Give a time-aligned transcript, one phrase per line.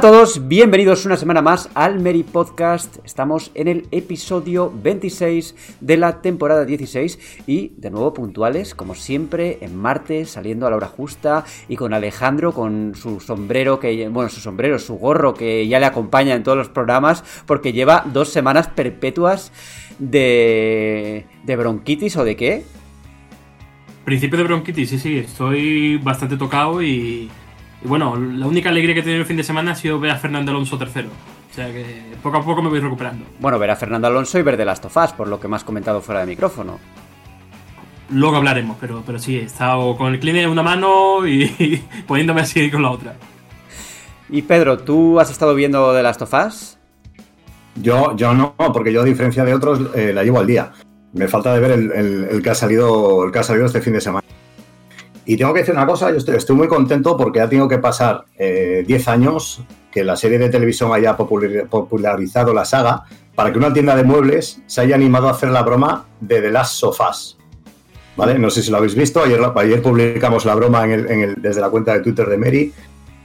[0.00, 2.96] A todos, bienvenidos una semana más al Mary Podcast.
[3.04, 9.58] Estamos en el episodio 26 de la temporada 16 y de nuevo puntuales, como siempre,
[9.60, 14.30] en martes, saliendo a la hora justa y con Alejandro con su sombrero, que bueno,
[14.30, 18.30] su sombrero, su gorro que ya le acompaña en todos los programas porque lleva dos
[18.30, 19.52] semanas perpetuas
[19.98, 22.64] de, de bronquitis o de qué.
[24.06, 27.28] Principio de bronquitis, sí, sí, estoy bastante tocado y
[27.82, 30.10] y bueno, la única alegría que he tenido el fin de semana ha sido ver
[30.10, 31.08] a Fernando Alonso tercero.
[31.50, 33.24] O sea que poco a poco me voy recuperando.
[33.40, 35.64] Bueno, ver a Fernando Alonso y ver de las tofás, por lo que me has
[35.64, 36.78] comentado fuera de micrófono.
[38.10, 42.42] Luego hablaremos, pero, pero sí, he estado con el cleaner en una mano y, poniéndome
[42.42, 43.14] así con la otra.
[44.28, 46.78] Y Pedro, ¿tú has estado viendo de las tofás?
[47.76, 50.72] Yo, yo no, porque yo a diferencia de otros eh, la llevo al día.
[51.12, 54.00] Me falta de ver el, que ha salido, el que ha salido este fin de
[54.00, 54.19] semana.
[55.24, 58.24] Y tengo que decir una cosa, yo estoy, muy contento porque ha tenido que pasar
[58.38, 63.04] 10 eh, años que la serie de televisión haya popularizado la saga
[63.34, 66.50] para que una tienda de muebles se haya animado a hacer la broma de The
[66.50, 67.36] Last Sofas.
[68.16, 68.38] ¿Vale?
[68.38, 72.28] No sé si lo habéis visto, ayer, publicamos la broma desde la cuenta de Twitter
[72.28, 72.72] de Mary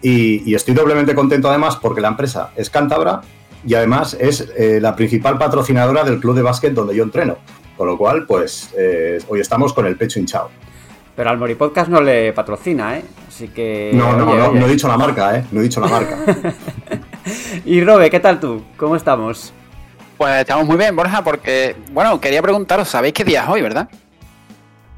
[0.02, 3.22] y, estoy doblemente contento además porque la empresa es cántabra
[3.66, 7.38] y además es eh, la principal patrocinadora del club de básquet donde yo entreno.
[7.76, 10.50] Con lo cual, pues eh, hoy estamos con el pecho hinchado.
[11.16, 13.04] Pero al Mori Podcast no le patrocina, ¿eh?
[13.28, 13.92] Así que.
[13.94, 15.46] No, no, no, no he dicho la marca, ¿eh?
[15.52, 16.18] No he dicho la marca.
[17.66, 18.64] y Robe, ¿qué tal tú?
[18.76, 19.54] ¿Cómo estamos?
[20.18, 21.76] Pues estamos muy bien, Borja, porque.
[21.92, 23.90] Bueno, quería preguntaros, ¿sabéis qué día es hoy, verdad?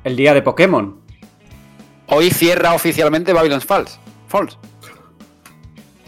[0.04, 0.98] El día de Pokémon.
[2.08, 4.00] Hoy cierra oficialmente Babylon's Falls.
[4.28, 4.58] Falls.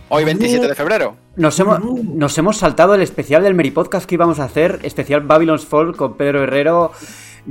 [0.07, 1.17] Hoy 27 de febrero.
[1.35, 5.22] Nos hemos, nos hemos saltado el especial del Meri Podcast que íbamos a hacer, especial
[5.22, 6.91] Babylon's Falls con Pedro Herrero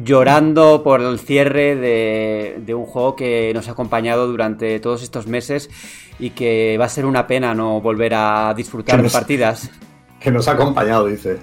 [0.04, 5.70] llorando por el cierre de, un juego que nos ha acompañado durante todos estos meses
[6.18, 9.70] y que va a ser una pena no volver a disfrutar de partidas.
[10.20, 11.38] Que nos ha acompañado, dice.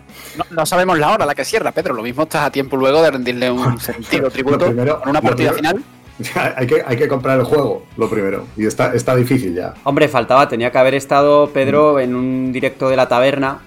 [0.51, 1.94] No, sabemos la hora a la que cierra, Pedro.
[1.94, 5.83] Lo mismo estás a tiempo luego de rendirle un sentido tributo en una partida final.
[6.55, 8.45] Hay que, hay que comprar el juego, lo primero.
[8.55, 9.73] Y está, está difícil ya.
[9.83, 13.59] Hombre, faltaba, tenía que haber estado Pedro en un directo de la taberna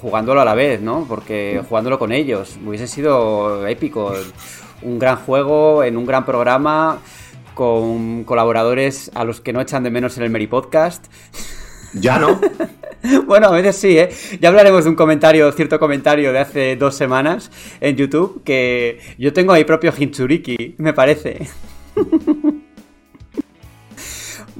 [0.00, 1.06] jugándolo a la vez, ¿no?
[1.08, 4.14] Porque jugándolo con ellos hubiese sido épico.
[4.82, 6.98] Un gran juego en un gran programa
[7.54, 11.06] con colaboradores a los que no echan de menos en el Meri Podcast.
[11.94, 12.40] Ya no.
[13.26, 14.10] bueno, a veces sí, ¿eh?
[14.40, 17.50] Ya hablaremos de un comentario, cierto comentario de hace dos semanas
[17.80, 21.48] en YouTube que yo tengo mi propio Hinchuriki, me parece.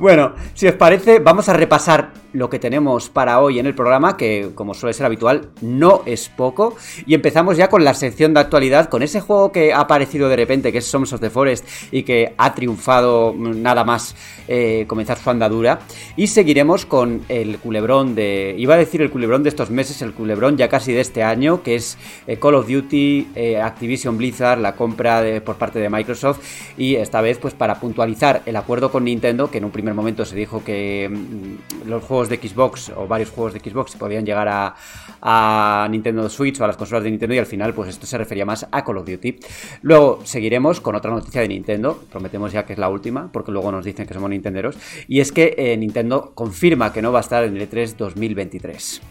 [0.03, 4.17] bueno, si os parece, vamos a repasar lo que tenemos para hoy en el programa,
[4.17, 6.75] que como suele ser habitual, no es poco.
[7.07, 10.35] Y empezamos ya con la sección de actualidad, con ese juego que ha aparecido de
[10.35, 14.17] repente, que es Sons of the Forest, y que ha triunfado nada más
[14.49, 15.81] eh, comenzar su andadura.
[16.17, 20.15] Y seguiremos con el culebrón de, iba a decir el culebrón de estos meses, el
[20.15, 21.97] culebrón ya casi de este año, que es
[22.27, 26.41] eh, Call of Duty, eh, Activision Blizzard, la compra por parte de Microsoft.
[26.77, 30.25] Y esta vez, pues para puntualizar el acuerdo con Nintendo, que en un primer momento
[30.25, 34.49] se dijo que mm, los juegos de Xbox o varios juegos de Xbox podían llegar
[34.49, 34.75] a,
[35.21, 38.19] a, Nintendo Switch o a las consolas de Nintendo y al final pues esto se
[38.19, 39.39] refería más a Call of Duty.
[39.83, 43.71] Luego seguiremos con otra noticia de Nintendo, prometemos ya que es la última porque luego
[43.73, 44.77] nos dicen que somos nintenderos
[45.09, 49.03] y es que eh, Nintendo confirma que no va a estar en el E3 2023.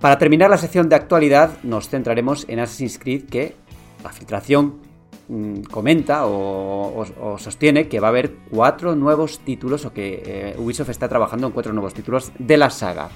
[0.00, 3.54] Para terminar la sección de actualidad nos centraremos en Assassin's Creed que
[4.04, 4.85] la filtración
[5.28, 7.04] Mm, comenta o,
[7.38, 11.52] sostiene que va a haber cuatro nuevos títulos o que eh, Ubisoft está trabajando en
[11.52, 13.10] cuatro nuevos títulos de la saga.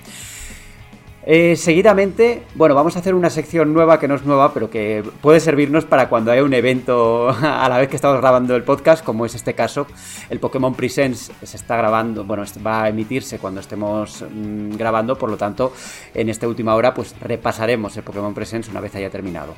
[1.27, 5.05] Eh, seguidamente, bueno, vamos a hacer una sección nueva que no es nueva, pero que
[5.21, 9.05] puede servirnos para cuando haya un evento a la vez que estamos grabando el podcast,
[9.05, 9.87] como es este caso.
[10.31, 15.31] El Pokémon Presents se está grabando, bueno, va a emitirse cuando estemos mm, grabando, por
[15.31, 15.75] lo tanto,
[16.15, 19.55] en esta última hora, pues repasaremos el Pokémon Presents una vez haya terminado.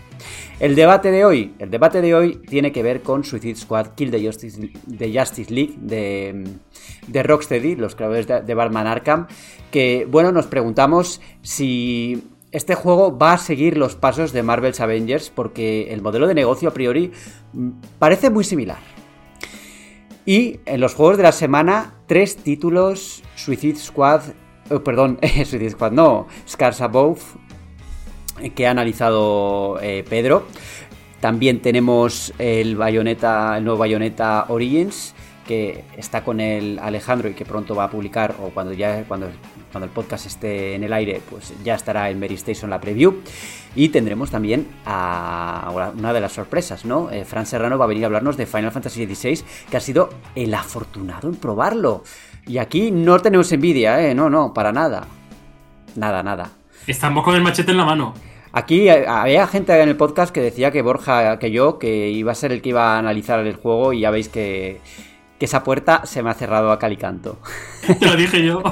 [0.59, 4.11] El debate de hoy, el debate de hoy tiene que ver con Suicide Squad Kill
[4.11, 6.45] the Justice, League de,
[7.07, 9.27] de Rocksteady, los creadores de, de Batman Arkham,
[9.73, 12.23] que, bueno, nos preguntamos si
[12.53, 16.69] este juego va a seguir los pasos de Marvel's Avengers porque el modelo de negocio
[16.69, 17.11] a priori
[17.53, 18.79] mm, parece muy similar.
[20.25, 24.23] Y en los juegos de la semana, tres títulos: Suicide Squad,
[24.71, 27.21] oh, perdón, Suicide Squad, no, Scars Above,
[28.55, 30.45] que ha analizado eh, Pedro.
[31.21, 35.15] También tenemos el Bayonetta, el nuevo Bayonetta Origins,
[35.47, 39.29] que está con el Alejandro y que pronto va a publicar, o cuando ya cuando,
[39.73, 43.23] cuando el podcast esté en el aire, pues ya estará en Mary Station la preview.
[43.75, 47.11] Y tendremos también a una de las sorpresas, ¿no?
[47.11, 50.11] Eh, Fran Serrano va a venir a hablarnos de Final Fantasy XVI, que ha sido
[50.35, 52.05] el afortunado en probarlo.
[52.47, 54.15] Y aquí no tenemos envidia, ¿eh?
[54.15, 55.07] No, no, para nada.
[55.97, 56.51] Nada, nada.
[56.87, 58.13] Estamos con el machete en la mano.
[58.53, 62.33] Aquí eh, había gente en el podcast que decía que Borja, que yo, que iba
[62.33, 64.81] a ser el que iba a analizar el juego y ya veis que,
[65.43, 67.41] que esa puerta se me ha cerrado a calicanto.
[67.99, 68.63] Te lo dije yo.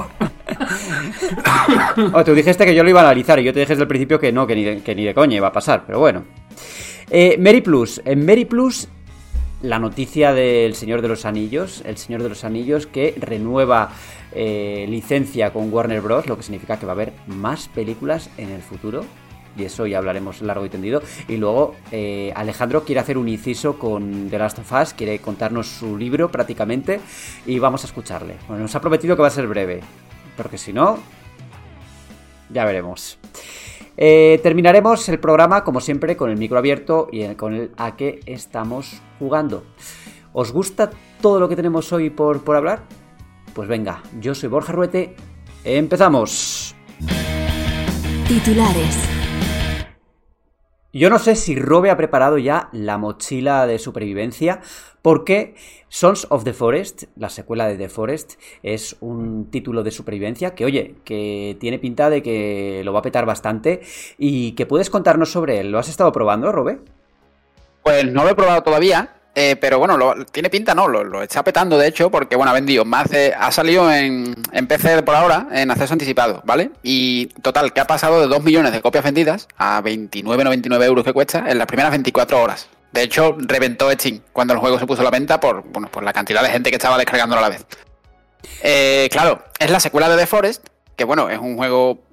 [2.13, 3.89] o tú dijiste que yo lo iba a analizar y yo te dije desde el
[3.89, 6.23] principio que no, que ni de, que ni de coña iba a pasar, pero bueno.
[7.09, 8.01] Eh, Mary Plus.
[8.05, 8.87] En Mary Plus,
[9.63, 11.83] la noticia del Señor de los Anillos.
[11.85, 13.89] El Señor de los Anillos que renueva
[14.31, 18.49] eh, licencia con Warner Bros., lo que significa que va a haber más películas en
[18.49, 19.03] el futuro
[19.57, 21.01] y eso ya hablaremos largo y tendido.
[21.27, 25.67] Y luego eh, Alejandro quiere hacer un inciso con The Last of Us, quiere contarnos
[25.67, 26.99] su libro prácticamente
[27.45, 28.35] y vamos a escucharle.
[28.47, 29.81] Bueno, nos ha prometido que va a ser breve,
[30.37, 30.97] porque si no,
[32.49, 33.17] ya veremos.
[33.97, 38.19] Eh, terminaremos el programa, como siempre, con el micro abierto y con el a qué
[38.25, 39.63] estamos jugando.
[40.33, 40.89] ¿Os gusta
[41.21, 42.83] todo lo que tenemos hoy por, por hablar?
[43.53, 45.15] Pues venga, yo soy Borja Ruete,
[45.65, 46.73] empezamos.
[48.27, 49.20] Titulares.
[50.93, 54.59] Yo no sé si Robe ha preparado ya la mochila de supervivencia,
[55.01, 55.55] porque
[55.87, 60.65] Sons of the Forest, la secuela de The Forest, es un título de supervivencia que,
[60.65, 63.79] oye, que tiene pinta de que lo va a petar bastante
[64.17, 65.71] y que puedes contarnos sobre él.
[65.71, 66.79] ¿Lo has estado probando, Robe?
[67.83, 70.87] Pues no lo he probado todavía, eh, pero bueno, lo, tiene pinta, ¿no?
[70.87, 73.07] Lo, está petando, de hecho, porque bueno, ha vendido más
[73.37, 76.71] ha salido en, en, PC por ahora en acceso anticipado, ¿vale?
[76.83, 81.13] Y total, que ha pasado de 2 millones de copias vendidas a 29,99 euros que
[81.13, 82.67] cuesta en las primeras 24 horas.
[82.91, 86.03] De hecho, reventó Steam cuando el juego se puso a la venta por, bueno, por
[86.03, 87.65] la cantidad de gente que estaba descargándolo a la vez.
[88.63, 90.67] Eh, claro, es la secuela de The Forest,
[90.97, 92.03] que bueno, es un juego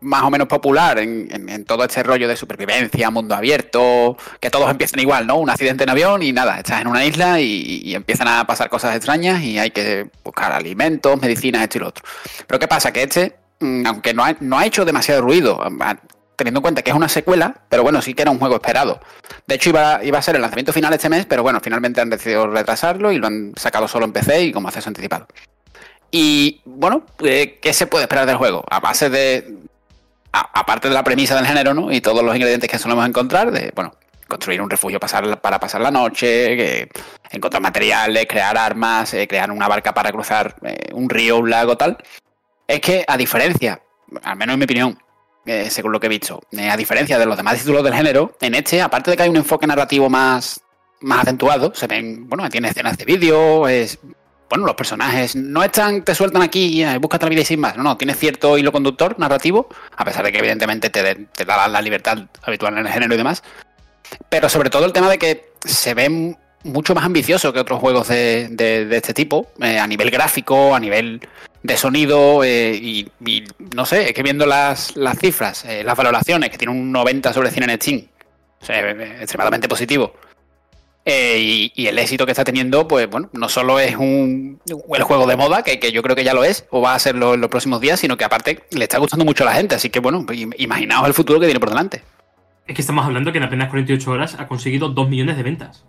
[0.00, 5.00] más o menos popular en, todo este rollo de supervivencia, mundo abierto, que todos empiezan
[5.00, 5.36] igual, ¿no?
[5.36, 8.94] Un accidente en avión y nada, estás en una isla y, empiezan a pasar cosas
[8.94, 12.04] extrañas y hay que buscar alimentos, medicinas, esto y lo otro.
[12.46, 12.92] Pero ¿qué pasa?
[12.92, 15.60] Que este, mm, aunque no ha, no ha hecho demasiado ruido,
[16.36, 19.00] teniendo en cuenta que es una secuela, pero bueno, sí que era un juego esperado.
[19.46, 22.10] De hecho, iba, iba a ser el lanzamiento final este mes, pero bueno, finalmente han
[22.10, 25.26] decidido retrasarlo y lo han sacado solo en PC y como acceso anticipado.
[26.10, 28.64] Y bueno, eh, ¿qué se puede esperar del juego?
[28.70, 29.58] A base de,
[30.32, 31.92] aparte de la premisa del género, ¿no?
[31.92, 33.92] Y todos los ingredientes que solemos encontrar, de, bueno,
[34.28, 36.88] construir un refugio para pasar la noche,
[37.30, 41.76] encontrar materiales, crear armas, eh, crear una barca para cruzar eh, un río, un lago,
[41.76, 41.96] tal.
[42.66, 43.80] Es que, a diferencia,
[44.22, 44.98] al menos en mi opinión,
[45.46, 48.54] eh, según lo que he visto, a diferencia de los demás títulos del género, en
[48.54, 50.60] este, aparte de que hay un enfoque narrativo más,
[51.00, 53.98] más acentuado, se ven, bueno, tiene escenas de vídeo, es
[54.48, 57.76] bueno, los personajes no están, te sueltan aquí, y busca otra vida y sin más.
[57.76, 61.82] No, no, tiene cierto hilo conductor narrativo, a pesar de que evidentemente te, da la
[61.82, 63.42] libertad habitual en el género y demás.
[64.28, 68.08] Pero sobre todo el tema de que se ve mucho más ambicioso que otros juegos
[68.08, 71.20] de, este tipo, eh, a nivel gráfico, a nivel
[71.62, 73.10] de sonido, eh, y,
[73.74, 77.50] no sé, es que viendo las, cifras, eh, las valoraciones, que tiene un 90 sobre
[77.50, 78.06] 100 en Steam,
[78.60, 80.14] o extremadamente positivo
[81.10, 85.26] eh, y, el éxito que está teniendo, pues bueno, no solo es un, el juego
[85.26, 87.48] de moda, que, yo creo que ya lo es, o va a serlo en los
[87.48, 89.74] próximos días, sino que aparte le está gustando mucho a la gente.
[89.74, 90.26] Así que bueno,
[90.58, 92.02] imaginaos el futuro que tiene por delante.
[92.66, 95.86] Es que estamos hablando que en apenas 48 horas ha conseguido 2 millones de ventas.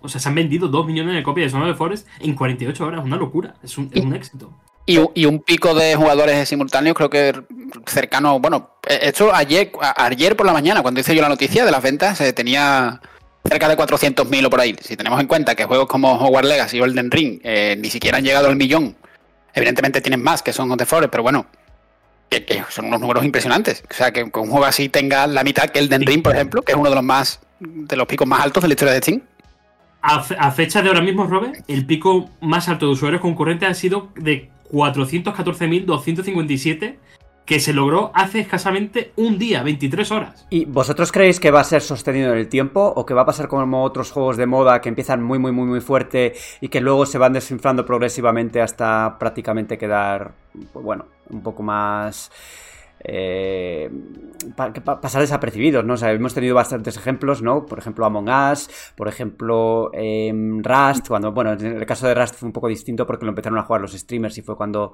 [0.00, 2.36] O sea, se han vendido 2 millones de copias de Son of the Forest en
[2.36, 3.04] 48 horas.
[3.04, 3.54] Una locura.
[3.64, 4.56] Es un, éxito.
[4.86, 7.34] Y, un pico de jugadores simultáneos, creo que
[7.86, 8.38] cercano.
[8.38, 12.20] Bueno, esto ayer, ayer por la mañana, cuando hice yo la noticia de las ventas,
[12.20, 13.00] eh, tenía
[13.48, 14.76] cerca de 400.000 o por ahí.
[14.80, 18.18] Si tenemos en cuenta que juegos como Hogwarts Legacy o Elden Ring eh, ni siquiera
[18.18, 18.96] han llegado al millón,
[19.54, 21.46] evidentemente tienen más que son of the Forest, pero bueno,
[22.28, 23.82] que, son unos números impresionantes.
[23.90, 26.72] O sea, que, un juego así tenga la mitad que Elden Ring, por ejemplo, que
[26.72, 29.22] es uno de los más de los picos más altos de la historia de Steam.
[30.02, 34.08] A, fecha de ahora mismo, Robert, el pico más alto de usuarios concurrentes ha sido
[34.16, 36.96] de 414.257
[37.44, 40.46] que se logró hace escasamente un día, 23 horas.
[40.50, 43.26] ¿Y vosotros creéis que va a ser sostenido en el tiempo o que va a
[43.26, 46.80] pasar como otros juegos de moda que empiezan muy, muy, muy, muy fuerte y que
[46.80, 50.32] luego se van desinflando progresivamente hasta prácticamente quedar,
[50.72, 52.30] pues bueno, un poco más...
[53.04, 53.90] eh,
[55.00, 55.94] pasar desapercibidos, ¿no?
[55.94, 57.66] O sea, hemos tenido bastantes ejemplos, ¿no?
[57.66, 62.36] Por ejemplo, Among Us, por ejemplo, em, Rust, cuando, bueno, en el caso de Rust
[62.36, 64.92] fue un poco distinto porque lo empezaron a jugar los streamers y fue cuando,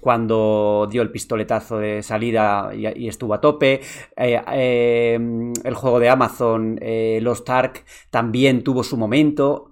[0.00, 3.80] cuando dio el pistoletazo de salida y, estuvo a tope.
[4.16, 9.70] Eh, em, el juego de Amazon, eh, Lost Ark, también tuvo su momento.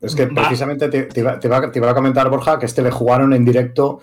[0.00, 4.00] Es que precisamente te, iba, a comentar, Borja, que este le jugaron en directo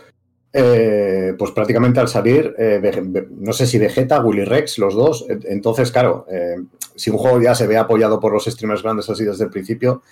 [0.55, 5.25] eh, pues prácticamente al salir, eh, no sé si Vegeta, Willy Rex, los dos.
[5.27, 6.57] Entonces, claro, eh,
[6.95, 10.03] si un juego ya se ve apoyado por los streamers grandes así desde el principio,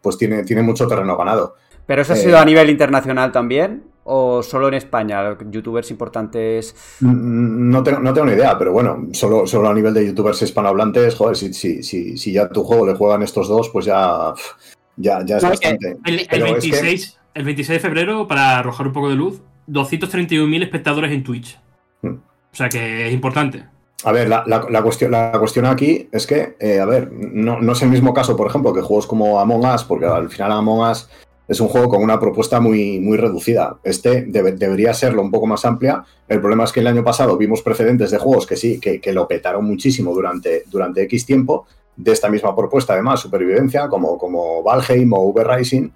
[0.00, 1.56] pues tiene, tiene mucho terreno ganado.
[1.84, 3.84] ¿Pero eso ha sido a nivel internacional también?
[4.04, 5.36] ¿O solo en España?
[5.50, 6.74] ¿Youtubers importantes?
[7.00, 11.14] No tengo, no tengo ni idea, pero bueno, solo, solo a nivel de youtubers hispanohablantes,
[11.14, 14.32] joder, si, si, si, si ya tu juego le juegan estos dos, pues ya,
[14.96, 15.98] ya, ya es bastante.
[16.04, 21.22] El, 26, el 26 de febrero, para arrojar un poco de luz, 231.000 espectadores en
[21.22, 21.58] Twitch.
[22.02, 22.16] Hmm.
[22.52, 23.64] O sea que es importante.
[24.04, 27.88] A ver, la, cuestión, la cuestión aquí es que, eh, a ver, no, es el
[27.88, 31.08] mismo caso, por ejemplo, que juegos como Among Us, porque al final Among Us
[31.46, 33.78] es un juego con una propuesta muy, muy reducida.
[33.84, 36.04] Este debería serlo un poco más amplia.
[36.26, 39.28] El problema es que el año pasado vimos precedentes de juegos que sí, que, lo
[39.28, 45.12] petaron muchísimo durante, durante X tiempo, de esta misma propuesta, además, supervivencia, como, como Valheim
[45.12, 45.90] o Uber Rising,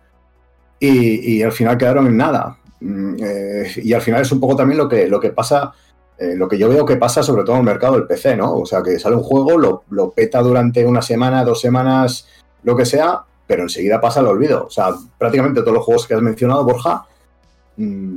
[0.78, 2.58] y, y al final quedaron en nada.
[2.80, 5.72] Mm, eh, y al final es un poco también lo que, lo que pasa,
[6.18, 8.54] eh, lo que yo veo que pasa sobre todo en el mercado del PC, ¿no?
[8.54, 12.28] O sea, que sale un juego, lo, peta durante una semana, dos semanas,
[12.62, 14.66] lo que sea, pero enseguida pasa al olvido.
[14.66, 17.06] O sea, prácticamente todos los juegos que has mencionado, Borja,
[17.76, 18.16] mm,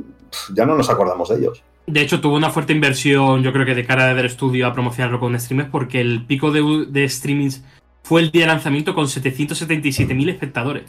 [0.54, 1.62] ya no nos acordamos de ellos.
[1.86, 5.18] De hecho, tuvo una fuerte inversión, yo creo que de cara del estudio a promocionarlo
[5.18, 7.64] con streamers, porque el pico de, de streamings
[8.02, 10.84] fue el día de lanzamiento con 777.000 espectadores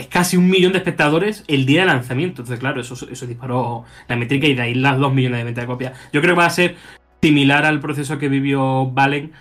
[0.00, 2.42] es casi un millón de espectadores el día de lanzamiento.
[2.42, 5.62] Entonces, claro, eso, eso disparó la métrica y de ahí las dos millones de ventas
[5.62, 5.92] de copias.
[6.12, 6.76] Yo creo que va a ser
[7.22, 9.32] similar al proceso que vivió Valen.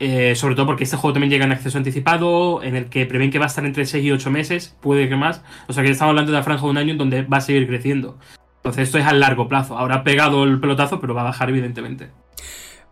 [0.00, 3.32] Eh, sobre todo porque este juego también llega en acceso anticipado, en el que prevén
[3.32, 5.42] que va a estar entre 6 y 8 meses, puede que más.
[5.66, 7.40] O sea que estamos hablando de la franja de un año en donde va a
[7.40, 8.16] seguir creciendo.
[8.58, 9.76] Entonces esto es a largo plazo.
[9.76, 12.10] Ahora ha pegado el pelotazo, pero va a bajar evidentemente.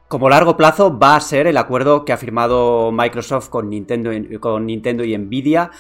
[0.09, 4.11] Como largo plazo va a ser el acuerdo que ha firmado Microsoft con Nintendo,
[4.41, 5.71] con Nintendo y Nvidia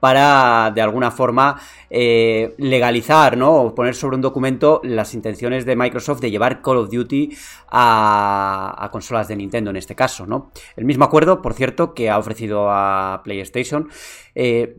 [0.00, 1.60] para de alguna forma
[1.90, 3.54] eh, legalizar, ¿no?
[3.54, 7.36] O poner sobre un documento las intenciones de Microsoft de llevar Call of Duty
[7.70, 10.50] a, consolas de Nintendo en este caso, ¿no?
[10.76, 13.88] El mismo acuerdo, por cierto, que ha ofrecido a PlayStation.
[14.34, 14.76] Eh,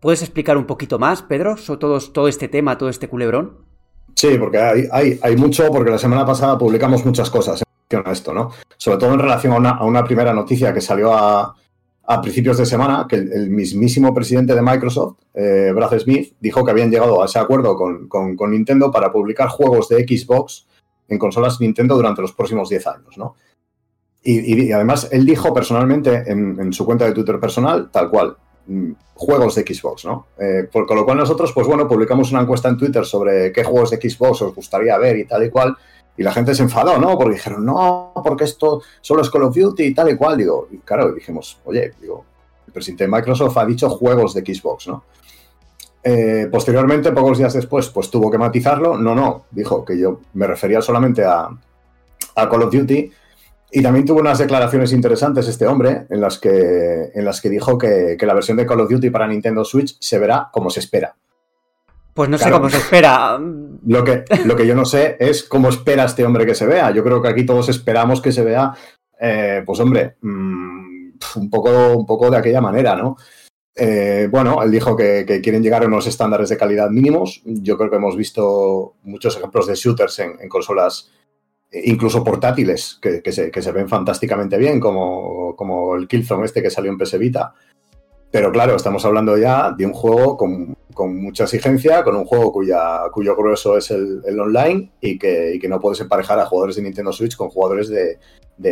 [0.00, 3.64] ¿Puedes explicar un poquito más, Pedro, sobre todo, este tema, todo este culebrón?
[4.14, 8.12] Sí, porque hay, hay, mucho, porque la semana pasada publicamos muchas cosas en relación a
[8.12, 8.50] esto, ¿no?
[8.76, 11.54] Sobre todo en relación a una primera noticia que salió a,
[12.08, 16.70] a principios de semana que el, mismísimo presidente de Microsoft, eh, Brad Smith, dijo que
[16.70, 20.66] habían llegado a ese acuerdo con, Nintendo para publicar juegos de Xbox
[21.08, 23.34] en consolas Nintendo durante los próximos 10 años, ¿no?
[24.22, 28.36] Y, además él dijo personalmente en, su cuenta de Twitter personal, tal cual,
[28.66, 30.26] mm, juegos de Xbox, ¿no?
[30.38, 33.62] Eh, por, con lo cual nosotros, pues bueno, publicamos una encuesta en Twitter sobre qué
[33.62, 35.76] juegos de Xbox os gustaría ver y tal y cual,
[36.16, 37.16] y la gente se enfadó, ¿no?
[37.18, 40.36] Porque dijeron, no, porque esto solo es Call of Duty y tal y cual.
[40.36, 42.24] Digo, y claro, dijimos, oye, digo,
[42.66, 45.04] el presidente de Microsoft ha dicho juegos de Xbox, ¿no?
[46.02, 48.96] Eh, posteriormente, pocos días después, pues tuvo que matizarlo.
[48.96, 51.48] No, no, dijo que yo me refería solamente a,
[52.34, 53.10] Call of Duty.
[53.72, 57.76] Y también tuvo unas declaraciones interesantes este hombre en las que, en las que dijo
[57.76, 60.80] que, que la versión de Call of Duty para Nintendo Switch se verá como se
[60.80, 61.16] espera.
[62.16, 63.38] Pues no sé cómo se espera.
[63.38, 66.90] Lo que, lo que yo no sé es cómo espera este hombre que se vea.
[66.90, 68.72] Yo creo que aquí todos esperamos que se vea,
[69.20, 73.18] eh, pues hombre, mm, un, poco, un poco de aquella manera, ¿no?
[73.74, 77.42] Eh, bueno, él dijo que, quieren llegar a unos estándares de calidad mínimos.
[77.44, 81.12] Yo creo que hemos visto muchos ejemplos de shooters en, consolas,
[81.70, 86.62] eh, incluso portátiles, que, se, que, se, ven fantásticamente bien, como, como el Killzone este
[86.62, 87.52] que salió en PS Vita.
[88.36, 90.76] Pero claro, estamos hablando ya de un juego con,
[91.18, 96.02] mucha exigencia, con un juego cuya, cuyo grueso es el, online y que, no puedes
[96.02, 98.18] emparejar a jugadores de Nintendo Switch con jugadores de,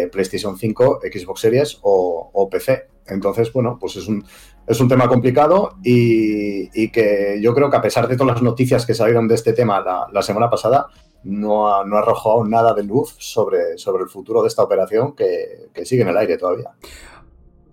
[0.08, 2.88] PlayStation 5, Xbox Series o, PC.
[3.06, 4.22] Entonces, bueno, pues es un,
[4.66, 8.84] es un tema complicado y, que yo creo que a pesar de todas las noticias
[8.84, 10.88] que salieron de este tema la, semana pasada,
[11.22, 15.14] no ha, no ha, arrojado nada de luz sobre, sobre el futuro de esta operación
[15.16, 16.74] que, que sigue en el aire todavía.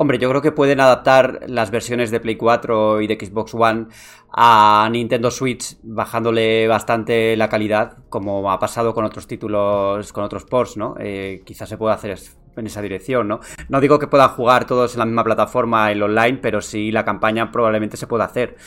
[0.01, 3.85] Hombre, yo creo que pueden adaptar las versiones de Play 4 y de Xbox One
[4.33, 10.45] a Nintendo Switch bajándole bastante la calidad, como ha pasado con otros títulos, con otros
[10.45, 10.95] ports, ¿no?
[10.99, 12.17] Eh, quizás se pueda hacer
[12.57, 13.41] en esa dirección, ¿no?
[13.69, 17.05] No digo que puedan jugar todos en la misma plataforma, el online, pero sí la
[17.05, 18.57] campaña probablemente se pueda hacer.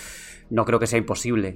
[0.51, 1.55] No creo que sea imposible.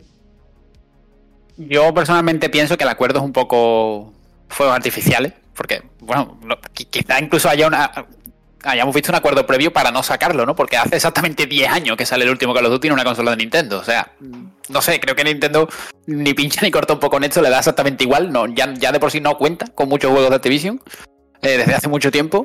[1.56, 4.12] Yo personalmente pienso que el acuerdo es un poco
[4.49, 6.37] fuegos artificiales, porque, bueno,
[6.73, 7.92] quizá incluso haya una,
[8.68, 10.54] hayamos visto un acuerdo previo para no sacarlo, ¿no?
[10.54, 13.32] Porque hace exactamente 10 años que sale el último Call of Duty en una consola
[13.32, 13.78] de Nintendo.
[13.78, 14.12] O sea,
[14.68, 15.68] no sé, creo que Nintendo
[16.06, 18.30] ni pincha ni corta un poco en esto, le da exactamente igual.
[18.30, 20.82] No, ya, ya de por sí no cuenta con muchos juegos de Activision
[21.42, 22.44] eh, desde hace mucho tiempo.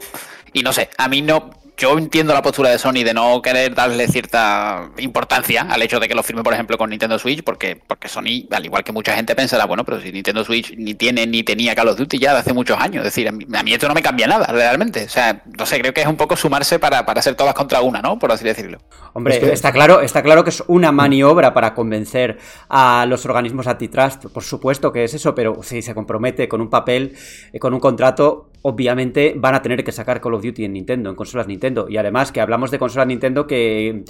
[0.53, 3.74] Y no sé, a mí no, yo entiendo la postura de Sony de no querer
[3.74, 7.75] darle cierta importancia al hecho de que lo firme, por ejemplo, con Nintendo Switch, porque,
[7.88, 11.25] porque Sony, al igual que mucha gente, pensará, bueno, pero si Nintendo Switch ni tiene
[11.25, 13.06] ni tenía Call of Duty ya de hace muchos años.
[13.06, 15.06] Es decir, a mí, esto no me cambia nada, realmente.
[15.06, 17.82] O sea, no sé, creo que es un poco sumarse para, para ser todas contra
[17.82, 18.20] una, ¿no?
[18.20, 18.77] Por así decirlo.
[19.13, 22.38] Hombre, está, claro, está claro que es una maniobra para convencer
[22.70, 24.25] a los organismos antitrust.
[24.27, 27.15] Por supuesto que es eso, pero si se compromete con un papel,
[27.51, 31.10] eh, con un contrato, obviamente van a tener que sacar Call of Duty en Nintendo,
[31.10, 31.88] en consolas Nintendo.
[31.88, 34.03] Y además que hablamos de consolas Nintendo que...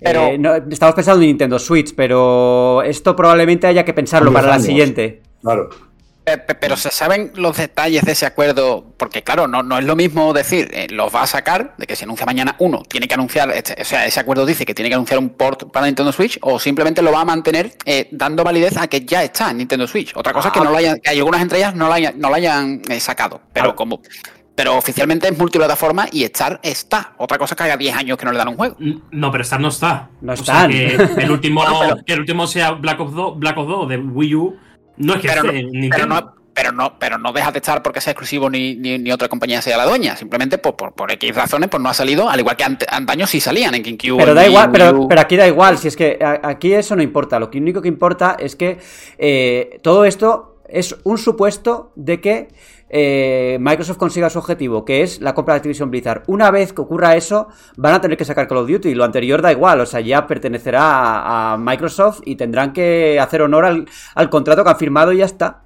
[0.00, 5.22] Eh, estamos pensando en Nintendo Switch, pero esto probablemente haya que pensarlo para la siguiente.
[5.40, 5.68] Claro.
[6.36, 10.32] Pero se saben los detalles de ese acuerdo, porque claro, no, no es lo mismo
[10.32, 13.50] decir, eh, los va a sacar, de que se anuncia mañana uno, tiene que anunciar,
[13.50, 16.38] este, o sea, ese acuerdo dice que tiene que anunciar un port para Nintendo Switch,
[16.42, 19.86] o simplemente lo va a mantener eh, dando validez a que ya está en Nintendo
[19.86, 20.12] Switch.
[20.16, 22.18] Otra cosa es que no lo hayan, que hay algunas entre ellas no lo hayan,
[22.18, 24.02] no lo hayan eh, sacado, pero como
[24.58, 27.14] pero oficialmente es multiplataforma y Star está.
[27.18, 28.76] Otra cosa es que haya 10 años que no le dan un juego.
[29.12, 30.10] No, pero Star no está.
[30.20, 30.66] No está.
[30.66, 31.62] que el último,
[32.04, 34.56] que el último sea Black Ops 2, Black Ops 2 de Wii U
[34.98, 35.42] no es que pero,
[36.06, 39.62] no, pero no, pero no, deja de estar porque sea exclusivo ni, ni, otra compañía
[39.62, 40.16] sea la dueña.
[40.16, 43.74] Simplemente por, por, X razones pues no ha salido, al igual que antaño sí salían
[43.74, 44.18] en GameCube.
[44.18, 47.38] Pero da igual, pero, pero, aquí da igual, si es que aquí eso no importa.
[47.38, 48.78] Lo único que importa es que
[49.18, 52.48] eh, todo esto es un supuesto de que
[52.90, 56.22] eh, Microsoft consiga su objetivo, que es la compra de Activision Blizzard.
[56.26, 58.94] Una vez que ocurra eso, van a tener que sacar Call of Duty.
[58.94, 63.64] Lo anterior da igual, o sea, ya pertenecerá a, Microsoft y tendrán que hacer honor
[63.64, 65.62] al, contrato que han firmado y ya está.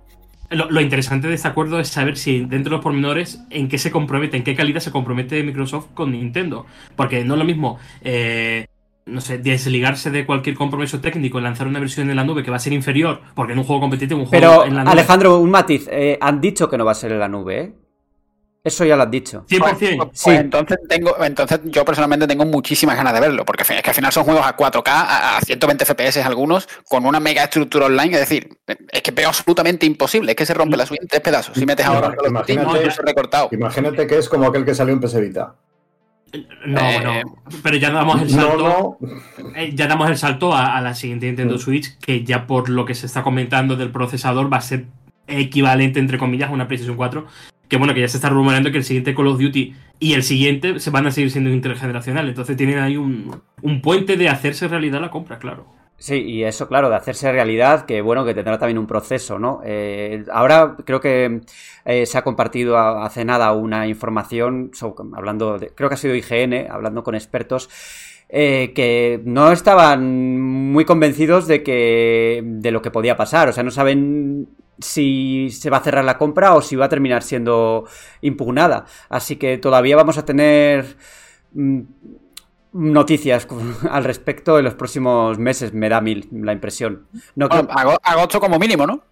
[0.50, 3.90] Lo, interesante de este acuerdo es saber si dentro de los pormenores en qué se
[3.90, 6.66] compromete, en qué calidad se compromete Microsoft con Nintendo.
[6.94, 8.66] Porque no es lo mismo eh,
[9.06, 12.50] no sé, desligarse de cualquier compromiso técnico y lanzar una versión en la nube que
[12.50, 14.92] va a ser inferior, porque en un juego competitivo, un juego en la nube.
[14.92, 17.72] Alejandro, un matiz, eh, han dicho que no va a ser en la nube, ¿eh?
[18.64, 19.44] Eso ya lo has dicho.
[19.48, 19.58] 100%.
[19.58, 20.30] Pues, pues, sí.
[20.30, 24.12] entonces, tengo, entonces yo personalmente tengo muchísimas ganas de verlo, porque es que al final
[24.12, 28.56] son juegos a 4K, a 120 FPS algunos, con una mega estructura online, es decir,
[28.92, 31.56] es que veo absolutamente imposible, es que se rompe la suite en tres pedazos.
[31.56, 33.48] Si metes ahora imagínate, recortado.
[33.50, 35.56] Imagínate que es como aquel que salió en PS Vita.
[36.66, 37.38] No, eh, no.
[37.62, 38.98] Pero ya damos el salto.
[39.54, 41.58] Eh, ya damos el salto a, la siguiente Nintendo mm.
[41.58, 44.86] Switch, que ya por lo que se está comentando del procesador va a ser
[45.26, 47.26] equivalente, entre comillas, a una PlayStation 4.
[47.68, 50.22] Que bueno, que ya se está rumoreando que el siguiente Call of Duty y el
[50.22, 52.30] siguiente se van a seguir siendo intergeneracionales.
[52.30, 55.66] Entonces tienen ahí un, un puente de hacerse realidad la compra, claro.
[56.02, 59.60] Sí, y eso, claro, de hacerse realidad, que bueno, que tendrá también un proceso, ¿no?
[59.64, 61.42] Eh, ahora creo que
[61.84, 64.72] eh, se ha compartido hace nada una información,
[65.14, 67.70] hablando, de, creo que ha sido IGN, hablando con expertos,
[68.28, 73.62] eh, que no estaban muy convencidos de que de lo que podía pasar, o sea,
[73.62, 74.48] no saben
[74.80, 77.86] si se va a cerrar la compra o si va a terminar siendo
[78.22, 78.86] impugnada.
[79.08, 80.96] Así que todavía vamos a tener
[81.52, 81.82] mm,
[82.72, 83.46] noticias
[83.90, 87.06] al respecto en los próximos meses, me da mil la impresión.
[87.34, 89.02] No Agosto como mínimo, ¿no?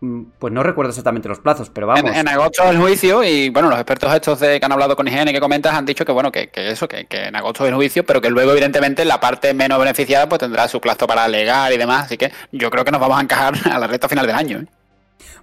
[0.00, 2.14] Mm, pues no recuerdo exactamente los plazos, pero vamos.
[2.14, 5.28] En, agosto el juicio y bueno, los expertos estos de, que han hablado con IGN
[5.28, 8.20] que comentas han dicho que bueno, que, eso, que, en agosto es el juicio, pero
[8.20, 12.06] que luego evidentemente la parte menos beneficiada pues tendrá su plazo para alegar y demás,
[12.06, 14.58] así que yo creo que nos vamos a encajar a la recta final del año.
[14.58, 14.66] ¿eh?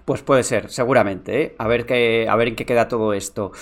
[0.04, 1.42] Pues puede ser, seguramente.
[1.42, 1.54] ¿eh?
[1.58, 3.52] A, ver qué, a ver en qué queda todo esto.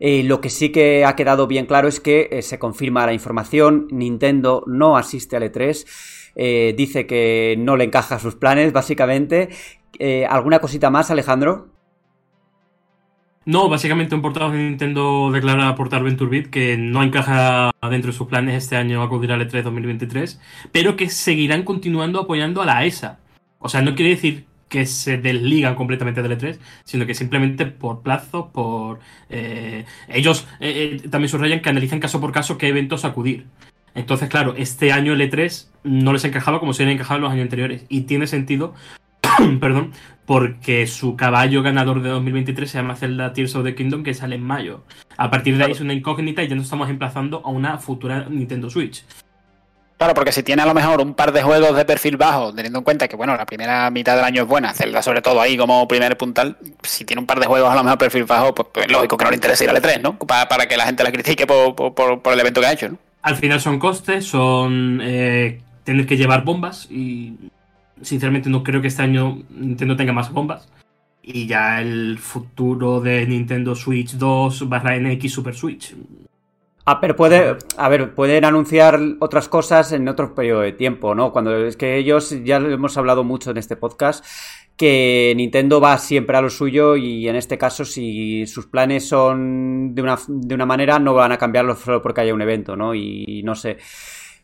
[0.00, 3.12] Eh, lo que sí que ha quedado bien claro es que eh, se confirma la
[3.12, 3.88] información.
[3.90, 6.74] Nintendo no asiste al E3.
[6.76, 9.50] dice que no le encaja sus planes, básicamente.
[10.28, 11.68] ¿Alguna cosita más, Alejandro?
[13.44, 18.12] No, básicamente un portavoz de Nintendo declara a Portal Venture Beat que no encaja dentro
[18.12, 22.66] de sus planes este año acudir al E3 2023, pero que seguirán continuando apoyando a
[22.66, 23.18] la ESA.
[23.58, 28.00] O sea, no quiere decir que se desligan completamente del E3, sino que simplemente por
[28.00, 29.00] plazo, por...
[29.28, 33.44] Eh, ellos eh, eh, también subrayan que analizan caso por caso qué eventos acudir.
[33.94, 37.32] Entonces, claro, este año el E3 no les encajaba como se habían encajado en los
[37.32, 37.84] años anteriores.
[37.90, 38.72] Y tiene sentido,
[39.60, 39.92] perdón,
[40.24, 44.36] porque su caballo ganador de 2023 se llama Zelda Tears of the Kingdom, que sale
[44.36, 44.84] en mayo.
[45.18, 48.26] A partir de ahí es una incógnita y ya nos estamos emplazando a una futura
[48.30, 49.04] Nintendo Switch.
[50.02, 52.80] Claro, porque si tiene a lo mejor un par de juegos de perfil bajo, teniendo
[52.80, 55.56] en cuenta que, bueno, la primera mitad del año es buena, Zelda sobre todo ahí
[55.56, 58.66] como primer puntal, si tiene un par de juegos a lo mejor perfil bajo, pues,
[58.74, 60.18] pues lógico que no le interesa ir al E3, ¿no?
[60.18, 62.98] Para, que la gente la critique por, el evento que ha hecho, ¿no?
[63.22, 67.36] Al final son costes, son eh, tener que llevar bombas y
[68.00, 70.68] sinceramente no creo que este año Nintendo tenga más bombas.
[71.22, 75.94] Y ya el futuro de Nintendo Switch 2 barra NX Super Switch.
[76.84, 81.32] Ah, pero puede, a ver, pueden anunciar otras cosas en otro periodo de tiempo, ¿no?
[81.32, 84.24] Cuando es que ellos, ya hemos hablado mucho en este podcast,
[84.76, 89.94] que Nintendo va siempre a lo suyo y en este caso si sus planes son
[89.94, 92.96] de una, de una manera no van a cambiarlo solo porque haya un evento, ¿no?
[92.96, 93.78] Y, no sé.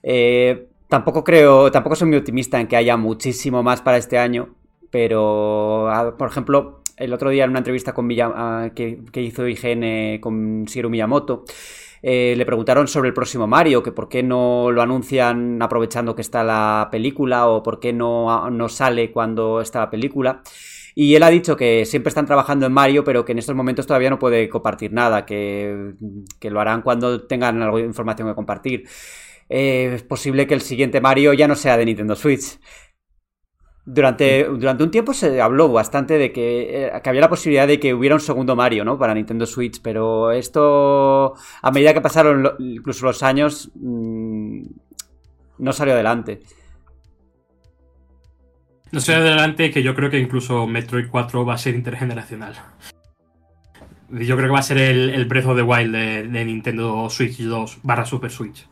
[0.05, 4.55] Eh, tampoco creo, tampoco soy muy optimista en que haya muchísimo más para este año,
[4.91, 10.21] pero por ejemplo, el otro día en una entrevista con ah, que, que hizo IGN
[10.21, 11.45] con Shigeru Miyamoto,
[12.03, 16.23] eh, le preguntaron sobre el próximo Mario, que por qué no lo anuncian aprovechando que
[16.23, 20.43] está la película o por qué no, no sale cuando está la película.
[20.95, 23.87] Y él ha dicho que siempre están trabajando en Mario, pero que en estos momentos
[23.87, 25.95] todavía no puede compartir nada, que,
[26.43, 28.89] lo harán cuando tengan algo información que compartir.
[29.49, 32.59] Eh, es posible que el siguiente Mario ya no sea de Nintendo Switch.
[33.91, 37.81] Durante, durante un tiempo se habló bastante de que, eh, que, había la posibilidad de
[37.81, 38.99] que hubiera un segundo Mario, ¿no?
[38.99, 44.61] Para Nintendo Switch, pero esto, a medida que pasaron incluso los años, mmm,
[45.57, 46.41] no salió adelante.
[48.93, 52.57] No salió adelante que yo creo que incluso Metroid 4 va a ser intergeneracional.
[54.11, 57.09] Yo creo que va a ser el, el Breath of the Wild de, de Nintendo
[57.09, 58.69] Switch 2 barra Super Switch.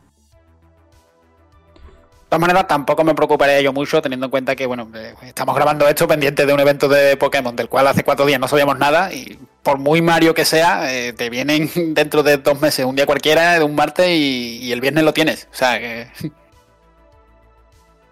[2.28, 5.86] Todas maneras, tampoco me preocuparía yo mucho, teniendo en cuenta que, bueno, eh, estamos grabando
[5.86, 9.12] esto pendiente de un evento de Pokémon, del cual hace cuatro días no sabíamos nada,
[9.12, 13.06] y por muy Mario que sea, eh, te vienen dentro de dos meses, un día
[13.06, 15.48] cualquiera, de un martes, y, el viernes lo tienes.
[15.52, 16.08] O sea que.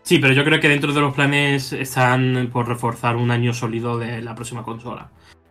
[0.04, 3.96] Sí, pero yo creo que dentro de los planes están por reforzar un año sólido
[3.96, 5.08] de la próxima consola.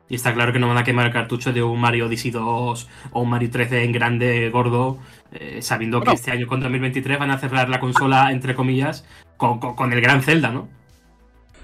[0.10, 2.88] Y está claro que no van a quemar el cartucho de un Mario Odyssey 2
[3.12, 5.00] o un Mario 3D en grande, gordo,
[5.32, 9.06] eh, sabiendo que este año con 2023 van a cerrar la consola, entre comillas,
[9.38, 10.68] con, el gran Zelda, ¿no?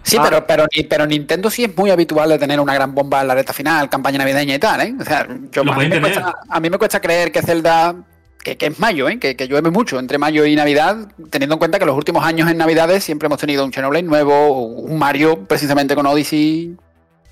[0.03, 0.23] Sí, ah.
[0.23, 3.35] pero, pero, pero, Nintendo sí es muy habitual de tener una gran bomba en la
[3.35, 4.95] reta final, campaña navideña y tal, ¿eh?
[4.99, 7.95] O sea, yo, a, mí me cuesta, creer que Zelda,
[8.41, 9.19] que, es mayo, ¿eh?
[9.19, 12.57] Que, llueve mucho entre mayo y Navidad, teniendo en cuenta que los últimos años en
[12.57, 16.75] Navidades siempre hemos tenido un Xenoblade nuevo, un Mario precisamente con Odyssey,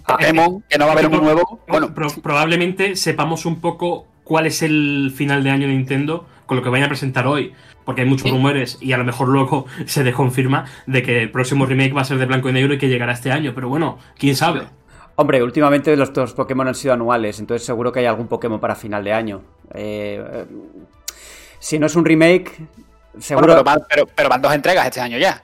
[0.08, 1.60] Pokémon, que no va a haber uno nuevo.
[1.68, 6.64] Bueno, probablemente sepamos un poco cuál es el final de año de Nintendo con lo
[6.64, 7.54] que vayan a presentar hoy.
[7.86, 11.66] Porque hay muchos rumores y a lo mejor luego se desconfirma de que el próximo
[11.66, 13.54] remake va a ser de blanco y negro y que llegará este año.
[13.54, 14.64] Pero bueno, quién sabe.
[15.16, 18.76] Hombre, últimamente los dos Pokémon han sido anuales, entonces seguro que hay algún Pokémon para
[18.76, 19.42] final de año.
[19.74, 20.46] Eh,
[21.58, 22.52] si no es un remake,
[23.18, 23.64] seguro.
[23.90, 25.42] pero, pero, van dos entregas este año ya.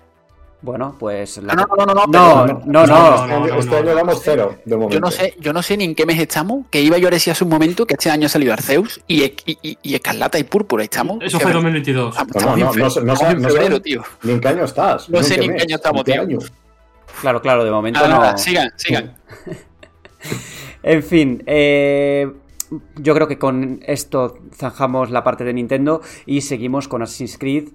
[0.64, 1.38] Bueno, pues.
[1.40, 1.56] La...
[1.56, 4.96] No, no, no, no, no, no, no, Este año damos cero, de momento.
[4.96, 7.12] Yo no sé, yo no sé ni en qué mes estamos, que iba yo a
[7.12, 10.46] decir hace un momento que este año ha salido Arceus y, y, y, Escarlata y
[10.46, 11.18] Púrpura, estamos.
[11.22, 12.16] Eso fue 2022.
[12.16, 14.04] No, no, no, no, febrero, tío.
[14.24, 15.10] Ni en qué año estás.
[15.10, 16.26] No sé ni en qué año estamos, tío.
[17.20, 18.38] Claro, claro, de momento no.
[18.38, 19.18] Sigan, sigan.
[20.84, 22.32] en fin, eh.
[22.96, 27.68] Yo creo que con esto zanjamos la parte de Nintendo y seguimos con Assassin's Creed,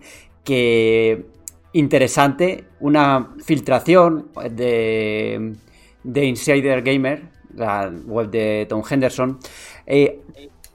[0.42, 1.27] que
[1.72, 5.57] interesante, una filtración de,
[6.02, 9.38] de Insider Gamer, la web de Tom Henderson,
[9.87, 10.20] eh,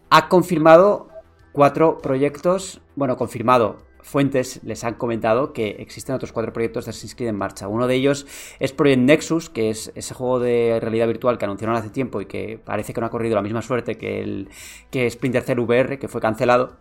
[0.10, 1.10] ha confirmado
[1.51, 7.15] cuatro proyectos, bueno, confirmado, fuentes les han comentado que existen otros cuatro proyectos de Assassin's
[7.15, 7.67] Creed en marcha.
[7.67, 8.27] Uno de ellos
[8.60, 12.25] es Project Nexus, que es ese juego de realidad virtual que anunciaron hace tiempo y
[12.25, 14.49] que parece que no ha corrido la misma suerte que el
[14.91, 16.77] que Splinter Cell VR, que fue cancelado.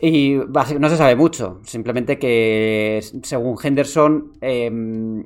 [0.00, 0.34] Y
[0.78, 5.24] no se sabe mucho, simplemente que según Henderson em,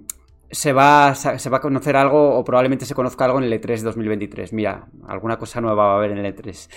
[0.51, 3.83] se, va, se va a conocer algo o probablemente se conozca algo en el E3
[3.83, 4.55] 2023.
[4.55, 6.71] Mira, alguna cosa nueva va a haber en el E3.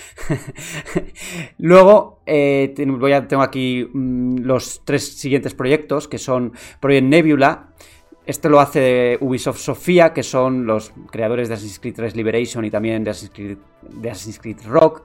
[1.60, 7.70] Luego eh, voy a, tengo aquí mm, los tres siguientes proyectos que son Project Nebula.
[8.26, 12.72] Este lo hace Ubisoft Sofía, que son los creadores de Assassin's Creed 3 Liberation y
[12.72, 15.04] también de Assassin's Creed, de Assassin's Creed Rock.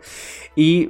[0.57, 0.89] Y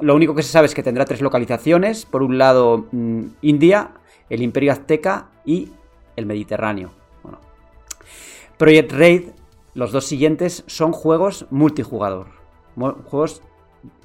[0.00, 2.06] lo único que se sabe es que tendrá tres localizaciones.
[2.06, 3.92] Por un lado, mm, India,
[4.28, 5.70] el Imperio Azteca y
[6.16, 6.90] el Mediterráneo.
[8.56, 9.22] Project Raid,
[9.74, 12.28] los dos siguientes, son juegos multijugador.
[12.74, 13.42] Juegos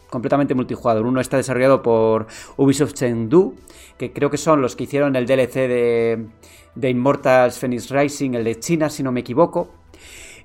[0.10, 1.06] completamente multijugador.
[1.06, 2.28] Uno está desarrollado por
[2.58, 3.56] Ubisoft Chengdu,
[3.98, 6.28] que creo que son los que hicieron el DLC de,
[6.76, 9.70] de Immortals Phoenix Rising, el de China, si no me equivoco.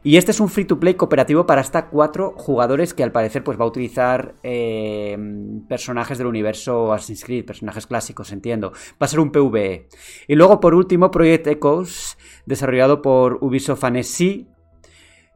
[0.07, 3.43] Y este es un free to play cooperativo para hasta cuatro jugadores que al parecer
[3.43, 5.19] pues va a utilizar eh,
[5.69, 8.71] personajes del universo Assassin's Creed, personajes clásicos, entiendo.
[8.71, 9.89] Va a ser un PvE.
[10.29, 12.17] Y luego por último Project Echoes,
[12.47, 14.47] desarrollado por Ubisoft Annecy,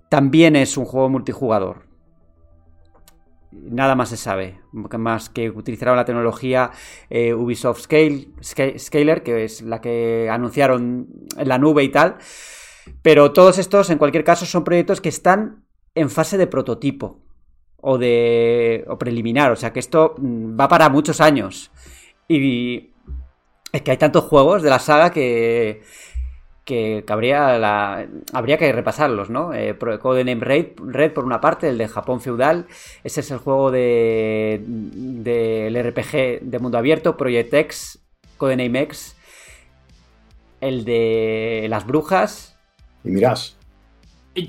[0.08, 1.88] también es un juego multijugador.
[3.50, 6.70] nada más se sabe, más que utilizaron la tecnología
[7.08, 8.28] eh, Ubisoft Scale,
[8.78, 12.18] Scaler, que es la que anunciaron en la nube y tal.
[13.02, 17.20] Pero todos estos, en cualquier caso, son proyectos que están en fase de prototipo
[17.76, 21.70] o de o preliminar, o sea que esto mm, va para muchos años.
[22.28, 22.90] Y
[23.72, 25.82] es que hay tantos juegos de la saga que
[26.70, 29.52] que, la, habría que repasarlos, ¿no?
[29.52, 32.66] Eh, Codename Red, Red, por una parte, el de Japón feudal,
[33.02, 37.98] ese es el juego del de, RPG de mundo abierto, Project X,
[38.36, 39.16] Codename X,
[40.60, 42.56] el de las brujas.
[43.04, 43.56] Y mirás.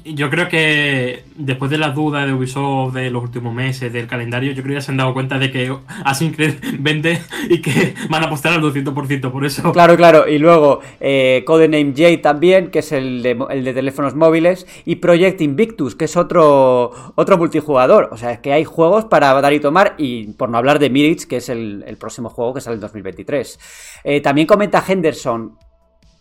[0.05, 4.51] Yo creo que después de las dudas de Ubisoft de los últimos meses, del calendario,
[4.51, 7.95] yo creo que ya se han dado cuenta de que Assassin's Creed vende y que
[8.07, 9.71] van a apostar al 200% por eso.
[9.71, 10.27] Claro, claro.
[10.27, 14.97] Y luego eh, Codename J también, que es el de, el de, teléfonos móviles, y
[14.97, 18.09] Project Invictus, que es otro, otro multijugador.
[18.11, 20.91] O sea, es que hay juegos para dar y tomar, y por no hablar de
[20.91, 23.59] Mirage, que es el, el próximo juego que sale en 2023.
[24.03, 25.57] Eh, también comenta Henderson,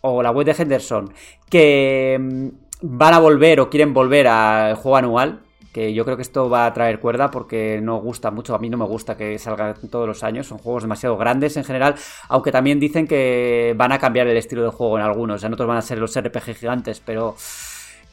[0.01, 1.13] o la web de Henderson,
[1.49, 2.47] que mm,
[2.81, 5.41] van a volver o quieren volver al juego anual.
[5.71, 8.53] Que yo creo que esto va a traer cuerda porque no gusta mucho.
[8.53, 10.45] A mí no me gusta que salga todos los años.
[10.45, 11.95] Son juegos demasiado grandes en general.
[12.27, 15.41] Aunque también dicen que van a cambiar el estilo de juego en algunos.
[15.45, 16.99] En otros van a ser los RPG gigantes.
[16.99, 17.37] Pero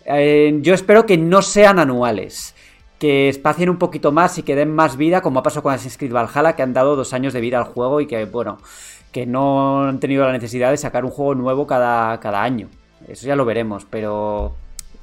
[0.05, 2.55] eh, yo espero que no sean anuales
[2.99, 5.99] que espacien un poquito más y que den más vida, como ha pasado con Assassin's
[5.99, 8.59] Creed Valhalla, que han dado dos años de vida al juego y que, bueno,
[9.19, 12.69] que no han tenido la necesidad de sacar un juego nuevo cada, cada año.
[13.09, 14.55] Eso ya lo veremos, pero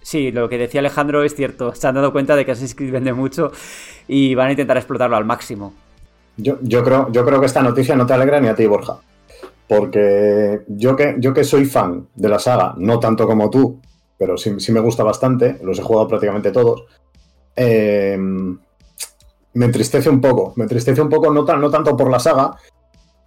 [0.01, 1.75] sí, lo que decía Alejandro es cierto.
[1.75, 3.51] Se han dado cuenta de que Assassin's Creed vende mucho
[4.07, 5.73] y van a intentar explotarlo al máximo.
[6.37, 8.97] Yo, yo, creo, yo creo que esta noticia no te alegra ni a ti, Borja.
[9.67, 13.81] Porque yo que, yo que soy fan de la saga, no tanto como tú,
[14.17, 16.85] pero sí, sí me gusta bastante, los he jugado prácticamente todos,
[17.55, 20.53] eh, me entristece un poco.
[20.55, 22.55] Me entristece un poco, no, no tanto por la saga,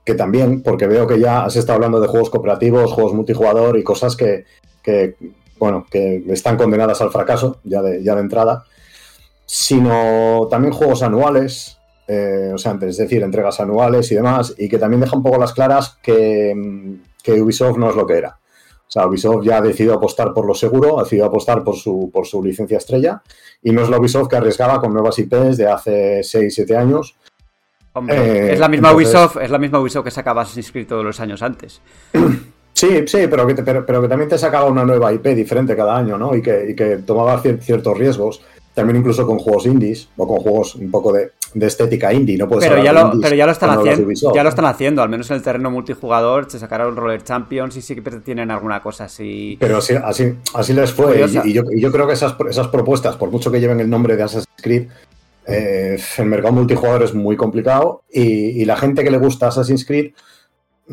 [0.08, 3.84] que también, porque veo que ya has estado hablando de juegos cooperativos, juegos multijugador y
[3.84, 4.46] cosas que,
[5.58, 8.64] bueno, que están condenadas al fracaso ya de, ya de entrada,
[9.44, 14.78] sino también juegos anuales, eh, o sea, es decir, entregas anuales y demás, y que
[14.78, 16.54] también deja un poco las claras que,
[17.22, 18.38] que, Ubisoft no es lo que era.
[18.88, 22.10] O sea, Ubisoft ya ha decidido apostar por lo seguro, ha decidido apostar por su,
[22.10, 23.20] por su licencia estrella,
[23.62, 27.14] y no es la Ubisoft que arriesgaba con nuevas IPs de hace 6-7 años,
[28.08, 31.18] eh, es la misma Ubisoft, es la misma Ubisoft que sacaba Assassin's Creed todos los
[31.20, 31.80] años antes.
[32.78, 36.16] Sí, sí, pero que, pero, que también te sacaba una nueva IP diferente cada año,
[36.16, 36.36] ¿no?
[36.36, 38.40] Y que, y que tomaba ciertos riesgos.
[38.72, 42.80] También incluso con juegos indies o con juegos un poco de, estética indie, no pero
[42.80, 45.42] ya lo, pero ya lo están haciendo, ya lo están haciendo, al menos en el
[45.42, 49.56] terreno multijugador se sacaron Roller Champions y sí que tienen alguna cosa así.
[49.58, 51.26] Pero así, así, así les fue.
[51.26, 54.16] Y, yo, y, yo, creo que esas, esas propuestas, por mucho que lleven el nombre
[54.16, 54.86] de Assassin's Creed,
[55.48, 60.12] eh, el mercado multijugador es muy complicado y, la gente que le gusta Assassin's Creed.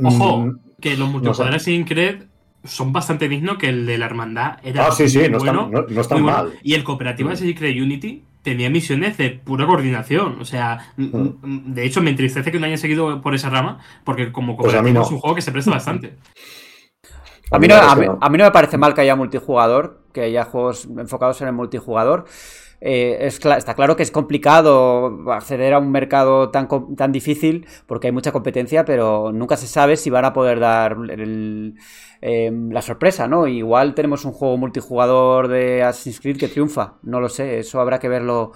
[0.02, 2.24] Ojo, mm, que los multijugadores Assassin's Creed
[2.64, 4.88] son bastante dignos, que el de la hermandad era.
[4.88, 6.54] Ah, sí, sí, no están, no, mal.
[6.64, 7.36] Y el cooperativo de mm.
[7.36, 10.40] Assassin's Creed Unity tenía misiones de pura coordinación.
[10.40, 11.74] O sea, mm.
[11.74, 15.04] de hecho, me entristece que no hayan seguido por esa rama, porque como pues cooperativo
[15.04, 16.16] es un juego que se presta bastante.
[17.52, 20.88] A mí, no, a mí, no me parece mal que haya multijugador, que haya juegos
[20.98, 22.26] enfocados en el multijugador.
[22.82, 28.14] Eh, está claro que es complicado acceder a un mercado tan, tan difícil porque hay
[28.14, 30.98] mucha competencia, pero nunca se sabe si van a poder dar
[32.22, 33.48] em, la sorpresa, ¿no?
[33.48, 38.00] Igual tenemos un juego multijugador de Assassin's Creed que triunfa, no lo sé, eso habrá
[38.00, 38.52] que verlo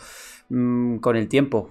[0.50, 1.70] mm, con el tiempo.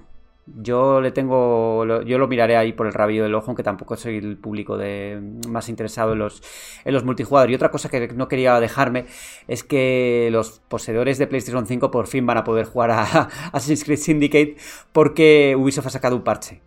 [0.56, 1.84] Yo le tengo.
[2.02, 5.20] Yo lo miraré ahí por el rabillo del ojo, aunque tampoco soy el público de,
[5.48, 6.42] más interesado en los,
[6.84, 7.52] en los multijugadores.
[7.52, 9.06] Y otra cosa que no quería dejarme
[9.46, 13.02] es que los poseedores de PlayStation 5 por fin van a poder jugar a,
[13.52, 14.56] Assassin's Creed Syndicate
[14.92, 16.60] porque Ubisoft ha sacado un parche.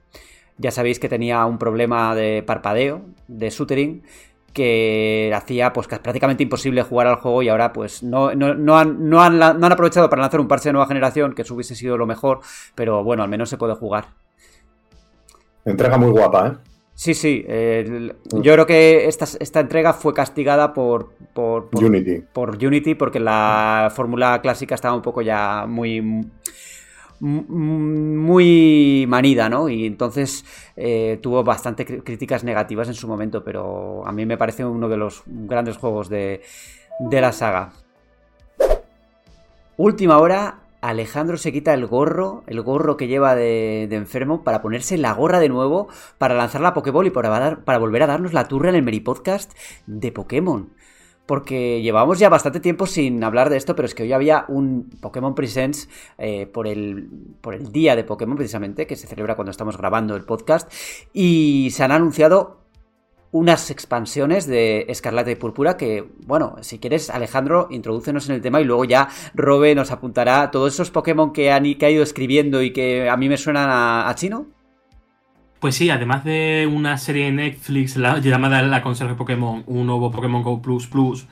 [0.58, 4.04] Ya sabéis que tenía un problema de parpadeo, de shooting
[4.54, 9.10] que hacía pues prácticamente imposible jugar al juego y ahora pues no, no, no, han,
[9.10, 11.76] no, han, no, han, aprovechado para lanzar un parche de nueva generación, que eso hubiese
[11.76, 12.40] sido lo mejor,
[12.76, 14.08] pero bueno, al menos se puede jugar.
[15.66, 16.72] Entrega muy guapa, ¿eh?
[16.94, 17.46] Sí, sí.
[17.48, 18.42] Mm.
[18.42, 22.24] yo creo que esta, esta entrega fue castigada por, por, Unity.
[22.32, 26.30] Por Unity, porque la fórmula clásica estaba un poco ya muy
[27.22, 29.70] muy manida, ¿no?
[29.70, 30.44] Y entonces
[30.76, 34.98] eh, tuvo bastante críticas negativas en su momento, pero a mí me parece uno de
[34.98, 36.42] los grandes juegos de,
[37.00, 37.74] de la saga.
[39.78, 44.98] Última hora, Alejandro se quita el gorro, el gorro que lleva de, enfermo, para ponerse
[44.98, 48.48] la gorra de nuevo, para lanzar la Pokéball y para, para volver a darnos la
[48.48, 49.54] turra en el Meri Podcast
[49.86, 50.74] de Pokémon.
[51.32, 54.90] Porque llevamos ya bastante tiempo sin hablar de esto, pero es que hoy había un
[55.00, 57.08] Pokémon Presents eh, por, el,
[57.40, 60.70] por el día de Pokémon precisamente, que se celebra cuando estamos grabando el podcast,
[61.14, 62.66] y se han anunciado
[63.32, 68.60] unas expansiones de Escarlata y Púrpura que, bueno, si quieres, Alejandro, introdúcenos en el tema
[68.60, 72.62] y luego ya Robe nos apuntará todos esos Pokémon que, han, que ha ido escribiendo
[72.62, 74.48] y que a mí me suenan a, chino.
[75.62, 80.42] Pues sí, además de una serie de Netflix llamada La Conserje Pokémon, un nuevo Pokémon
[80.42, 81.28] Go Plus Plus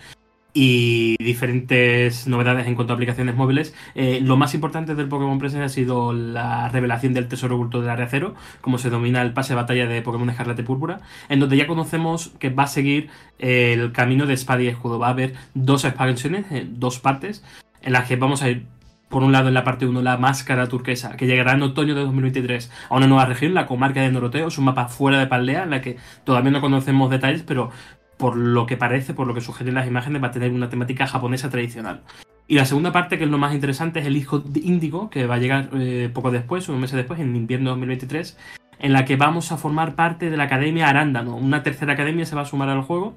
[0.53, 3.73] y diferentes novedades en cuanto a aplicaciones móviles.
[3.95, 7.89] Eh, lo más importante del Pokémon Present ha sido la revelación del tesoro oculto del
[7.89, 11.39] área cero, como se domina el pase de batalla de Pokémon Escarlata y Púrpura, en
[11.39, 14.99] donde ya conocemos que va a seguir el camino de espada y escudo.
[14.99, 17.43] Va a haber dos expansiones, eh, dos partes,
[17.81, 18.67] en las que vamos a ir
[19.09, 22.01] por un lado en la parte 1 la máscara turquesa, que llegará en otoño de
[22.01, 25.63] 2023 a una nueva región, la comarca de Noroteo, es un mapa fuera de Paldea,
[25.63, 27.71] en la que todavía no conocemos detalles, pero
[28.17, 31.07] por lo que parece, por lo que sugieren las imágenes, va a tener una temática
[31.07, 32.01] japonesa tradicional.
[32.47, 35.25] Y la segunda parte, que es lo más interesante, es el hijo de Índigo, que
[35.25, 38.37] va a llegar eh, poco después, un mes después, en invierno 2023,
[38.79, 41.35] en la que vamos a formar parte de la Academia Arándano.
[41.35, 43.15] Una tercera academia se va a sumar al juego,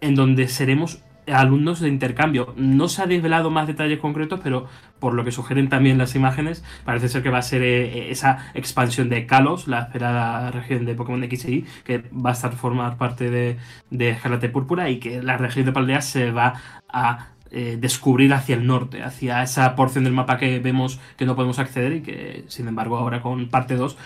[0.00, 2.54] en donde seremos alumnos de intercambio.
[2.56, 4.66] No se ha desvelado más detalles concretos, pero
[4.98, 8.50] por lo que sugieren también las imágenes, parece ser que va a ser eh, esa
[8.54, 13.30] expansión de Kalos, la esperada región de Pokémon XY, que va a estar formar parte
[13.30, 13.56] de,
[13.90, 16.54] de Escarlata Púrpura y que la región de Paldea se va
[16.88, 21.34] a eh, descubrir hacia el norte, hacia esa porción del mapa que vemos que no
[21.34, 23.96] podemos acceder y que, sin embargo, ahora con parte 2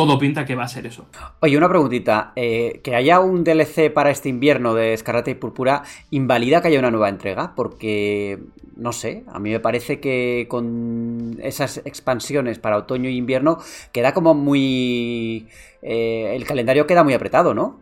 [0.00, 1.04] todo pinta que va a ser eso.
[1.40, 2.32] Oye, una preguntita.
[2.34, 6.78] Eh, que haya un DLC para este invierno de Escarlata y Púrpura, ¿invalida que haya
[6.78, 7.54] una nueva entrega?
[7.54, 8.38] Porque,
[8.76, 13.58] no sé, a mí me parece que con esas expansiones para otoño e invierno
[13.92, 15.48] queda como muy...
[15.82, 17.78] Eh, el calendario queda muy apretado, ¿no?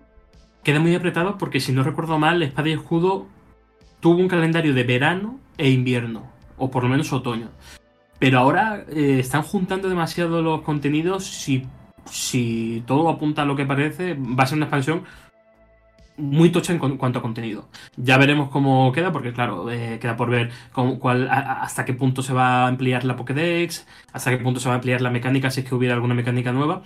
[0.64, 3.26] Queda muy apretado porque, si no recuerdo mal, Espada y Escudo
[4.00, 6.26] tuvo un calendario de verano e invierno,
[6.56, 7.50] o por lo menos otoño.
[8.18, 11.64] Pero ahora eh, están juntando demasiado los contenidos y
[12.10, 15.04] si todo apunta a lo que parece, va a ser una expansión
[16.18, 17.68] muy tocha en cuanto a contenido.
[17.96, 22.32] Ya veremos cómo queda, porque claro, eh, queda por ver cuál, hasta qué punto se
[22.32, 25.60] va a ampliar la Pokédex, hasta qué punto se va a ampliar la mecánica, si
[25.60, 26.82] es que hubiera alguna mecánica nueva.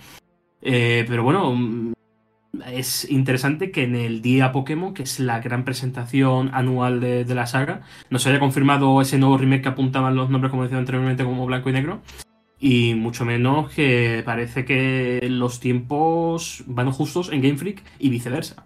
[0.61, 1.93] Eh, pero bueno, mm,
[2.67, 7.35] es interesante que en el día Pokémon, que es la gran presentación anual de, de
[7.35, 11.23] la saga, nos haya confirmado ese nuevo remake que apuntaban los nombres, como decía anteriormente,
[11.23, 12.01] como blanco y negro
[12.63, 18.65] y mucho menos que parece que los tiempos van justos en Game Freak y viceversa.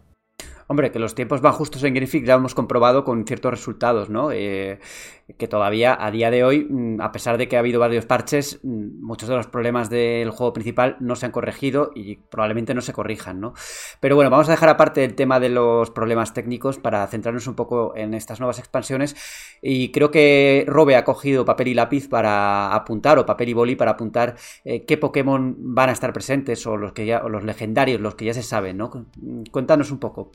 [0.69, 4.33] Hombre, que los tiempos van justos en Freak ya hemos comprobado con ciertos resultados, ¿no?
[4.33, 4.79] Eh,
[5.37, 8.59] que todavía a día de hoy, mm, a pesar de que ha habido varios parches,
[8.63, 12.81] mm, muchos de los problemas del juego principal no se han corregido y probablemente no
[12.81, 13.53] se corrijan, ¿no?
[14.01, 17.55] Pero bueno, vamos a dejar aparte el tema de los problemas técnicos para centrarnos un
[17.55, 19.15] poco en estas nuevas expansiones
[19.61, 23.75] y creo que Robe ha cogido papel y lápiz para apuntar o papel y boli
[23.77, 27.45] para apuntar eh, qué Pokémon van a estar presentes o los que ya o los
[27.45, 28.91] legendarios, los que ya se saben, ¿no?
[29.51, 30.31] Cuéntanos un poco.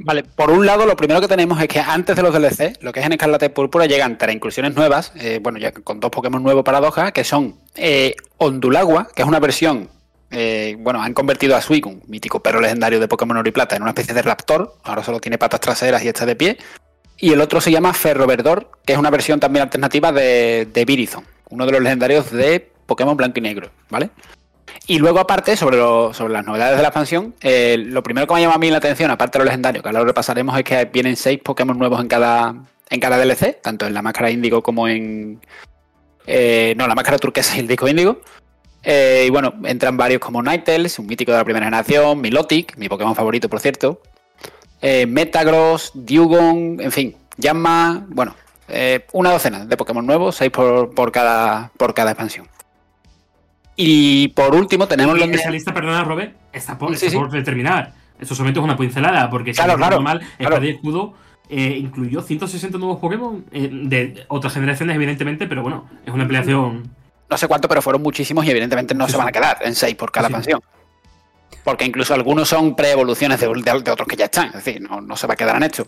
[0.00, 2.92] Vale, por un lado, lo primero que tenemos es que antes de los DLC, lo
[2.92, 6.40] que es en Escarlata Púrpura, llegan tres inclusiones nuevas, eh, bueno, ya con dos Pokémon
[6.40, 9.90] nuevos paradojas, que son eh, Ondulagua, que es una versión,
[10.30, 13.82] eh, bueno, han convertido a Suicune, mítico perro legendario de Pokémon Oro y Plata, en
[13.82, 16.58] una especie de raptor, ahora solo tiene patas traseras y está de pie,
[17.16, 21.24] y el otro se llama Ferroverdor, que es una versión también alternativa de, de Virizon,
[21.50, 24.10] uno de los legendarios de Pokémon Blanco y Negro, ¿vale?
[24.86, 28.40] Y luego, aparte, sobre, sobre las novedades de la expansión, eh, lo primero que me
[28.40, 30.84] llama a mí la atención, aparte de lo legendario, que ahora lo repasaremos, es que
[30.86, 32.54] vienen seis Pokémon nuevos en cada,
[32.88, 35.40] en cada DLC, tanto en la máscara índigo como en.
[36.26, 38.20] Eh, no, la máscara turquesa y el disco índigo.
[38.82, 42.88] Eh, y bueno, entran varios como Ninetales, un mítico de la primera generación, Milotic, mi
[42.88, 44.00] Pokémon favorito, por cierto.
[44.80, 48.36] Metagross, Dugong, en fin, Yamma, bueno,
[49.12, 52.46] una docena de Pokémon nuevos, seis por, por, cada, por cada expansión.
[53.80, 56.90] Y por último tenemos y Esa lista, perdona, Robert, está por,
[57.30, 57.92] determinar.
[58.18, 60.64] Esto solamente es una pincelada, porque si claro, claro, mal, el claro.
[60.64, 61.14] Escudo
[61.48, 66.90] eh, incluyó 160 nuevos Pokémon eh, de otras generaciones, evidentemente, pero bueno, es una ampliación.
[67.30, 69.94] No sé cuánto, pero fueron muchísimos y evidentemente no se van a quedar en 6
[69.94, 70.60] por cada expansión.
[71.62, 75.34] Porque incluso algunos son pre-evoluciones de, otros que ya están, es decir, no, se va
[75.34, 75.86] a quedar en esto.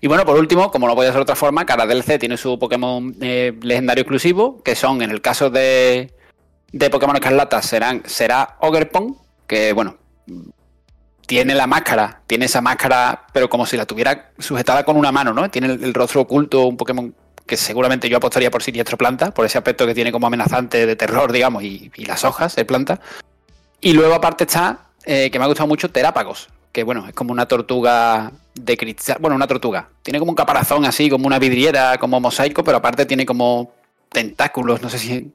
[0.00, 2.56] Y bueno, por último, como no puede ser de otra forma, cada DLC tiene su
[2.56, 6.12] Pokémon eh, legendario exclusivo, que son, en el caso de,
[6.72, 9.16] de Pokémon Escarlata serán, será Ogerpon,
[9.46, 9.96] que bueno,
[11.26, 15.32] tiene la máscara, tiene esa máscara, pero como si la tuviera sujetada con una mano,
[15.32, 15.50] ¿no?
[15.50, 17.14] Tiene el, rostro oculto, un Pokémon
[17.46, 20.96] que seguramente yo apostaría por Siniestro Planta, por ese aspecto que tiene como amenazante de
[20.96, 23.00] terror, digamos, y, las hojas de planta.
[23.80, 27.32] Y luego aparte está, eh, que me ha gustado mucho, Terápagos, que bueno, es como
[27.32, 29.18] una tortuga de cristal.
[29.20, 29.88] Bueno, una tortuga.
[30.02, 33.72] Tiene como un caparazón así, como una vidriera, como mosaico, pero aparte tiene como
[34.12, 35.32] tentáculos, no sé si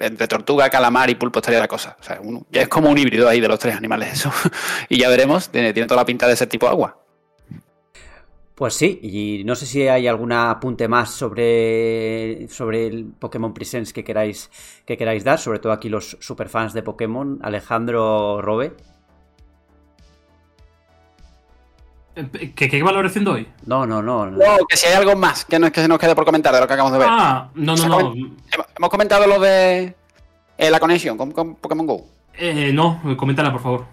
[0.00, 1.96] entre tortuga, calamar y pulpo estaría la cosa.
[2.00, 2.20] O sea,
[2.50, 4.32] ya es como un híbrido ahí de los tres animales eso.
[4.88, 6.98] y ya veremos, tiene, toda la pinta de ese tipo agua.
[8.54, 13.92] Pues sí, y no sé si hay algún apunte más sobre, sobre el Pokémon Presents
[13.92, 14.50] que queráis,
[14.86, 18.74] que queráis dar, sobre todo aquí los superfans de Pokémon, Alejandro Robe.
[22.14, 23.48] ¿Qué, ¿Qué, valoración doy?
[23.64, 24.38] No, no, no, no.
[24.68, 26.66] que si hay algo más que, no, que se nos quede por comentar de lo
[26.66, 27.08] que acabamos de ver.
[27.10, 28.14] Ah, no, no, no.
[28.76, 29.94] Hemos comentado lo de
[30.58, 32.06] eh, la conexión con, Pokémon Go.
[32.34, 33.84] Eh, no, coméntala, por favor.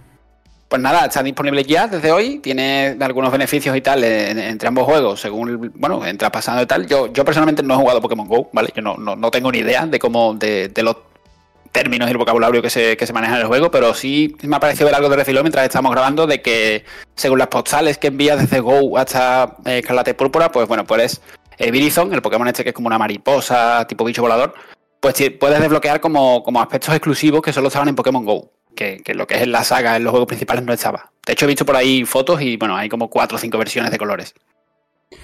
[0.67, 5.19] Pues nada, está disponible ya desde hoy, tiene algunos beneficios y tal entre ambos juegos,
[5.19, 6.85] según, bueno, entra pasando y tal.
[6.85, 8.69] Yo, yo personalmente no he jugado Pokémon GO, ¿vale?
[8.75, 10.97] Yo no, no, tengo ni idea de cómo, de, de los
[11.71, 14.55] términos y el vocabulario que se, que se maneja en el juego, pero sí me
[14.55, 16.83] ha parecido ver algo de refilo mientras estamos grabando de que
[17.15, 21.21] según las postales que envías desde Go hasta eh, Escarlata Púrpura, pues bueno, puedes
[21.59, 24.53] eh, el Pokémon este que es como una mariposa, tipo bicho volador,
[24.99, 29.27] pues puedes desbloquear como, como aspectos exclusivos que solo estaban en Pokémon Go, que, lo
[29.27, 31.11] que es en la saga, en los juegos principales no estaba.
[31.25, 33.91] De hecho he visto por ahí fotos y bueno, hay como cuatro o cinco versiones
[33.91, 34.33] de colores.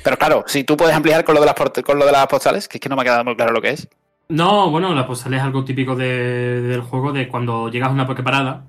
[0.03, 2.67] Pero claro, si tú puedes ampliar con lo de las, con lo de las postales,
[2.67, 3.87] que es que no me ha quedado muy claro lo que es.
[4.29, 8.65] No, bueno, la postal es algo típico del juego de cuando llegas a una Poképarada,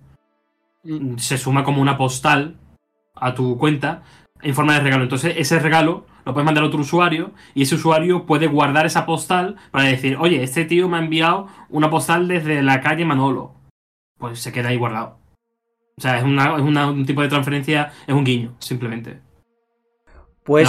[0.85, 1.17] mm.
[1.17, 2.57] se suma como una postal
[3.15, 4.03] a tu cuenta
[4.43, 5.05] en forma de regalo.
[5.05, 9.07] Entonces, ese regalo lo puedes mandar a otro usuario y ese usuario puede guardar esa
[9.07, 13.55] postal para decir, oye, este tío me ha enviado una postal desde la calle Manolo.
[14.19, 15.19] Pues se queda ahí guardado.
[15.97, 19.21] O sea, es, una, es un tipo de transferencia, es un guiño, simplemente.
[20.45, 20.69] Pues.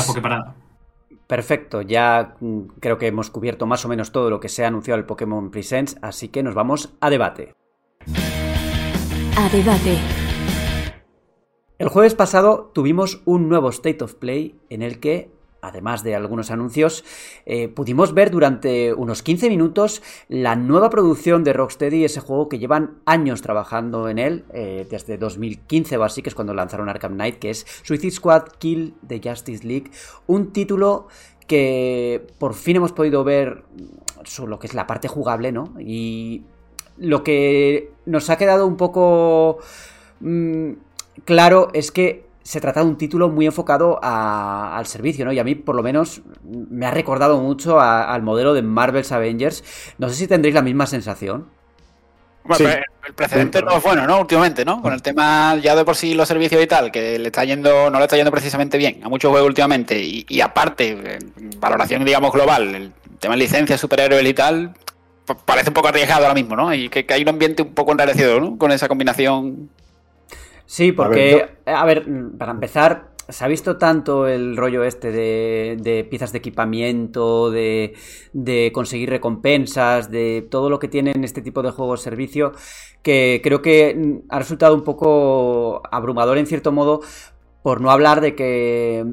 [1.28, 4.68] Perfecto, ya mm, creo que hemos cubierto más o menos todo lo que se ha
[4.68, 7.54] anunciado el Pokémon Presents, así que nos vamos a debate.
[9.38, 9.98] A debate.
[11.78, 15.30] El jueves pasado tuvimos un nuevo State of Play en el que
[15.62, 17.04] además de algunos anuncios,
[17.46, 22.60] eh, pudimos ver durante unos 15 minutos la nueva producción de Rocksteady, ese juego que
[22.60, 27.14] llevan años trabajando en él, eh, desde 2015 o así, que es cuando lanzaron Arkham
[27.14, 29.92] Knight, que es Suicide Squad Kill the Justice League,
[30.28, 31.08] un título
[31.48, 33.64] que por fin hemos podido ver
[34.46, 35.74] lo que es la parte jugable, ¿no?
[35.80, 36.44] Y
[36.98, 39.60] lo que nos ha quedado un poco
[40.20, 40.72] mm,
[41.24, 45.34] claro es que se trata de un título muy enfocado al servicio, ¿no?
[45.34, 49.66] Y a mí, por lo menos, me ha recordado mucho al modelo de Marvel's Avengers.
[49.98, 51.50] No sé si tendréis la misma sensación.
[52.46, 52.70] Bueno,
[53.06, 54.22] el precedente no es bueno, ¿no?
[54.22, 54.82] Últimamente, ¿no?
[54.82, 57.90] Con el tema ya de por sí los servicios y tal, que le está yendo,
[57.90, 60.02] no le está yendo precisamente bien a muchos juegos últimamente.
[60.02, 61.20] Y, aparte,
[61.58, 64.74] valoración, digamos, global, el tema de licencias, superhéroes y tal,
[65.44, 66.74] parece un poco arriesgado ahora mismo, ¿no?
[66.74, 68.58] Y que, que hay un ambiente un poco enrarecido, ¿no?
[68.58, 69.70] Con esa combinación
[70.68, 72.06] Sí, porque, a ver,
[72.38, 77.94] para empezar, se ha visto tanto el rollo este de, piezas de equipamiento, de,
[78.74, 82.52] conseguir recompensas, de todo lo que tienen este tipo de juegos servicio,
[83.02, 87.00] que creo que ha resultado un poco abrumador en cierto modo,
[87.64, 89.06] por no hablar de que,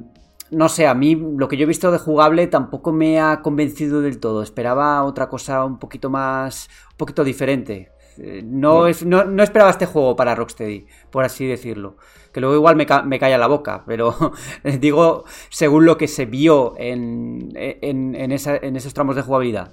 [0.51, 4.01] no sé, a mí lo que yo he visto de jugable tampoco me ha convencido
[4.01, 4.43] del todo.
[4.43, 7.94] Esperaba otra cosa un poquito más, un poquito diferente.
[8.19, 11.97] Eh, no, es, no, esperaba este juego para Rocksteady, por así decirlo.
[12.33, 14.33] Que luego igual me, me calla la boca, pero
[14.81, 19.73] digo según lo que se vio en, en, esos tramos de jugabilidad.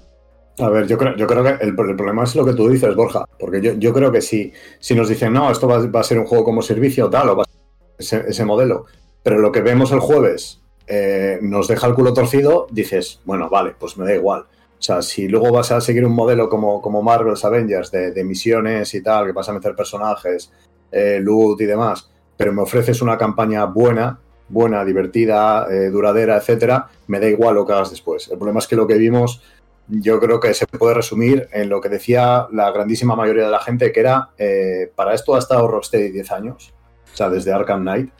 [0.58, 3.24] A ver, yo creo, yo creo que el, problema es lo que tú dices, Borja,
[3.38, 6.44] porque yo, creo que si, si nos dicen, no, esto va, a ser un juego
[6.44, 8.84] como servicio tal, o va a ser ese, modelo,
[9.22, 13.74] pero lo que vemos el jueves eh, nos deja el culo torcido, dices, bueno, vale,
[13.78, 14.44] pues me da igual.
[14.82, 18.92] O sea, si luego vas a seguir un modelo como, como Marvel's Avengers de, misiones
[18.94, 20.50] y tal, que vas a meter personajes,
[20.90, 24.18] eh, loot y demás, pero me ofreces una campaña buena,
[24.48, 28.28] buena, divertida, eh, duradera, etcétera, me da igual lo que hagas después.
[28.28, 29.40] El problema es que lo que vimos,
[29.86, 33.60] yo creo que se puede resumir en lo que decía la grandísima mayoría de la
[33.60, 36.74] gente, que era, eh, para esto ha estado Rocksteady 10 años,
[37.04, 38.10] o sea, desde Arkham Knight,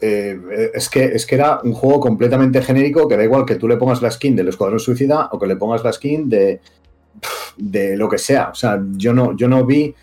[0.00, 3.66] eh, es, que, es que era un juego completamente genérico que da igual que tú
[3.66, 6.60] le pongas la skin del Escuadrón Suicida o que le pongas la skin de,
[7.56, 8.50] de lo que sea.
[8.50, 9.94] O sea, yo no, yo no vi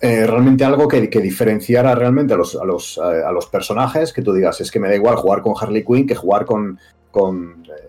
[0.00, 4.32] eh, realmente algo que, diferenciara realmente a los, a, los, a los, personajes, que tú
[4.32, 6.78] digas, es que me da igual jugar con Harley Quinn que jugar con,
[7.10, 7.88] con, eh,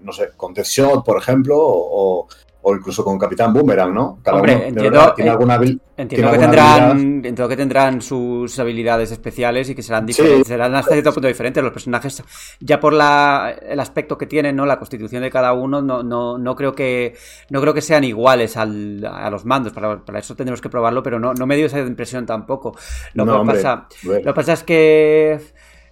[0.00, 2.26] no sé, con Deathshot, por ejemplo, o,
[2.62, 4.20] o incluso con Capitán Boomerang, ¿no?
[4.22, 5.56] Cada Hombre, uno entiendo, tiene alguna
[5.96, 10.92] entiendo, que tendrán, entiendo que tendrán sus habilidades especiales y que serán diferentes, serán hasta
[10.92, 11.62] cierto punto diferentes.
[11.62, 12.22] Los personajes,
[12.60, 14.64] ya por la, el aspecto que tienen, ¿no?
[14.64, 17.16] La constitución de cada uno, no, no, no creo que
[17.50, 19.72] no creo que sean iguales al, a los mandos.
[19.72, 22.76] Para, para, eso tendremos que probarlo, pero no, no me dio esa impresión tampoco.
[23.14, 25.40] Lo, que, pasa, lo que pasa es que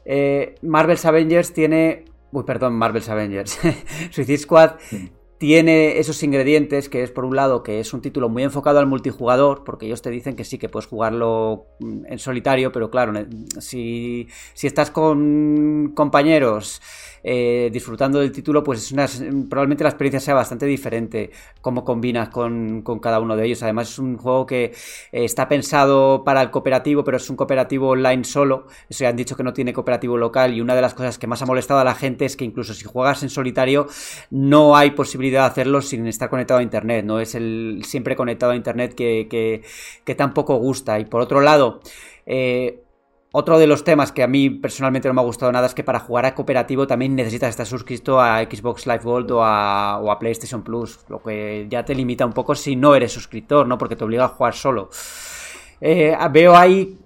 [0.05, 3.59] eh, Marvel's Avengers tiene Uy, perdón, Marvel's Avengers.
[4.11, 4.71] Suicide Squad
[5.41, 8.87] tiene esos ingredientes, que es por un lado que es un título muy enfocado al
[8.87, 13.15] multijugador, porque ellos te dicen que sí, que puedes jugarlo mm, en solitario, pero claro,
[13.59, 16.83] si, si estás con compañeros
[17.23, 19.07] eh, disfrutando del título, pues es una,
[19.49, 23.63] probablemente la experiencia sea bastante diferente cómo combinas con, cada uno de ellos.
[23.63, 24.73] Además es un juego que eh,
[25.13, 28.67] está pensado para el cooperativo, pero es un cooperativo online solo.
[28.89, 31.27] Eso ya han dicho que no tiene cooperativo local y una de las cosas que
[31.27, 33.87] más ha molestado a la gente es que incluso si juegas en solitario
[34.31, 37.05] no hay posibilidad de hacerlo sin estar conectado a internet.
[37.05, 39.63] No es el siempre conectado a internet que, que,
[40.05, 40.99] que tampoco gusta.
[40.99, 41.81] Y por otro lado,
[42.27, 42.83] eh,
[43.33, 45.85] otro de los temas que a mí personalmente no me ha gustado nada es que
[45.85, 50.63] para jugar a cooperativo también necesitas estar suscrito a Xbox Live Gold o a, PlayStation
[50.63, 53.79] Plus, lo que ya te limita un poco si no eres suscriptor, ¿no?
[53.79, 54.91] Porque te obliga a jugar solo.
[55.81, 56.99] Eh, veo ahí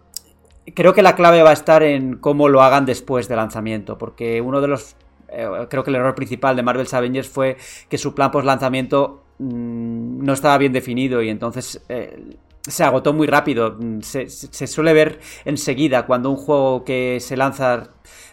[0.73, 4.41] creo que la clave va a estar en cómo lo hagan después del lanzamiento, porque
[4.41, 4.97] uno de los
[5.29, 7.57] eh, creo que el error principal de Marvel's Avengers fue
[7.89, 13.13] que su plan post lanzamiento mm, no estaba bien definido y entonces eh, se agotó
[13.13, 13.77] muy rápido.
[13.79, 14.29] Mm, se,
[14.67, 17.91] suele ver enseguida cuando un juego que se lanza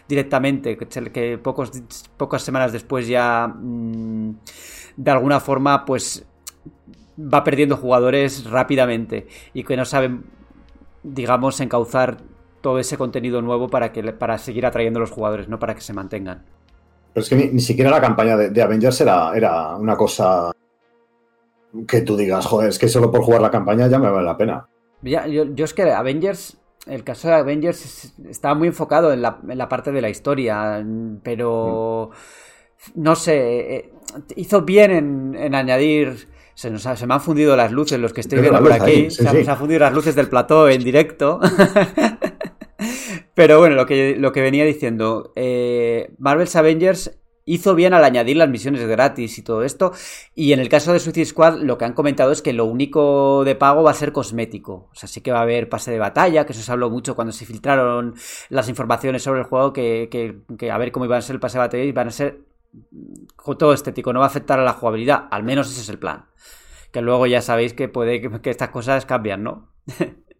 [0.08, 1.70] directamente, que pocos,
[2.16, 4.34] pocas semanas después ya mm,
[4.96, 6.24] de alguna forma pues
[7.18, 10.24] va perdiendo jugadores rápidamente y que no saben,
[11.02, 12.18] digamos, encauzar
[12.60, 15.80] todo ese contenido nuevo para, que, para seguir atrayendo a los jugadores, no para que
[15.80, 16.42] se mantengan.
[17.12, 20.52] Pero es que ni, siquiera la campaña de, de Avengers era, era una cosa
[21.86, 24.36] que tú digas, joder, es que solo por jugar la campaña ya me vale la
[24.36, 24.68] pena.
[25.02, 29.90] Ya, yo, es que Avengers, el caso de Avengers estaba muy enfocado en la, parte
[29.92, 30.84] de la historia,
[31.22, 32.10] pero
[32.94, 33.92] no sé, eh,
[34.36, 36.30] hizo bien en, añadir...
[36.54, 39.10] Se, nos se me han fundido las luces, los que estoy viendo por aquí.
[39.10, 41.40] se, han fundido las luces del plató en directo.
[43.34, 48.36] Pero bueno, lo que, lo que venía diciendo, eh, Marvel's Avengers hizo bien al añadir
[48.36, 49.92] las misiones gratis y todo esto.
[50.34, 53.44] Y en el caso de Suicide Squad, lo que han comentado es que lo único
[53.44, 54.88] de pago va a ser cosmético.
[54.92, 57.14] O sea, sí que va a haber pase de batalla, que eso se habló mucho
[57.14, 58.14] cuando se filtraron
[58.48, 60.08] las informaciones sobre el juego, que,
[60.58, 62.40] que, a ver cómo iban a ser el pase de batalla y van a ser
[63.58, 65.28] todo estético, no va a afectar a la jugabilidad.
[65.30, 66.26] Al menos ese es el plan.
[66.90, 69.68] Que luego ya sabéis que puede que estas cosas cambian, ¿no?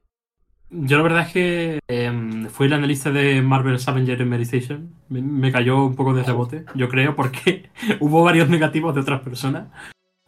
[0.75, 4.95] Yo la verdad es que eh, fui el analista de Marvel's Avengers Meditation.
[5.11, 7.71] Me, me, cayó un poco de rebote, yo creo, porque
[8.01, 9.69] hubo varios negativos de otras personas.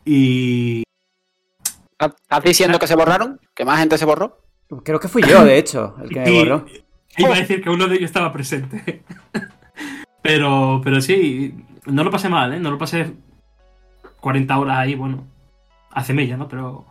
[0.04, 0.82] Y...
[1.98, 3.40] ¿Estás diciendo que se borraron?
[3.54, 4.38] ¿Que más gente se borró?
[4.84, 6.66] Creo que fui yo, de hecho, el que me borró.
[7.16, 9.02] Iba a decir que uno de ellos estaba presente.
[10.22, 11.54] pero, pero sí,
[11.86, 12.60] no lo pasé mal, ¿eh?
[12.60, 13.14] No lo pasé
[14.20, 15.26] 40 horas ahí, bueno,
[15.90, 16.48] hace mella, ¿no?
[16.48, 16.86] Pero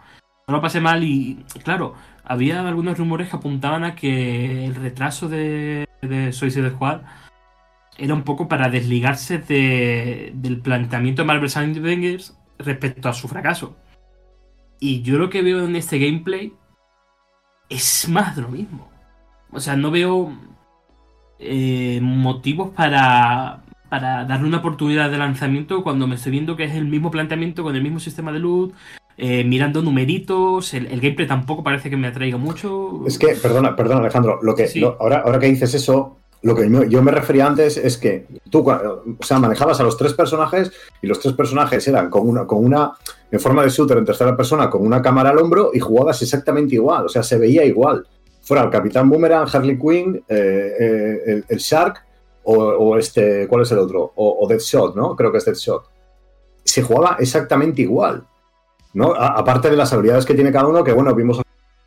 [0.48, 1.94] no lo pasé mal y, claro,
[2.24, 7.02] había algunos rumores que apuntaban a que el retraso de, de Suicide Squad
[7.98, 13.76] era un poco para desligarse del planteamiento de Marvel Avengers respecto a su fracaso.
[14.80, 16.54] Y yo lo que veo en este gameplay
[17.70, 18.90] es más de lo mismo.
[19.52, 20.34] O sea, no veo
[21.40, 26.74] eh, motivos para, para darle una oportunidad de lanzamiento cuando me estoy viendo que es
[26.74, 28.74] el mismo planteamiento con el mismo sistema de loot,
[29.18, 33.04] eh, mirando numeritos, el, gameplay tampoco parece que me atraiga mucho.
[33.06, 37.02] Es que, perdona, perdona Alejandro, lo que, ahora, ahora que dices eso, lo que yo
[37.02, 41.20] me refería antes es que tú, o sea, manejabas a los tres personajes y los
[41.22, 42.92] tres personajes eran con una, con una,
[43.32, 46.76] en forma de shooter en tercera persona, con una cámara al hombro y jugabas exactamente
[46.76, 48.06] igual, o sea, se veía igual.
[48.42, 52.04] Fuera el Capitán Boomerang, Harley Quinn, eh, eh, el, Shark
[52.44, 54.12] o, este, ¿cuál es el otro?
[54.16, 55.16] O, o Deadshot, ¿no?
[55.16, 55.86] Creo que es Deadshot.
[56.66, 58.28] Se jugaba exactamente igual.
[58.94, 59.14] ¿No?
[59.16, 61.42] aparte de las habilidades que tiene cada uno, que bueno, vimos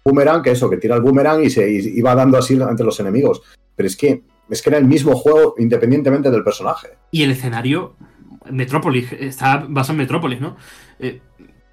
[0.04, 3.42] boomerang, que eso, que tira el boomerang y se iba dando así entre los enemigos.
[3.74, 6.88] Pero es que, es que era el mismo juego independientemente del personaje.
[7.10, 7.96] Y el escenario,
[8.50, 10.56] Metrópolis, está basado en Metrópolis, ¿no?
[10.98, 11.20] Eh,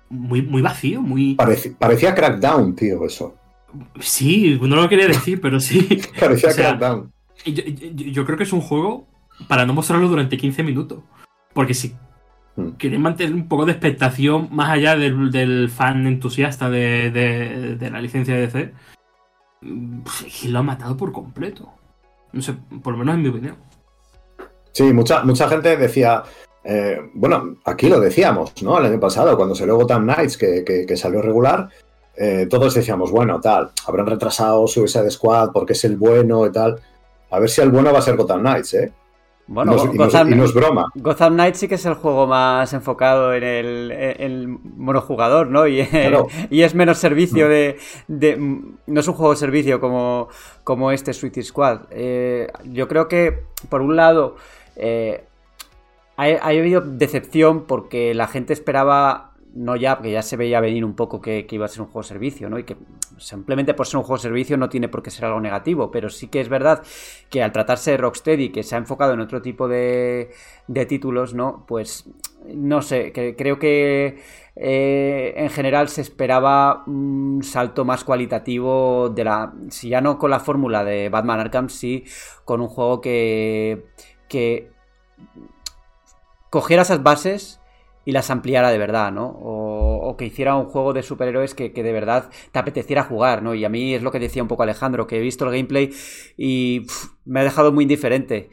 [0.10, 1.36] muy, muy vacío, muy...
[1.80, 3.36] parecía Crackdown, tío, eso.
[4.00, 5.88] Sí, no lo quería decir, pero sí.
[6.20, 7.12] parecía Crackdown.
[7.46, 9.08] Yo, yo, creo que es un juego
[9.48, 11.00] para no mostrarlo durante 15 minutos.
[11.54, 11.96] Porque si
[12.56, 12.70] Hmm.
[12.78, 18.42] Quieren mantener un poco de expectación más allá del, fan entusiasta de, la licencia de
[18.42, 18.74] DC.
[20.44, 21.72] Y lo ha matado por completo.
[22.32, 23.56] No sé, por lo menos en mi opinión.
[24.72, 26.24] Sí, mucha, mucha gente decía,
[26.64, 28.80] eh, bueno, aquí lo decíamos, ¿no?
[28.80, 31.70] El año pasado, cuando salió Gotham Knights, que, que- que salió regular,
[32.16, 36.80] eh, todos decíamos, bueno, tal, habrán retrasado Suicide Squad porque es el bueno y tal.
[37.32, 38.94] A ver si el bueno va a ser Gotham Knights, ¿eh?
[39.46, 40.86] Bueno, y, no es, y no es- Gotham, y broma.
[40.96, 45.68] Gotham Knights sí que es el juego más enfocado en el, en el monojugador, ¿no?
[45.68, 46.28] Y, Claro.
[46.50, 47.78] y es menos servicio de,
[48.08, 48.38] de-
[48.88, 50.30] No es un juego de servicio como,
[50.64, 51.82] como este Suicide Squad.
[51.92, 54.38] Eh, yo creo que, por un lado,
[54.78, 55.26] eh,
[56.16, 59.33] ha, ha habido decepción porque la gente esperaba.
[59.54, 62.02] No ya, porque ya se veía venir un poco que, iba a ser un juego
[62.04, 62.58] servicio, ¿no?
[62.58, 62.76] Y que
[63.18, 66.28] simplemente por ser un juego servicio no tiene por qué ser algo negativo, pero sí
[66.28, 66.84] que es verdad
[67.30, 70.32] que al tratarse de Rocksteady, que se ha enfocado en otro tipo de,
[70.68, 71.66] de títulos, ¿no?
[71.68, 72.10] Pues
[72.46, 74.22] no sé, que, creo que
[74.56, 79.54] eh, en general se esperaba un salto más cualitativo de la.
[79.70, 82.06] Si ya no con la fórmula de Batman Arkham, sí
[82.46, 83.86] con un juego que.
[84.28, 84.72] que
[86.50, 87.60] cogiera esas bases
[88.06, 89.28] y las ampliara de verdad, ¿no?
[89.28, 93.56] O, que hiciera un juego de superhéroes que, que de verdad te apeteciera jugar, ¿no?
[93.56, 95.92] Y a mí es lo que decía un poco Alejandro, que he visto el gameplay
[96.38, 96.86] y
[97.26, 98.50] me ha dejado muy indiferente.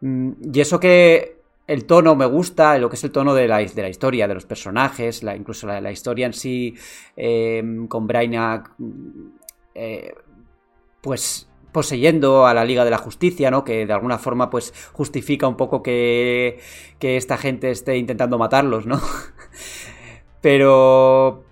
[0.00, 3.58] Mm, Y eso que el tono me gusta, lo que es el tono de la,
[3.58, 6.74] de la historia, de los personajes, incluso la, historia en sí,
[7.16, 8.70] eh, con Brainiac,
[9.74, 10.14] eh,
[11.00, 13.62] pues poseyendo a la Liga de la Justicia, ¿no?
[13.62, 16.58] Que de alguna forma, pues, justifica un poco que,
[16.98, 18.98] que esta gente esté intentando matarlos, ¿no?
[20.40, 21.44] Pero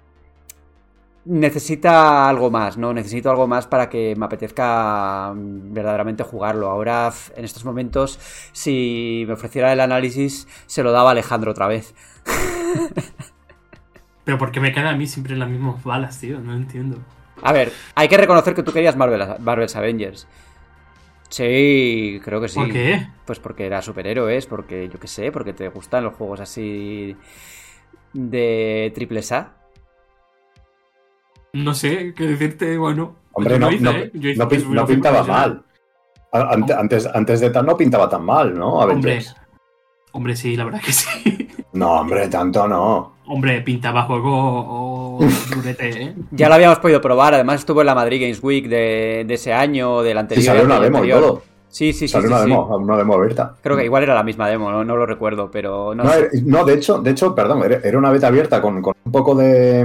[1.27, 2.95] necesita algo más, ¿no?
[2.95, 6.71] Necesito algo más para que me apetezca mm, verdaderamente jugarlo.
[6.71, 8.19] Ahora, en estos momentos,
[8.53, 11.95] si me ofreciera el análisis, se lo daba Alejandro otra vez.
[14.25, 16.41] Pero ¿por qué me caen a mí siempre las mismas balas, tío?
[16.41, 16.97] No entiendo.
[17.45, 20.27] A ver, hay que reconocer que tú querías Marvel, Marvel's Avengers.
[21.29, 22.59] Sí, creo que sí.
[22.59, 23.07] ¿Por qué?
[23.25, 27.17] Pues porque era superhéroes, porque yo qué sé, porque te gustan los juegos así
[28.13, 29.53] de triple A.
[31.53, 33.17] No sé qué decirte, bueno.
[33.33, 34.11] Hombre, no, hice, no- ¿eh?
[34.15, 35.65] Hice- no pintaba profesional.
[36.33, 36.71] mal.
[36.79, 38.75] Antes, antes de tal no pintaba tan mal, ¿no?
[38.75, 39.37] Hombre, Avengers.
[40.13, 41.49] hombre, sí, la verdad que sí.
[41.75, 43.14] No, hombre, tanto no.
[43.27, 45.19] Hombre, pintaba juego o
[45.55, 46.15] durete, ¿eh?
[46.33, 49.53] Ya lo habíamos podido probar, además estuvo en la Madrid Games Week de, de ese
[49.53, 50.45] año, del Sí, anterior.
[50.47, 51.21] salió una demo y anterior.
[51.21, 51.43] todo.
[51.69, 52.09] Sí, sí, sí.
[52.09, 52.51] Salió sí, una, sí.
[52.51, 53.55] demo, una demo abierta.
[53.63, 56.19] Creo que igual era la misma demo, no, no lo recuerdo, pero no, No, sé.
[56.19, 59.11] era- no, de hecho, de hecho, perdón, era, era una beta abierta con, con un
[59.13, 59.85] poco de.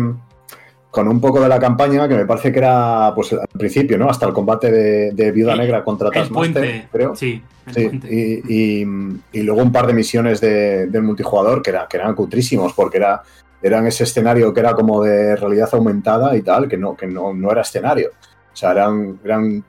[0.92, 4.10] Con un poco de la campaña que me parece que era, pues al principio, ¿no?
[4.10, 7.16] Hasta el combate de, de Viuda Negra contra El Taskmaster, puente, creo.
[7.16, 8.88] Sí, el Sí, y, y-
[9.32, 12.98] y luego un par de misiones de, del multijugador que, era, que eran cutrísimos, porque
[12.98, 13.22] era,
[13.62, 17.36] eran ese escenario que era como de realidad aumentada y tal, que no, que no,
[17.36, 18.10] no era escenario.
[18.52, 19.64] O sea, eran, eran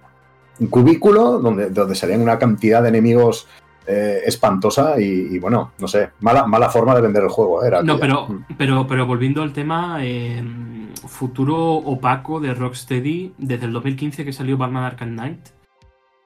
[0.61, 3.47] un cubículo donde, donde salían una cantidad de enemigos
[3.87, 7.62] eh, espantosa y, y, bueno, no sé, mala, mala forma de vender el juego.
[7.62, 8.14] eh, Era No, aquella.
[8.27, 10.43] pero, pero, pero volviendo al tema, eh,
[11.09, 15.49] futuro opaco de Rocksteady, desde el 2015 que salió Batman Arkham Knight,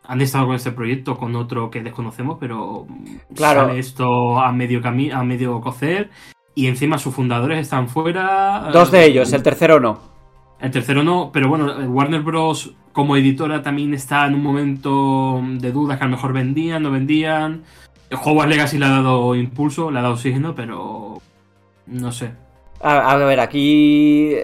[0.07, 2.87] han estado con este proyecto, con otro que desconocemos, pero
[3.35, 3.66] Claro.
[3.66, 6.11] sale esto a medio a medio cocer,
[6.55, 8.68] y encima sus fundadores están fuera.
[8.72, 9.99] Dos de eh, ellos, el tercero no.
[10.61, 12.75] El tercero no, pero bueno, eh, Warner Bros.
[12.93, 16.91] como editora también está en un momento de dudas que a lo mejor vendían, no
[16.91, 17.64] vendían.
[18.12, 21.20] Hogwarts Legacy le ha dado impulso, le ha dado oxígeno, pero
[21.87, 22.33] no sé.
[22.81, 24.37] A, a ver, aquí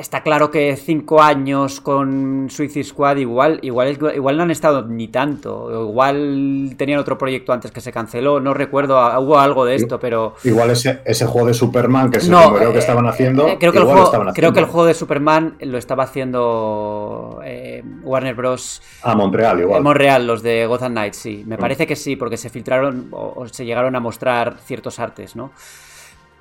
[0.00, 5.08] está claro que cinco años con Suicide Squad igual, igual, igual no han estado ni
[5.08, 5.70] tanto.
[5.88, 10.34] Igual tenían otro proyecto antes que se canceló, no recuerdo, hubo algo de esto, pero...
[10.44, 13.56] Igual ese, ese juego de Superman, que es No, primero que eh, estaban haciendo, Eh,
[13.60, 14.72] creo, que el igual juego, estaban creo que el haciendo.
[14.72, 18.82] juego de Superman lo estaba haciendo eh, Warner Bros.
[19.02, 19.78] Ah, Montreal, igual.
[19.78, 21.44] En Montreal, los de Gotham Knights, sí.
[21.46, 21.60] Me Mm.
[21.60, 25.52] parece que sí, porque se filtraron o, o se llegaron a mostrar ciertos artes, ¿no?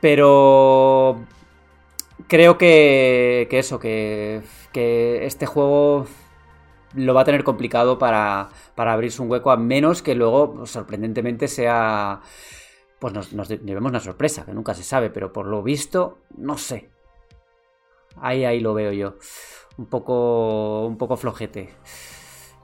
[0.02, 1.20] Pero
[2.28, 4.42] creo que, que eso, que,
[4.72, 6.06] que este juego
[6.96, 10.72] lo va a tener complicado para, para abrirse un hueco, a menos que luego, pues,
[10.72, 12.22] sorprendentemente, sea.
[13.00, 16.58] Pues nos, nos llevemos una sorpresa, que nunca se sabe, pero por lo visto, no
[16.58, 16.90] sé.
[18.22, 19.16] Ahí, ahí lo veo yo.
[19.78, 21.70] Un poco, un poco flojete.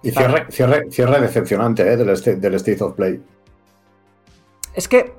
[0.03, 1.95] Y cierre, cierre, cierre decepcionante ¿eh?
[1.97, 3.21] del, este- del State of Play.
[4.73, 5.13] Es que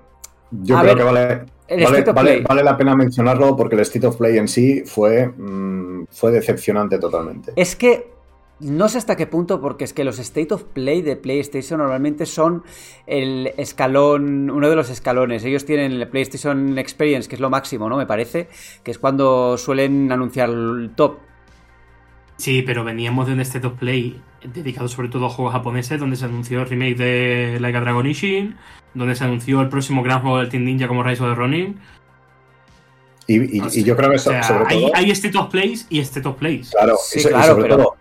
[0.51, 2.45] Yo A creo ver, que vale, el vale, State of vale- Play.
[2.49, 6.99] vale la pena mencionarlo porque el State of Play en sí fue, mm, fue decepcionante
[6.99, 7.53] totalmente.
[7.57, 8.15] Es que
[8.59, 12.25] no sé hasta qué punto, porque es que los State of Play de PlayStation normalmente
[12.25, 12.63] son
[13.07, 15.45] el escalón, uno de los escalones.
[15.45, 17.99] Ellos tienen el PlayStation Experience, que es lo máximo, ¿no?
[17.99, 18.49] Me parece,
[18.83, 21.19] que es cuando suelen anunciar el top.
[22.39, 24.21] Sí, pero veníamos de un State of Play
[24.53, 28.07] dedicado sobre todo a juegos japoneses, donde se anunció el remake de Like a Dragon
[28.07, 28.57] Ishin,
[28.95, 31.79] donde se anunció el próximo gran juego del Team Ninja como Rise of the Ronin.
[33.27, 34.91] Y, y- y yo creo que O sea, sobre hay, todo.
[34.95, 36.71] hay State of Plays y State of Plays.
[36.71, 37.97] Claro, Sí, y claro, sobre pero- todo,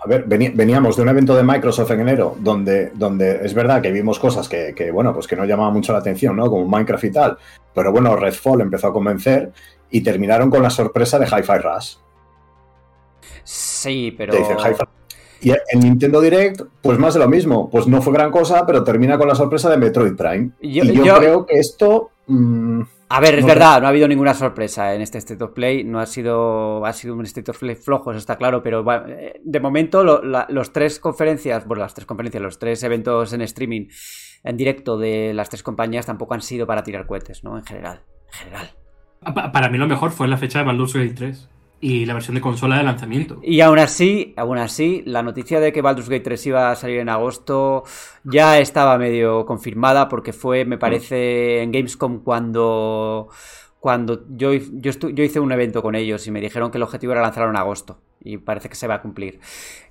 [0.00, 3.90] a ver, veníamos de un evento de Microsoft en enero donde, donde es verdad que
[3.92, 6.50] vimos cosas que, que, bueno, pues que no llamaban mucho la atención, ¿no?
[6.50, 7.38] Como Minecraft y tal.
[7.74, 9.52] Pero bueno, Redfall empezó a convencer
[9.90, 11.94] y terminaron con la sorpresa de Hi-Fi Rush.
[13.44, 14.32] Sí, pero.
[14.32, 14.84] Te dicen Hi-Fi
[15.44, 17.68] Y en Nintendo Direct, pues más de lo mismo.
[17.70, 20.50] Pues no fue gran cosa, pero termina con la sorpresa de Metroid Prime.
[20.62, 22.10] Yo- y yo, yo- creo que esto.
[22.26, 22.80] mm,
[23.10, 25.84] A ver, es No verdad, no ha habido ninguna sorpresa en este State of Play,
[25.84, 29.04] no ha sido, ha sido un State of Play flojo, eso está claro, pero bueno,
[29.08, 33.32] eh, de momento lo- la- los tres conferencias, bueno, las tres conferencias, los tres eventos
[33.34, 33.86] en streaming
[34.42, 37.56] en directo de las tres compañías tampoco han sido para tirar cohetes, ¿no?
[37.58, 38.00] En general,
[38.32, 38.70] en general.
[39.34, 41.48] Pa- Para mí lo mejor fue la fecha de Baldur's Gate 3
[41.84, 43.40] y la versión de consola de lanzamiento.
[43.42, 46.98] Y aún así, aún así, la noticia de que Baldur's Gate 3 iba a salir
[47.00, 47.84] en agosto
[48.24, 53.28] ya estaba medio confirmada porque fue, me parece, en Gamescom cuando,
[53.80, 57.12] cuando yo, yo, yo hice un evento con ellos y me dijeron que el objetivo
[57.12, 59.38] era lanzarlo en agosto y parece que se va a cumplir.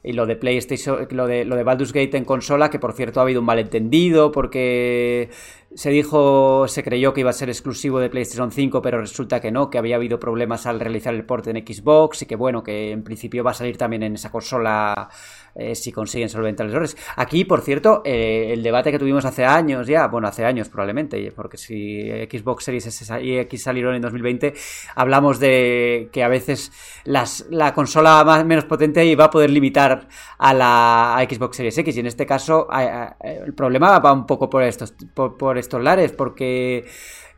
[0.04, 3.20] Y lo de PlayStation, lo de, lo de Baldur's Gate en consola, que por cierto
[3.20, 5.30] ha habido un malentendido porque
[5.76, 9.52] se dijo, se creyó que iba a ser exclusivo de PlayStation 5, pero resulta que
[9.52, 12.92] no, que había habido problemas al realizar el port en Xbox y que bueno, que
[12.92, 15.10] en principio va a salir también en esa consola
[15.56, 16.98] eh, si consiguen solventar los errores.
[17.16, 21.32] Aquí, por cierto, eh, el debate que tuvimos hace años ya, bueno, hace años probablemente,
[21.36, 24.54] porque si Xbox Series S y X salieron en 2020,
[24.96, 26.72] hablamos de que a veces
[27.06, 31.96] las, la consola más, menos potente iba a poder limitar a la Xbox Series X
[31.96, 35.58] y en este caso a- a- el problema va un poco por estos, por, por
[35.58, 36.86] estos lares, porque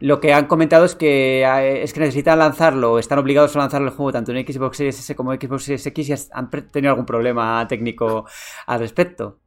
[0.06, 3.82] lo que han comentado es que eh, es que necesitan lanzarlo, están obligados a lanzar
[3.82, 6.92] el juego tanto en Xbox Series S como en Xbox Series X y han tenido
[6.92, 8.26] algún problema técnico
[8.68, 9.40] al respecto.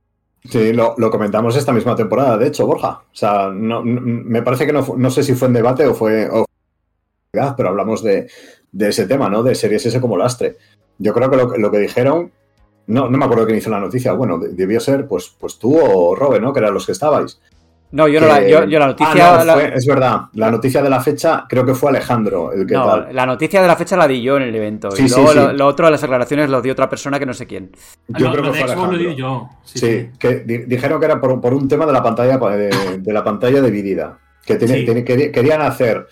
[0.44, 3.00] Sí, lo, lo comentamos esta misma temporada, de hecho, Borja.
[3.12, 6.28] O sea, no, me parece que no, no sé si fue en debate o fue.
[6.30, 6.44] o-
[7.56, 8.28] pero hablamos de,
[8.72, 9.42] de ese tema, ¿no?
[9.42, 10.56] De Series S como lastre.
[10.98, 12.32] Yo creo que lo, que- dijeron.
[12.86, 14.12] No, no me acuerdo quién hizo la noticia.
[14.12, 16.52] Bueno, de- debió ser pues, pues tú o Robe, ¿no?
[16.52, 17.40] Que eran los que estabais.
[17.90, 19.34] No, yo, no la, Que- yo, yo la noticia...
[19.34, 20.20] Ah, no, la- fue- es verdad.
[20.34, 23.08] La noticia de la fecha creo que fue Alejandro el que no, tal.
[23.14, 24.90] la noticia de la fecha la di yo en el evento.
[24.90, 25.38] Sí, y sí, luego sí.
[25.38, 27.70] Lo, lo otro de las aclaraciones lo dio otra persona que no sé quién.
[28.08, 29.10] Yo Lo- creo lo que de fue Xbox lo Alejandro.
[29.10, 29.48] di yo.
[29.64, 30.10] Sí, Sí, sí.
[30.18, 33.24] que di- dijeron que era por, por un tema de la pantalla de, de la
[33.24, 34.18] pantalla dividida.
[34.44, 34.86] Que Sí.
[34.86, 36.06] queri- querían hacer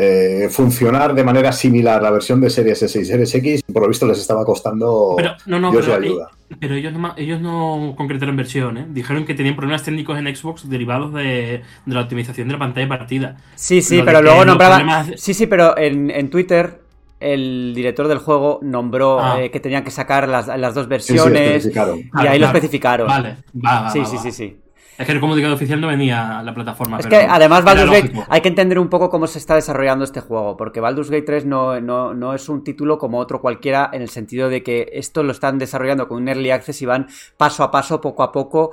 [0.00, 3.62] eh, funcionar de manera similar la versión de Series S y Series X.
[3.72, 6.28] Por lo visto les estaba costando Pero, no, no, Dios pero, ayuda.
[6.50, 8.86] eh, pero ellos, no, ellos no concretaron versión, ¿eh?
[8.90, 12.86] Dijeron que tenían problemas técnicos en Xbox derivados de, de la optimización de la pantalla
[12.86, 13.36] de partida.
[13.56, 14.76] Sí, sí, Lo pero luego los nombraba...
[14.78, 16.80] problemas- Sí, sí, pero en, en Twitter
[17.20, 19.42] el director del juego nombró Ah.
[19.42, 22.46] eh, que tenían que sacar las, las dos Sí, sí, versiones y Claro, ahí lo
[22.46, 23.08] especificaron.
[23.08, 24.22] Vale, va, va, sí, va, sí, va.
[24.22, 24.56] sí, sí.
[24.98, 26.98] Es que el comunicado oficial no venía a la plataforma.
[26.98, 30.04] Es pero que además Baldur's Gate hay que entender un poco cómo se está desarrollando
[30.04, 33.90] este juego, porque Baldur's Gate 3 no, no, no es un título como otro cualquiera
[33.92, 37.06] en el sentido de que esto lo están desarrollando con un early access y van
[37.36, 38.72] paso a paso, poco a poco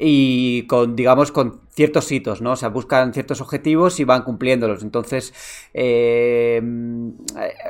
[0.00, 2.52] y con, digamos, con ciertos hitos, ¿no?
[2.52, 4.84] O sea, buscan ciertos objetivos y van cumpliéndolos.
[4.84, 5.34] Entonces,
[5.74, 6.62] eh,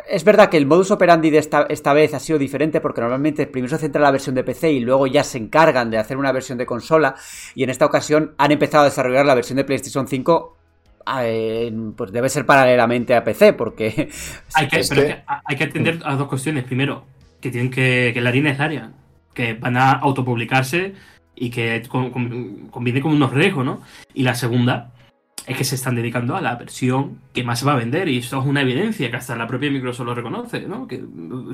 [0.09, 3.47] es verdad que el modus operandi de esta, esta vez ha sido diferente porque normalmente
[3.47, 6.19] primero se centra en la versión de PC y luego ya se encargan de hacer
[6.19, 7.15] una versión de consola
[7.55, 10.57] y en esta ocasión han empezado a desarrollar la versión de PlayStation 5
[11.23, 14.11] eh, pues debe ser paralelamente a PC porque
[14.55, 16.65] Hay que, pero hay que atender a dos cuestiones.
[16.65, 17.05] Primero,
[17.41, 18.93] que tienen que, que la harina es la área,
[19.33, 20.95] que van a autopublicarse
[21.41, 23.81] y que con- con- conviene con unos riesgos, ¿no?
[24.15, 24.93] Y la segunda
[25.47, 28.19] es que se están dedicando a la versión que más se va a vender y
[28.19, 30.87] eso es una evidencia que hasta la propia Microsoft lo reconoce, ¿no?
[30.87, 31.03] Que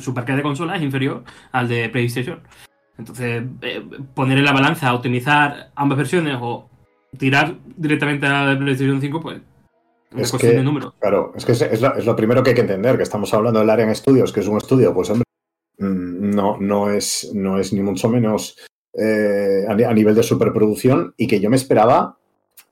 [0.01, 1.23] su parque de consolas es inferior
[1.53, 2.41] al de PlayStation.
[2.99, 6.69] Entonces, eh, poner en la balanza, optimizar ambas versiones o
[7.19, 9.41] tirar directamente a la de PlayStation 5, pues
[10.17, 10.95] es que- de números.
[11.01, 13.33] Claro, es que es, es lo, es lo primero que hay que entender, que estamos
[13.35, 15.25] hablando del Arian Studios, que es un estudio, pues hombre,
[15.79, 18.57] mm, no, no, es, no es ni mucho menos
[18.99, 22.17] eh, a, ni- a nivel de superproducción y que yo me esperaba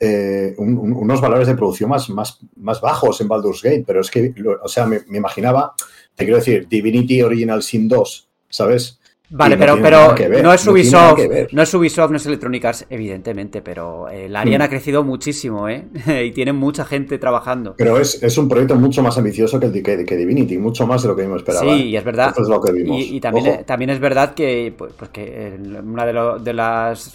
[0.00, 4.00] eh, un- un- unos valores de producción más, más, más bajos en Baldur's Gate, pero
[4.00, 5.74] es que, o sea, me, me imaginaba,
[6.16, 8.98] te quiero decir, Divinity Original Sin 2, ¿sabes?
[9.34, 11.18] Vale, Y no pero, pero ver, no es Ubisoft,
[11.52, 14.64] no es Ubisoft, no es Electronic Arts, evidentemente, pero eh, el Arian Mm.
[14.64, 15.86] ha crecido muchísimo, ¿eh?
[16.26, 17.74] y tiene mucha gente trabajando.
[17.78, 21.02] Pero es, es un proyecto mucho más ambicioso que, el que, que Divinity, mucho más
[21.02, 21.64] de lo que me esperaba.
[21.74, 21.86] Sí, ¿eh?
[21.86, 22.28] y es verdad.
[22.28, 22.98] Esto es lo que vimos.
[23.00, 23.64] Y, y también, Ojo.
[23.64, 27.14] también es verdad que, pues, pues que una de, lo- de las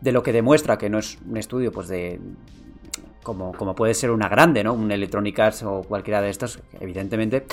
[0.00, 2.20] de lo que demuestra que no es un estudio pues de
[3.34, 4.72] como, puede ser una grande, ¿no?
[4.72, 7.44] Un Electronic Arts o cualquiera de estos, evidentemente,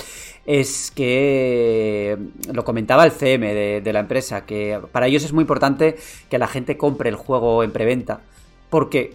[0.46, 2.16] es que
[2.52, 5.96] lo comentaba el CM de, de, la empresa, que para ellos es muy importante
[6.30, 8.20] que la gente compre el juego en preventa,
[8.70, 9.12] porque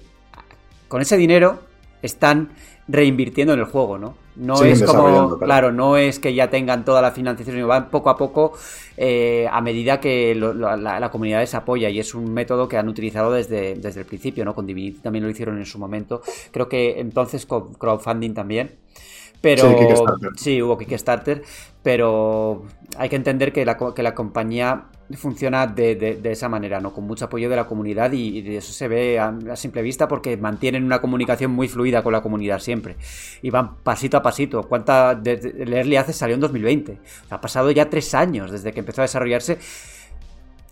[0.87, 1.59] con ese dinero
[2.01, 2.49] están
[2.87, 4.20] reinvirtiendo en el juego, ¿no?
[4.41, 5.39] No Siguen es como, claro.
[5.39, 5.71] claro.
[5.71, 8.53] no es que ya tengan toda la financiación, sino van poco a poco
[8.97, 12.67] eh, a medida que lo- lo- la, la comunidad les apoya y es un método
[12.67, 14.55] que han utilizado desde, desde el principio, ¿no?
[14.55, 16.21] Con Divinity también lo hicieron en su momento,
[16.51, 18.71] creo que entonces con crowdfunding también.
[19.41, 19.63] Pero
[20.35, 21.41] Sí, hubo Kickstarter,
[21.81, 22.63] pero
[22.97, 24.83] hay que entender que la, que la compañía
[25.17, 26.93] funciona de, de- de esa manera, ¿no?
[26.93, 30.37] Con mucho apoyo de la comunidad y, eso se ve a, a simple vista porque
[30.37, 32.95] mantienen una comunicación muy fluida con la comunidad siempre.
[33.41, 34.61] Y van pasito a pasito.
[34.63, 36.99] ¿Cuánta de, de- el Early Access salió en 2020?
[37.25, 39.57] O sea, ha pasado ya tres años desde que empezó a desarrollarse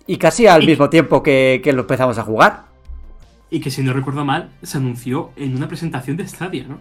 [0.07, 2.65] y casi al mismo tiempo que, que lo empezamos a jugar.
[3.51, 6.77] Y que si no recuerdo mal, se anunció en una presentación de Stadia, ¿no?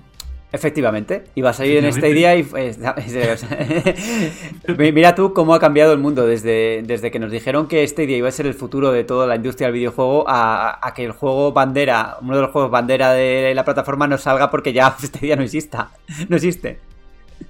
[0.51, 3.93] Efectivamente, iba a salir en este Efectivamente.
[4.65, 7.83] día y Mira tú cómo ha cambiado el mundo desde, desde que nos dijeron que
[7.83, 10.95] este día iba a ser el futuro de toda la industria del videojuego a, a
[10.95, 14.73] que el juego bandera, uno de los juegos bandera de la plataforma no salga porque
[14.73, 15.91] ya este día no exista,
[16.31, 16.79] no existe.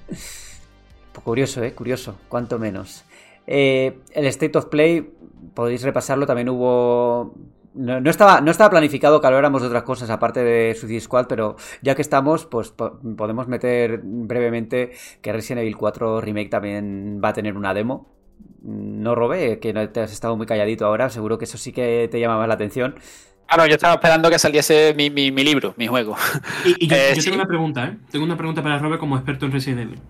[0.08, 3.04] Pues curioso, eh, curioso, cuanto menos.
[3.46, 5.08] Eh, el State of Play,
[5.54, 7.32] podéis repasarlo, también hubo
[7.78, 11.26] no, no estaba, no estaba planificado que habláramos de otras cosas aparte de Suicide Squad,
[11.28, 17.20] pero ya que estamos, pues po- podemos meter brevemente que Resident Evil 4 Remake también
[17.24, 18.14] va a tener una demo.
[18.62, 22.08] No robé, que no te has estado muy calladito ahora, seguro que eso sí que
[22.10, 22.96] te llama más la atención.
[23.46, 26.16] Claro, yo estaba esperando que saliese mi, mi- mi libro, mi juego.
[26.64, 27.30] Y, y yo, Eh, yo sí.
[27.30, 27.96] tengo una pregunta, ¿eh?
[28.10, 30.00] Tengo una pregunta para Robe como experto en Resident Evil.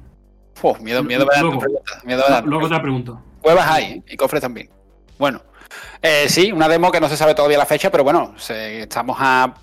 [0.63, 1.55] Uf, miedo, miedo da Luego.
[1.57, 2.67] tu pregunta, miedo me da tu Luego pregunta.
[2.67, 3.23] otra pregunta.
[3.43, 4.03] Cuevas hay, ¿eh?
[4.09, 4.69] y cofres también.
[5.19, 5.41] Bueno,
[6.03, 9.55] eh, sí, una demo que no se sabe todavía la fecha, pero bueno, estamos a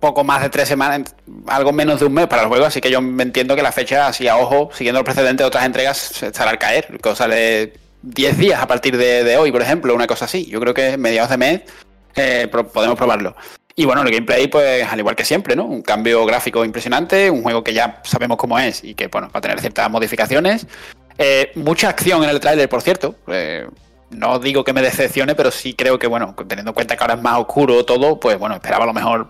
[0.00, 1.14] poco más de tres semanas,
[1.46, 3.70] algo menos de un mes para el juego, así que yo me entiendo que la
[3.70, 7.74] fecha, así a ojo, siguiendo el precedente de otras entregas, estará al caer, cosa de
[8.02, 10.46] 10 días a partir de, hoy, por ejemplo, una cosa así.
[10.46, 11.60] Yo creo que mediados de mes
[12.16, 13.36] eh, podemos probarlo.
[13.74, 15.64] Y bueno, el gameplay, pues al igual que siempre, ¿no?
[15.64, 19.38] Un cambio gráfico impresionante, un juego que ya sabemos cómo es y que, bueno, va
[19.38, 20.66] a tener ciertas modificaciones.
[21.16, 23.16] Eh, mucha acción en el tráiler, por cierto.
[24.12, 27.14] No digo que me decepcione, pero sí creo que, bueno, teniendo en cuenta que ahora
[27.14, 29.26] es más oscuro todo, pues bueno, esperaba a lo mejor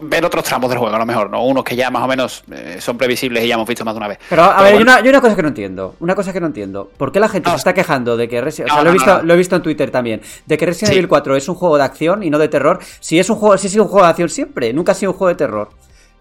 [0.00, 1.44] ver otros tramos del juego, a lo mejor, ¿no?
[1.44, 3.98] Unos que ya más o menos eh, son previsibles y ya hemos visto más de
[3.98, 4.18] una vez.
[4.30, 4.92] Pero a Pero ver, bueno.
[5.10, 5.94] una, cosa que no entiendo.
[6.00, 6.90] Una cosa que no entiendo.
[6.96, 7.52] ¿Por qué la gente No.
[7.54, 9.56] se está quejando de que Resident No, o sea, lo, he visto, lo he visto
[9.56, 10.22] en Twitter también.
[10.46, 10.98] De que Resident Sí.
[10.98, 12.78] Evil 4 es un juego de acción y no de terror.
[13.00, 15.18] Si es un juego, si sido un juego de acción siempre, nunca ha sido un
[15.18, 15.68] juego de terror.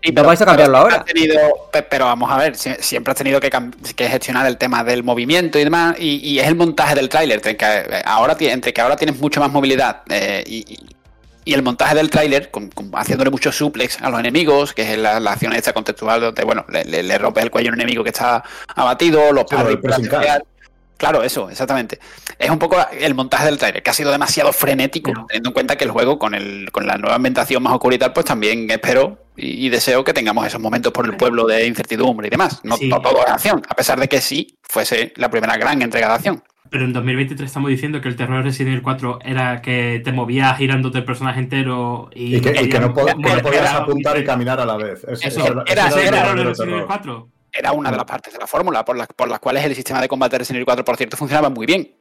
[0.05, 0.95] Sí, No vais a cambiarlo ahora.
[0.97, 1.39] has tenido-
[1.71, 3.49] pe- pero vamos a ver, si- siempre has tenido que,
[3.97, 7.57] gestionar el tema del movimiento y demás, y, y es el montaje del tráiler, entre
[7.57, 10.77] que eh, ahora, ti- entre que ahora tienes mucho más movilidad eh, y,
[11.53, 15.19] el montaje del tráiler, con- con- haciéndole mucho suplex a los enemigos, que es la,
[15.19, 18.03] la acción esta contextual donde, bueno, le, le, le rompes el cuello a un enemigo
[18.03, 18.43] que está
[18.75, 19.55] abatido, los Sí,
[20.97, 21.99] Claro, eso, exactamente.
[22.39, 25.75] Es un poco el montaje del trailer, que ha sido demasiado frenético, teniendo en cuenta
[25.77, 28.69] que el juego, con, el, con la nueva ambientación más oscura y tal, pues también
[28.71, 32.61] espero y, y deseo que tengamos esos momentos por el pueblo de incertidumbre y demás.
[32.63, 32.87] No, Sí.
[32.87, 36.13] no todo es acción, a pesar de que sí fuese la primera gran entrega de
[36.13, 36.43] acción.
[36.69, 40.11] Pero en 2023 estamos diciendo que el terror de Resident Evil 4 era que te
[40.11, 43.41] movías girándote el personaje entero y, Y que, y que no, po- que no Era-
[43.43, 45.03] podías era- apuntar y caminar a la vez.
[45.03, 46.87] Es- Eso, eso era- era- ¿Ese era el terror de Resident Evil terror.
[46.87, 47.29] 4?
[47.57, 50.01] Era una de las partes de la fórmula por las, por las cuales el sistema
[50.01, 51.95] de combate de Resident Evil 4, por cierto, funcionaba muy bien.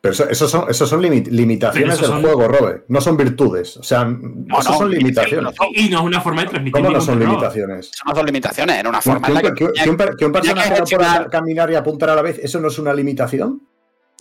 [0.00, 2.84] Pero eso, eso son, eso son limi- limitaciones eso del son- juego, Robe.
[2.88, 3.76] No son virtudes.
[3.78, 5.54] O sea, No, eso no, son limitaciones.
[5.58, 7.90] no, Y, y no es una forma de transmitir ¿Cómo no son limitaciones?
[7.92, 9.96] Eso no son limitaciones, era una Que, forma en la que, un- que- que un,
[9.96, 12.38] per- que un tenía que personaje no pueda gestionar- caminar y apuntar a la vez,
[12.42, 13.62] ¿eso no es una limitación?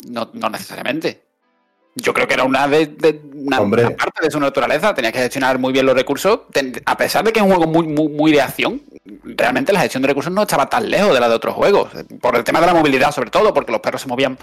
[0.09, 1.24] No, no necesariamente.
[1.95, 4.93] Yo creo que era una, de, de- una, una parte de su naturaleza.
[4.93, 6.41] Tenía que gestionar muy bien los recursos.
[6.51, 8.81] Ten- a pesar de que es un juego muy, muy, muy de acción,
[9.23, 11.89] realmente la gestión de recursos no estaba tan lejos de la de otros juegos.
[12.19, 14.37] Por el tema de la movilidad, sobre todo, porque los perros se movían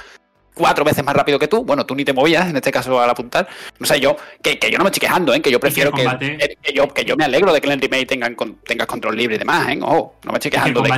[0.54, 1.62] cuatro veces más rápido que tú.
[1.64, 3.46] Bueno, tú ni te movías, en este caso al apuntar.
[3.78, 5.42] No sé, yo, que, que yo no me estoy quejando, ¿eh?
[5.42, 6.02] que yo prefiero que,
[6.38, 8.86] que- que yo, que yo me alegro de que en el remake tengan, con- tengas
[8.86, 9.78] control libre y demás, ¿eh?
[9.82, 10.88] Ojo, no me estoy Es que el quejando de.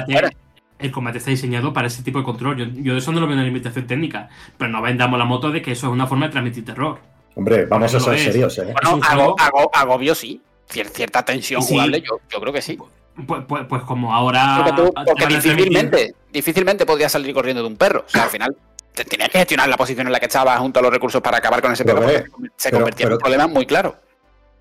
[0.87, 2.57] El combate está diseñado para ese tipo de control.
[2.57, 4.29] Yo, yo eso no lo veo en la limitación técnica.
[4.59, 6.99] Pero no vendamos la moto de que eso es una forma de transmitir terror.
[7.35, 8.73] Hombre, vamos a ser serios, ¿eh?
[8.73, 10.41] Bueno, juego- hago- agobio sí.
[10.71, 11.75] Cier- cierta tensión Sí.
[11.75, 12.79] jugable, yo, yo creo que sí.
[13.27, 14.63] Pues, pues, pues como ahora.
[14.65, 18.05] Porque, tú- difícilmente, difícilmente podrías salir corriendo de un perro.
[18.07, 18.57] O sea, al final
[18.95, 21.39] te tenías que gestionar la posición en la que estabas junto a los recursos para
[21.39, 22.11] acabar con ese Pero, perro.
[22.11, 23.97] eh, porque se pero- convertía en un problema muy claro.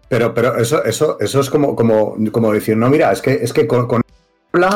[0.09, 3.51] Pero, pero eso, eso, eso es como, como, como decir, no, mira, es que, es
[3.53, 4.01] que con, con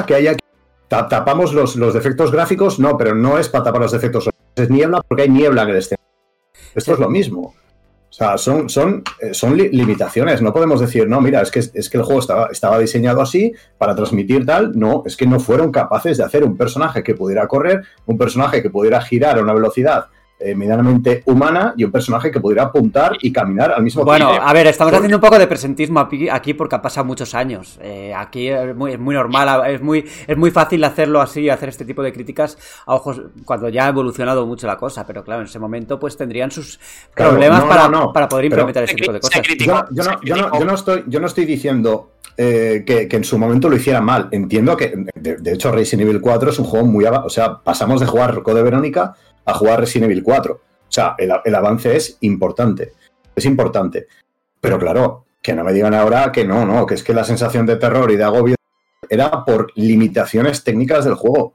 [0.07, 0.39] que hay aquí,
[0.87, 5.01] tapamos los, los defectos gráficos, no, pero no es para tapar los defectos, es niebla
[5.07, 6.05] porque hay niebla en el escenario.
[6.73, 7.53] Esto es lo mismo.
[8.09, 10.41] O sea, son, son, eh, son li- limitaciones.
[10.41, 13.53] No podemos decir, no, mira, es que, es que el juego estaba, estaba diseñado así
[13.77, 14.71] para transmitir tal.
[14.79, 18.63] No, es que no fueron capaces de hacer un personaje que pudiera correr, un personaje
[18.63, 20.07] que pudiera girar a una velocidad
[20.39, 24.47] eh, medianamente humana y un personaje que pudiera apuntar y caminar al mismo Bueno, tiempo.
[24.47, 27.79] a ver, estamos Porque- haciendo un poco de presentismo aquí, porque han pasado muchos años.
[27.81, 31.69] Eh, aquí es muy, es muy normal, es muy, es muy fácil hacerlo así, hacer
[31.69, 35.05] este tipo de críticas a ojos cuando ya ha evolucionado mucho la cosa.
[35.07, 36.79] Pero claro, en ese momento pues tendrían sus
[37.15, 39.41] Claro, problemas no, para, no, no, para poder pero- implementar ese Se tipo de cosas.
[39.41, 40.59] Yo, yo no, Se yo, no, criticó.
[40.59, 44.05] yo no estoy, yo no estoy diciendo eh, que, que en su momento lo hicieran
[44.05, 44.27] mal.
[44.31, 47.03] Entiendo que, de, de hecho, Resident Evil 4 es un juego muy...
[47.05, 49.15] O sea, pasamos de jugar Code Verónica
[49.47, 50.53] a jugar Resident Evil 4.
[50.53, 52.93] O sea, el, el avance es importante.
[53.35, 54.07] Es importante.
[54.61, 57.65] Pero claro, que no me digan ahora que no, no, que es que la sensación
[57.65, 58.55] de terror y de agobio
[59.09, 61.53] era por limitaciones técnicas del juego.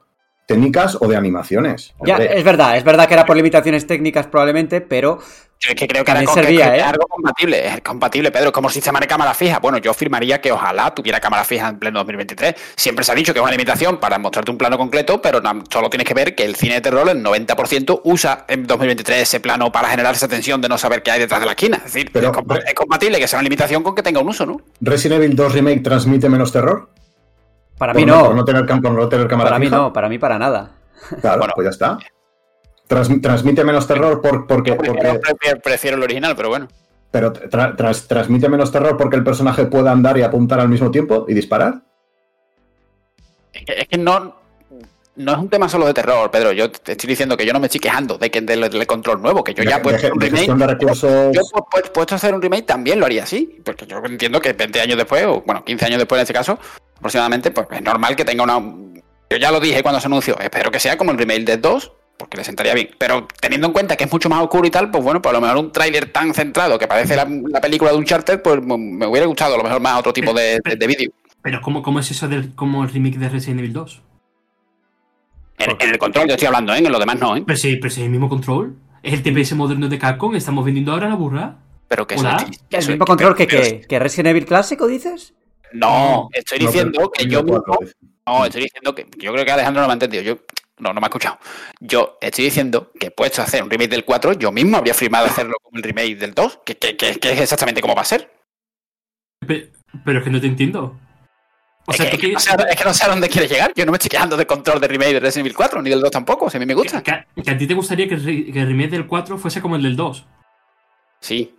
[0.54, 1.94] Técnicas o de animaciones.
[2.04, 5.18] Ya, Hombre, es verdad, es verdad que era por limitaciones técnicas probablemente, pero
[5.60, 6.80] Yo es que creo que era También servía, que ¿eh?
[6.80, 7.66] es algo compatible.
[7.68, 8.50] Es compatible, Pedro.
[8.52, 9.60] Como sistema de cámara fija.
[9.60, 12.54] Bueno, yo afirmaría que ojalá tuviera cámara fija en pleno 2023.
[12.76, 15.40] Siempre se ha dicho que es una limitación para mostrarte un plano concreto, pero
[15.70, 19.38] solo tienes que ver que el cine de terror, el 90%, usa en 2023 ese
[19.40, 21.76] plano para generar esa tensión de no saber qué hay detrás de la esquina.
[21.78, 24.28] Es decir, Pero- es, compa- es compatible que sea una limitación con que tenga un
[24.28, 24.60] uso, ¿no?
[24.80, 26.88] ¿Resident Evil 2 Remake transmite menos terror?
[27.78, 28.44] Para Por mí Por no no.
[28.44, 30.70] tener, por no tener cámara Para mí no, para mí para nada.
[31.20, 31.52] Claro, Bueno.
[31.56, 31.98] pues ya está.
[32.86, 36.68] Trans- transmite menos terror por- porque, Prefiero, porque- prefiero- el original, pero bueno.
[37.10, 40.90] pero tra- tras- transmite menos terror porque el personaje puede andar y apuntar al mismo
[40.90, 41.82] tiempo y disparar.
[43.52, 44.36] Es que, es que no,
[45.16, 46.52] no es un tema solo de terror, Pedro.
[46.52, 49.44] Yo te estoy diciendo que yo no me estoy quejando de que del, control nuevo,
[49.44, 50.54] que yo ya de, puedo hacer un de remake.
[50.58, 51.10] de recursos.
[51.34, 54.40] Yo pu- pu- puesto a hacer un remake también lo haría así, porque yo entiendo
[54.40, 56.58] que 20 años después, o bueno, 15 años después en este caso,
[56.96, 58.58] aproximadamente, pues es normal que tenga una...
[59.30, 61.92] Yo ya lo dije cuando se anunció, espero que sea como el remake del 2,
[62.18, 62.90] porque le sentaría bien.
[62.98, 65.38] Pero teniendo en cuenta que es mucho más oscuro y tal, pues bueno, pues a
[65.38, 68.60] lo mejor un tráiler tan centrado que parece la, la película de un charter, pues
[68.62, 71.10] me hubiera gustado a lo mejor más otro tipo de, de- de vídeo.
[71.42, 74.02] Pero ¿cómo, cómo es eso del como el remake de Resident Evil 2?
[75.64, 76.78] En, en el control yo estoy hablando, ¿eh?
[76.78, 77.42] en lo demás no, ¿eh?
[77.46, 78.76] Pero si, pero si es el mismo control.
[79.02, 81.56] Es el TPS moderno de Capcom, estamos vendiendo ahora la burra.
[81.88, 85.34] Pero que es- ¿El mismo que- control que, pero- que, que Resident Evil clásico, dices?
[85.72, 87.64] No, estoy No, diciendo pero- que yo mismo
[88.26, 89.06] No, estoy diciendo que.
[89.18, 90.22] Yo creo que Alejandro no me ha entendido.
[90.22, 90.38] Yo.
[90.78, 91.38] No, no me ha escuchado.
[91.80, 95.26] Yo estoy diciendo que puesto a hacer un remake del 4, yo mismo habría firmado
[95.26, 98.06] hacerlo como el remake del 2, que, que- que- que es exactamente como va a
[98.06, 98.32] ser.
[99.46, 99.70] Pe-
[100.04, 100.96] Pero es que no te entiendo.
[101.86, 103.48] O es, sea, es que no quieres- sé, es que no sé a dónde quiere
[103.48, 103.72] llegar.
[103.74, 106.00] Yo no me estoy quejando del control de remake de Resident Evil 4, ni del
[106.00, 106.48] 2 tampoco.
[106.48, 107.02] Si a mí me gusta.
[107.02, 109.36] que, que- que a ti te gustaría que el, re- que el remake del 4
[109.38, 110.24] fuese como el del 2.
[111.20, 111.54] Sí.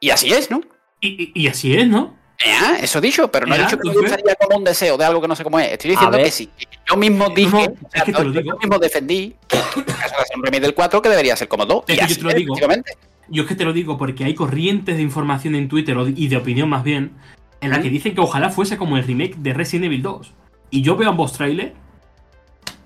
[0.00, 0.60] Y así es, ¿no?
[1.00, 2.14] Y, y- y así es, ¿no?
[2.44, 4.98] Ya, eso he dicho, pero no he dicho que me entonces- gustaría como un deseo
[4.98, 5.72] de algo que no sé cómo es.
[5.72, 6.50] Estoy diciendo que sí.
[6.86, 8.58] Yo mismo dije, No, o es sea, que te lo yo digo.
[8.58, 11.64] mismo defendí que en caso de hacer un remake del 4 que debería ser como
[11.64, 11.84] 2.
[11.88, 12.54] Es y que yo te lo es, digo.
[13.28, 16.28] Yo es que te lo digo porque hay corrientes de información en Twitter o- y
[16.28, 17.12] de opinión más bien
[17.60, 20.32] en la que dicen que ojalá fuese como el remake de Resident Evil 2.
[20.70, 21.72] Y yo veo ambos trailers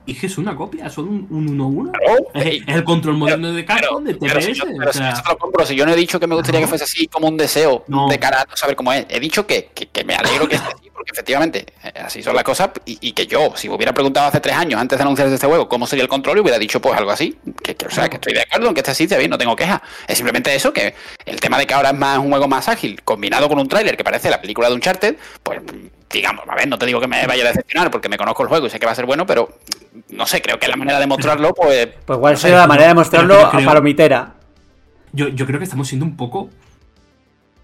[0.07, 1.93] y es una copia, son un, un 1-1.
[1.93, 4.63] Claro, Es, el control moderno de Capcom, de Pero si TPS.
[4.63, 6.61] o pero si yo te lo compro, si yo no he dicho que me gustaría
[6.61, 8.09] que fuese así como un deseo No.
[8.09, 9.07] de cara a no saber cómo es.
[9.09, 10.69] He dicho que, que- que me alegro que esté
[11.01, 12.69] porque efectivamente eh, así son las cosas.
[12.85, 15.47] Y, y que yo, si me hubiera preguntado hace tres años antes de anunciarse este
[15.47, 17.39] juego cómo sería el control, hubiera dicho pues algo así.
[17.63, 19.39] Que, que, o sea, que estoy de acuerdo en que esté así, esté bien, no
[19.39, 19.81] tengo queja.
[20.07, 20.95] Es simplemente eso, que
[21.25, 23.97] el tema de que ahora es más un juego más ágil, combinado con un tráiler
[23.97, 25.63] que parece la película de Uncharted, pues
[26.13, 28.51] digamos, a ver, no te digo que me vaya a decepcionar porque me conozco el
[28.51, 29.59] juego y sé que va a ser bueno, pero
[30.11, 32.89] no sé, creo que la manera de mostrarlo, pues Pues igual No sería la manera
[32.89, 34.35] de mostrarlo pero a palomitera.
[35.13, 36.51] yo, yo creo que estamos siendo un poco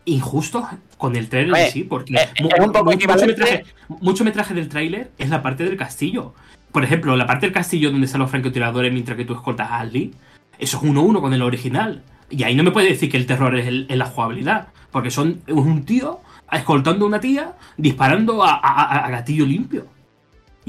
[0.06, 0.64] injustos
[0.96, 3.64] con el trailer en sí, porque eh, mu- es un poco mu- mucho, metraje,
[4.00, 6.32] mucho metraje del tráiler es la parte del castillo.
[6.72, 9.80] Por ejemplo, la parte del castillo donde están los francotiradores mientras que tú escoltas a
[9.80, 10.12] Ashley,
[10.58, 12.02] eso es uno a uno con el original.
[12.30, 15.10] Y ahí no me puedes decir que el terror es, el- es la jugabilidad, porque
[15.10, 19.86] son es un tío escoltando a una tía disparando a- a- a gatillo limpio.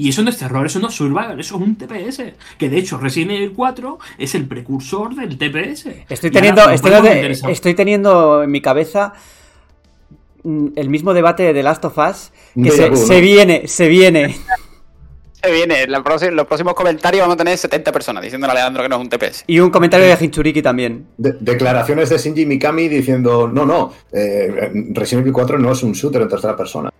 [0.00, 2.22] Y eso no es terror, eso no es survival, eso es un TPS.
[2.56, 5.86] Que de hecho Resident Evil 4 es el precursor del TPS.
[6.08, 9.12] Estoy teniendo, ahora estoy, teniendo en mi cabeza
[10.44, 14.36] mm, el mismo debate de The Last of Us que se, viene, se viene.
[15.40, 18.54] Se viene, en la próxima- los próximos comentarios vamos a tener 70 personas diciéndole a
[18.54, 19.44] Alejandro que no es un TPS.
[19.46, 21.06] Y un comentario de Hinchuriki también.
[21.16, 25.92] De- declaraciones de Shinji Mikami diciendo, no, no, eh, Resident Evil 4 no es un
[25.92, 26.90] shooter en tercera persona.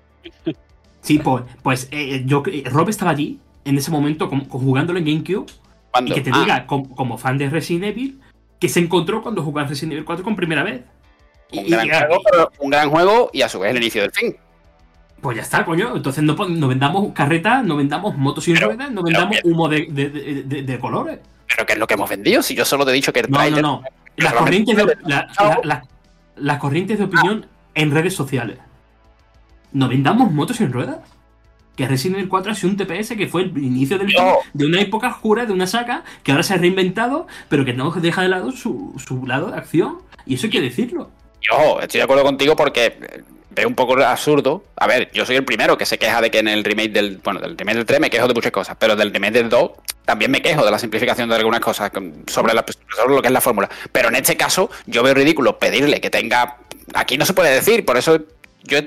[1.08, 5.04] Sí, pues, pues eh, yo, eh, Rob estaba allí en ese momento como- jugándolo en
[5.06, 5.46] GameCube
[6.04, 8.20] y que te Ah, diga, com- como, fan de Resident Evil,
[8.60, 10.82] que se encontró cuando jugaba Resident Evil 4 con primera vez.
[11.50, 14.02] Y, un, gran y- juego, pero un gran juego y a su vez el inicio
[14.02, 14.36] del fin.
[15.20, 15.96] pues ya está, coño.
[15.96, 16.36] Entonces no,
[16.68, 20.78] vendamos carretas, no vendamos motos sin ruedas, no vendamos humo de, de- de- de- de
[20.78, 21.18] colores.
[21.48, 22.40] Pero ¿qué es lo que hemos vendido?
[22.42, 23.82] Si yo solo te he dicho que el No, no, no.
[24.16, 25.84] las corrientes de, la- la- la-
[26.36, 28.58] las corrientes de opinión en redes sociales.
[29.72, 30.98] ¿No vendamos motos en ruedas?
[31.76, 34.38] Que Resident Evil 4 ha sido un TPS que fue el inicio del No.
[34.52, 37.90] de una época oscura, de una saga, que ahora se ha reinventado, pero que no
[37.92, 39.98] deja de lado su, su lado de acción.
[40.26, 41.10] Y eso hay que decirlo.
[41.40, 44.64] Yo estoy de acuerdo contigo porque eh, veo un poco absurdo.
[44.76, 47.18] A ver, yo soy el primero que se queja de que en el remake del.
[47.22, 49.70] Bueno, del remake del 3 me quejo de muchas cosas, pero del remake del 2
[50.04, 51.92] también me quejo de la simplificación de algunas cosas
[52.26, 52.64] sobre, la-
[52.96, 53.68] sobre lo que es la fórmula.
[53.92, 56.56] Pero en este caso, yo veo ridículo pedirle que tenga.
[56.94, 58.18] Aquí no se puede decir, por eso
[58.64, 58.78] yo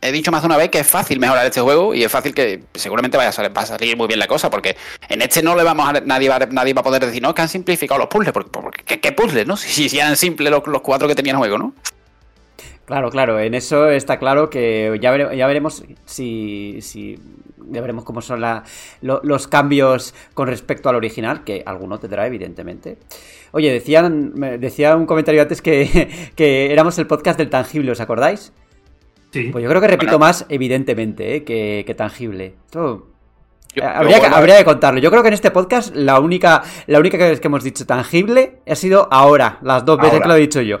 [0.00, 2.34] he, dicho más de una vez que es fácil mejorar este juego y es fácil
[2.34, 4.76] que seguramente vaya a salir, va a salir muy bien la cosa, porque
[5.08, 6.00] en este no le vamos a.
[6.00, 9.12] Nadie va, nadie va a poder decir, no, que han simplificado los puzzles, porque, ¿qué,
[9.12, 9.56] puzzles, no?
[9.58, 11.74] Si, eran simples los, cuatro que tenía el juego, ¿no?
[12.86, 17.18] Claro, claro, en eso está claro que ya, vere- ya veremos si, si-
[17.56, 18.42] veremos cómo son
[19.00, 22.98] los cambios con respecto al original, que alguno tendrá, evidentemente.
[23.52, 28.52] Oye, decían, decía un comentario antes que, que éramos el podcast del tangible, ¿os acordáis?
[29.32, 29.48] Sí.
[29.52, 30.26] Pues yo creo que repito Bueno.
[30.26, 31.44] más, evidentemente, ¿eh?
[31.44, 32.56] que, que tangible.
[32.66, 33.06] Esto
[33.74, 34.98] Yo- habría, yo, que, bueno, habría que contarlo.
[35.00, 38.58] Yo creo que en este podcast la única, la única vez que hemos dicho tangible
[38.66, 40.78] ha sido ahora, las dos veces que lo he dicho yo.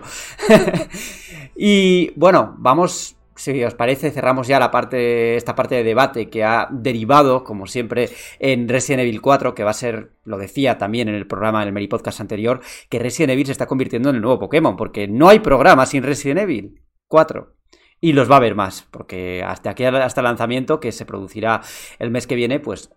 [1.56, 6.42] y bueno, vamos, si os parece, cerramos ya la parte, esta parte de debate que
[6.44, 11.08] ha derivado, como siempre, en Resident Evil 4, que va a ser, lo decía también
[11.08, 14.16] en el programa, en el Meri Podcast anterior, que Resident Evil se está convirtiendo en
[14.16, 17.54] el nuevo Pokémon, porque no hay programa sin Resident Evil 4.
[18.00, 21.60] Y los va a haber más, porque hasta aquí, hasta el lanzamiento, que se producirá
[21.98, 22.90] el mes que viene, pues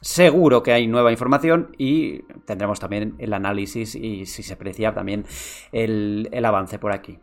[0.00, 5.24] seguro que hay nueva información y tendremos también el análisis y si se aprecia también
[5.72, 7.18] el, el avance por aquí.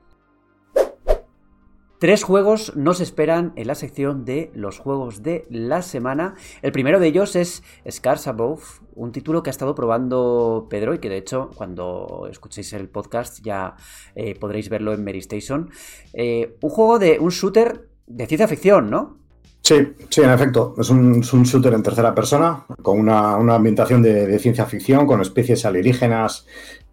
[1.98, 6.36] Tres juegos nos esperan en la sección de los juegos de la semana.
[6.62, 8.64] El primero de ellos es Scars Above,
[8.96, 13.40] un título que ha estado probando Pedro y que de hecho cuando escuchéis el podcast
[13.42, 13.78] ya
[14.14, 15.70] eh, podréis verlo en Mary Station.
[16.14, 19.18] Eh, un juego de un shooter de ciencia ficción, ¿no?
[19.62, 20.76] Sí, sí, en efecto.
[20.78, 25.22] Es un, shooter en tercera persona, con una, una ambientación de, de ciencia ficción, con
[25.22, 26.46] especies alienígenas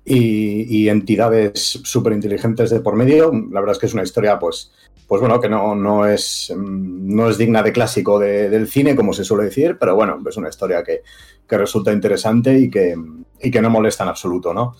[0.04, 3.30] y, y entidades súper inteligentes de por medio.
[3.50, 4.72] La verdad es que es una historia, pues,
[5.06, 8.96] pues bueno, que no, no, es, mm, no es digna de clásico de- del cine,
[8.96, 11.02] como se suele decir, pero bueno, es una historia que,
[11.46, 12.96] que resulta interesante y que,
[13.40, 14.74] y que no molesta en absoluto, ¿no?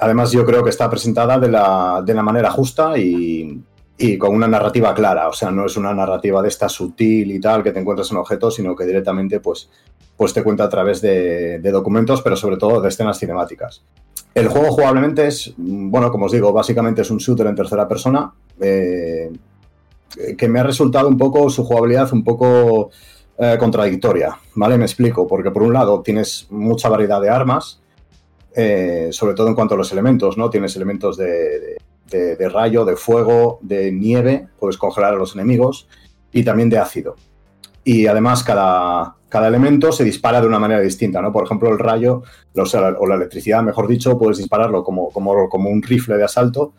[0.00, 3.60] Además, yo creo que está presentada de la, de la manera justa y,
[3.96, 5.28] y con una narrativa clara.
[5.28, 8.18] O sea, no es una narrativa de esta sutil y tal que te encuentras en
[8.18, 9.68] objetos, sino que directamente pues,
[10.16, 13.82] pues te cuenta a través de, de documentos, pero sobre todo de escenas cinemáticas.
[14.38, 18.32] El juego jugablemente es, bueno, como os digo, básicamente es un shooter en tercera persona.
[18.60, 19.30] eh,
[20.36, 22.90] que me ha resultado un poco su jugabilidad un poco
[23.36, 24.78] eh, contradictoria, ¿vale?
[24.78, 27.80] Me explico, porque por un lado tienes mucha variedad de armas,
[28.54, 30.48] eh, sobre todo en cuanto a los elementos, ¿no?
[30.48, 35.88] Tienes elementos de rayo, de fuego, de nieve, puedes congelar a los enemigos,
[36.32, 37.16] y también de ácido.
[37.84, 41.32] Y además cada, cada elemento se dispara de una manera distinta, ¿no?
[41.32, 42.22] Por ejemplo, el rayo,
[42.54, 46.72] o la electricidad, mejor dicho, puedes dispararlo como, como, como un rifle de asalto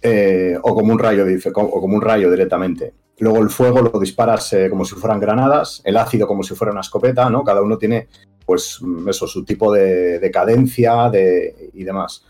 [0.00, 1.24] eh, o, como un rayo,
[1.54, 2.94] o como un rayo directamente.
[3.18, 6.72] Luego el fuego lo disparas eh, como si fueran granadas, el ácido como si fuera
[6.72, 7.44] una escopeta, ¿no?
[7.44, 8.08] Cada uno tiene,
[8.44, 12.24] pues, mm, eso, su tipo de, de cadencia de, y demás.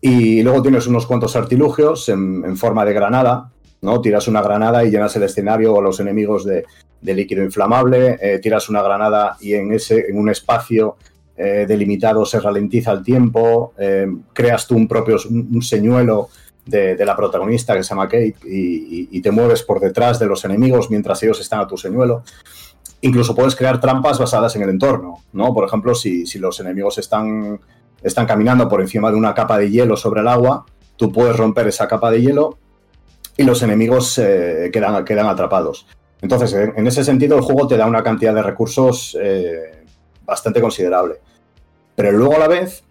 [0.00, 3.50] Y luego tienes unos cuantos artilugios en forma de granada,
[3.80, 4.00] ¿no?
[4.00, 6.64] Tiras una granada y llenas el escenario o los enemigos de,
[7.00, 10.96] de líquido inflamable, eh, tiras una granada y en, ese, en un espacio
[11.36, 16.28] eh, delimitado se ralentiza el tiempo, eh, creas tú un propio un, señuelo
[16.66, 20.26] de, la protagonista que se llama Kate y, y, y, te mueves por detrás de
[20.26, 22.24] los enemigos mientras ellos están a tu señuelo.
[23.00, 25.54] Incluso puedes crear trampas basadas en el entorno, ¿no?
[25.54, 27.60] Por ejemplo, si, si los enemigos están,
[28.02, 30.66] están caminando por encima de una capa de hielo sobre el agua,
[30.96, 32.58] tú puedes romper esa capa de hielo
[33.38, 35.86] y los enemigos eh, quedan, quedan atrapados.
[36.20, 39.84] Entonces, en, ese sentido, el juego te da una cantidad de recursos eh,
[40.26, 41.20] bastante considerable.
[41.94, 42.82] Pero luego a la vez,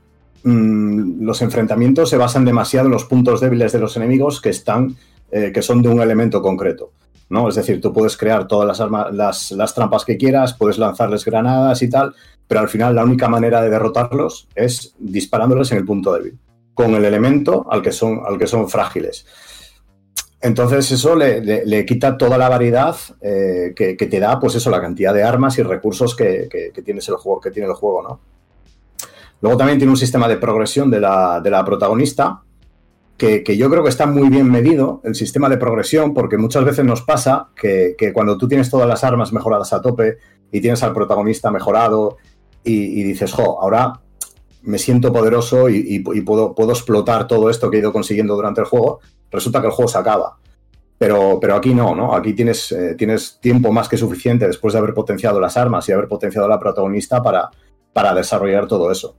[0.43, 4.95] mmm, los enfrentamientos se basan demasiado en los puntos débiles de los enemigos que, están,
[5.31, 6.93] eh, que son de un elemento concreto.
[7.29, 7.49] ¿no?
[7.49, 11.25] Es decir, tú puedes crear todas las, armas, las, las trampas que quieras, puedes lanzarles
[11.25, 12.15] granadas y tal,
[12.47, 16.39] pero al final la única manera de derrotarlos es disparándoles en el punto débil,
[16.73, 19.26] con el elemento al que son, al que son frágiles.
[20.39, 24.80] Entonces eso le, le, quita toda la variedad eh, que, te da, pues eso, la
[24.80, 28.19] cantidad de armas y recursos que, que, tienes el juego, que tiene el juego, ¿no?
[29.41, 32.41] Luego también tiene un sistema de progresión de la, de la protagonista,
[33.18, 36.85] que, yo creo que está muy bien medido, el sistema de progresión, porque muchas veces
[36.85, 40.18] nos pasa que, cuando tú tienes todas las armas mejoradas a tope
[40.51, 42.18] y tienes al protagonista mejorado
[42.64, 44.01] y, y dices, jo, ahora
[44.61, 48.68] me siento poderoso y, puedo, puedo, explotar todo esto que he ido consiguiendo durante el
[48.68, 48.99] juego,
[49.31, 50.37] resulta que el juego se acaba.
[50.97, 52.15] Pero, pero aquí no, ¿no?
[52.15, 55.91] Aquí tienes, eh, tienes tiempo más que suficiente después de haber potenciado las armas y
[55.91, 57.49] haber potenciado a la protagonista para,
[57.93, 59.15] para desarrollar todo eso.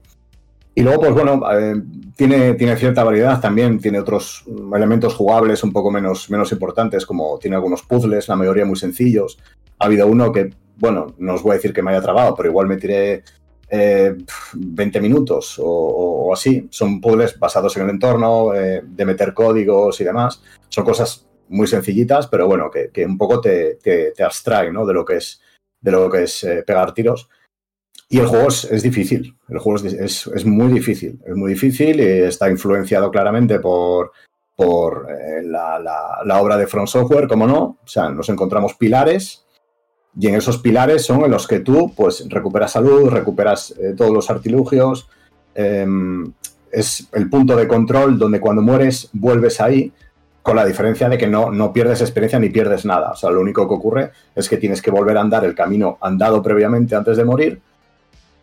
[0.75, 1.81] Y luego, pues bueno, eh,
[2.15, 7.37] tiene, tiene cierta variedad también, tiene otros elementos jugables un poco menos, menos importantes, como
[7.39, 9.39] tiene algunos puzzles, la mayoría muy sencillos.
[9.79, 12.49] Ha habido uno que, bueno, no os voy a decir que me haya trabado, pero
[12.49, 13.23] igual me tiré
[13.71, 16.67] 20 eh, minutos o, así.
[16.71, 20.41] Son puzzles basados en el entorno, eh, de meter códigos y demás.
[20.69, 24.85] Son cosas muy sencillitas, pero bueno, que, un poco te, te, abstrae ¿no?
[24.85, 25.41] de lo que es,
[25.81, 27.29] de lo que es eh, pegar tiros.
[28.11, 32.03] Y el juego es, difícil, el juego es, es, muy difícil, es muy difícil y
[32.03, 34.13] está influenciado claramente por,
[34.55, 35.07] por
[35.43, 37.77] la, la, la, obra de Front Software, como no.
[37.83, 39.45] O sea, nos encontramos pilares
[40.17, 44.11] y en esos pilares son en los que tú pues recuperas salud, recuperas eh, todos
[44.11, 45.07] los artilugios.
[45.55, 46.31] Em,
[46.71, 49.91] es el punto de control donde cuando mueres vuelves ahí,
[50.41, 53.11] con la diferencia de que no, no pierdes experiencia ni pierdes nada.
[53.11, 55.97] O sea, lo único que ocurre es que tienes que volver a andar el camino
[56.01, 57.61] andado previamente antes de morir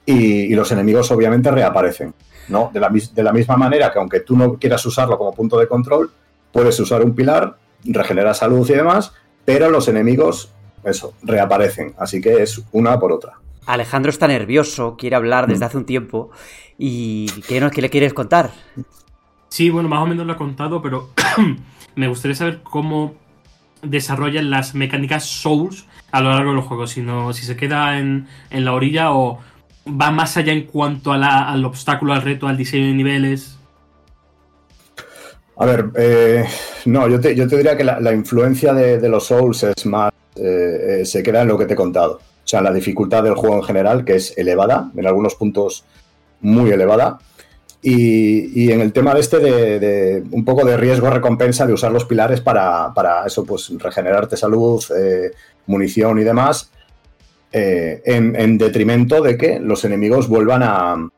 [0.05, 2.15] y, los enemigos obviamente reaparecen.
[2.49, 2.71] ¿no?
[2.73, 5.67] De la, de la misma manera que aunque tú no quieras usarlo como punto de
[5.67, 6.13] control,
[6.53, 9.13] puedes usar un pilar, regenera salud y demás,
[9.45, 10.53] pero los enemigos
[10.87, 11.95] eso, reaparecen.
[11.99, 13.35] Así que es una por otra.
[13.67, 15.69] Alejandro está nervioso, quiere hablar desde mm.
[15.69, 16.31] hace un tiempo.
[16.79, 18.51] ¿Y qué, qué le quieres contar?
[19.49, 21.11] Sí, bueno, más o menos lo ha contado, pero
[21.97, 23.15] me gustaría saber cómo
[23.83, 26.91] desarrollan las mecánicas Souls a lo largo de los juegos.
[26.91, 29.41] Si, si se queda en, la orilla o
[29.89, 33.59] va más allá en cuanto al obstáculo, al reto, al diseño de niveles.
[35.59, 36.45] A ver, eh,
[36.85, 41.01] no, yo te, yo te, diría que la, influencia de, los Souls es más eh,
[41.01, 42.15] eh, se queda en lo que te he contado.
[42.15, 45.85] O sea, la dificultad del juego en general, que es elevada, en algunos puntos
[46.41, 47.19] muy elevada.
[47.83, 52.41] Y, en el tema de este de, un poco de riesgo-recompensa de usar los pilares
[52.41, 52.93] para,
[53.25, 55.31] eso, pues regenerarte salud, eh,
[55.67, 56.71] munición y demás,
[57.53, 61.09] en, detrimento de que los enemigos vuelvan a,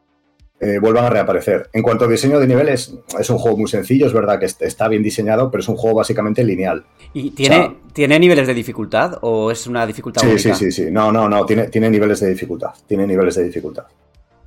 [0.61, 1.69] eh, vuelvan a reaparecer.
[1.73, 4.89] En cuanto a diseño de niveles, es un juego muy sencillo, es verdad que está
[4.89, 6.85] bien diseñado, pero es un juego básicamente lineal.
[7.13, 10.91] ¿Y tiene, ¿tiene niveles de dificultad o es una dificultad sí, Sí, sí, sí.
[10.91, 12.71] No, no, no, tiene, tiene niveles de dificultad.
[12.87, 13.85] Tiene niveles de dificultad.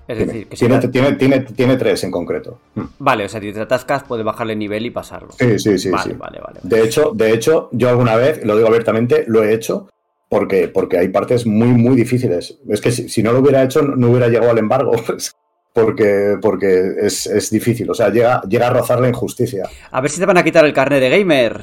[0.07, 2.59] Es decir, que tiene, tiene, tiene, tiene, tres en concreto.
[2.75, 2.81] Mm.
[2.99, 5.29] Vale, o sea, si te atascas, puedes bajarle nivel y pasarlo.
[5.39, 5.89] Sí, sí, sí.
[5.89, 9.53] Vale, Vale, vale, de, hecho, de hecho, yo alguna vez, lo digo abiertamente, lo he
[9.53, 9.87] hecho
[10.27, 12.57] porque, porque hay partes muy, muy difíciles.
[12.67, 14.91] Es que si, no lo hubiera hecho, no, hubiera llegado al embargo.
[15.73, 17.89] porque, porque es, difícil.
[17.89, 19.63] O sea, llega, llega a rozar la injusticia.
[19.91, 21.61] A ver si te van a quitar el carnet de gamer.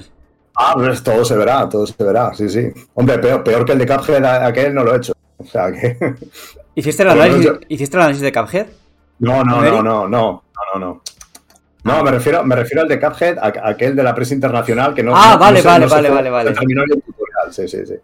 [0.56, 2.72] Ah, pues todo se verá, todo se verá, sí, sí.
[2.94, 5.12] Hombre, peor, peor que el de Cuphead, aquel no lo he hecho.
[5.36, 5.96] O sea que.
[6.74, 8.66] ¿Hiciste el análisis, ¿hiciste el análisis de Cuphead?
[9.20, 10.42] No, no, no, no, no, no,
[10.78, 11.02] no,
[11.84, 12.04] no.
[12.04, 15.12] me refiero, me refiero al de Cuphead, aquel de la prensa internacional que no.
[15.14, 16.52] Ah, vale, vale, vale, vale, vale.
[16.52, 17.94] Terminó el tutorial, sí, sí, sí.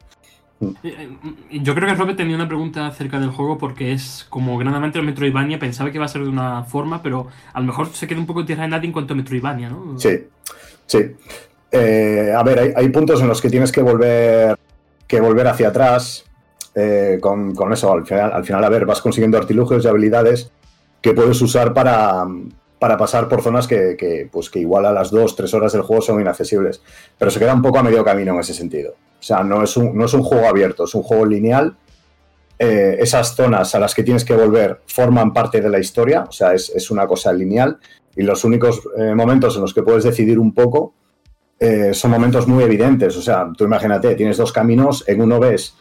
[0.82, 1.08] Eh,
[1.50, 5.04] yo creo que Robert tenía una pregunta acerca del juego porque es como grandemente el
[5.04, 8.20] Metroidvania, pensaba que iba a ser de una forma, pero a lo mejor se queda
[8.20, 9.98] un poco en tierra de nadie en cuanto a Metroidvania, ¿no?
[9.98, 10.26] Sí,
[10.86, 10.98] sí.
[11.70, 14.56] Eh, a ver, hay, puntos en los que tienes que volver,
[15.08, 16.24] que volver hacia atrás
[16.74, 17.92] eh, con, eso.
[17.92, 20.52] Al final, al final, a ver, vas consiguiendo artilugios y habilidades
[21.02, 22.24] que puedes usar para,
[22.84, 26.02] para pasar por zonas que, pues, que igual a las 2, 3 horas del juego
[26.02, 26.82] son inaccesibles.
[27.16, 28.92] Pero se queda un poco a medio camino en ese sentido.
[28.92, 31.78] O sea, no es un, no es un juego abierto, es un juego lineal.
[32.58, 36.30] Eh, esas zonas a las que tienes que volver forman parte de la historia, o
[36.30, 37.78] sea, es, una cosa lineal.
[38.16, 40.92] Y los únicos eh, momentos en los que puedes decidir un poco
[41.58, 43.16] eh, son momentos muy evidentes.
[43.16, 45.74] O sea, tú imagínate, tienes dos caminos, en uno ves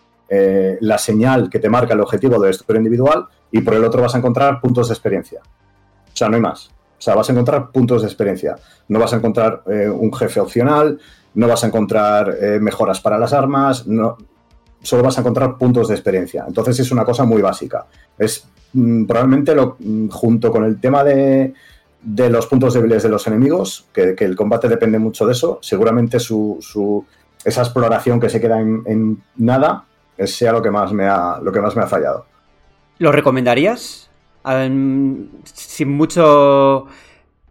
[0.79, 4.15] la señal que te marca el objetivo de historia individual y por el otro vas
[4.15, 5.41] a encontrar puntos de experiencia.
[5.43, 6.72] O sea, no hay más.
[7.03, 8.55] O sea, vas a encontrar puntos de experiencia.
[8.87, 10.97] No vas a encontrar eh, un jefe opcional,
[11.33, 14.15] no vas a encontrar eh, mejoras para las armas, no,
[14.81, 16.45] solo vas a encontrar puntos de experiencia.
[16.47, 17.87] Entonces es una cosa muy básica.
[18.17, 21.53] Es mm, probablemente lo, mm, junto con el tema de,
[22.05, 27.05] los puntos débiles de los enemigos, que, el combate depende mucho de eso, seguramente su,
[27.43, 29.83] esa exploración que se queda en, nada
[30.23, 32.25] sea lo que más me ha, lo que más me ha fallado.
[32.97, 34.02] ¿Lo recomendarías?
[34.43, 36.85] Sin mucho.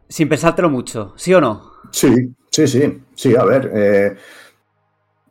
[0.09, 1.73] Sin pensártelo mucho, ¿sí o no?
[1.91, 3.03] Sí, sí, sí.
[3.15, 3.71] Sí, a ver.
[3.75, 4.17] Eh,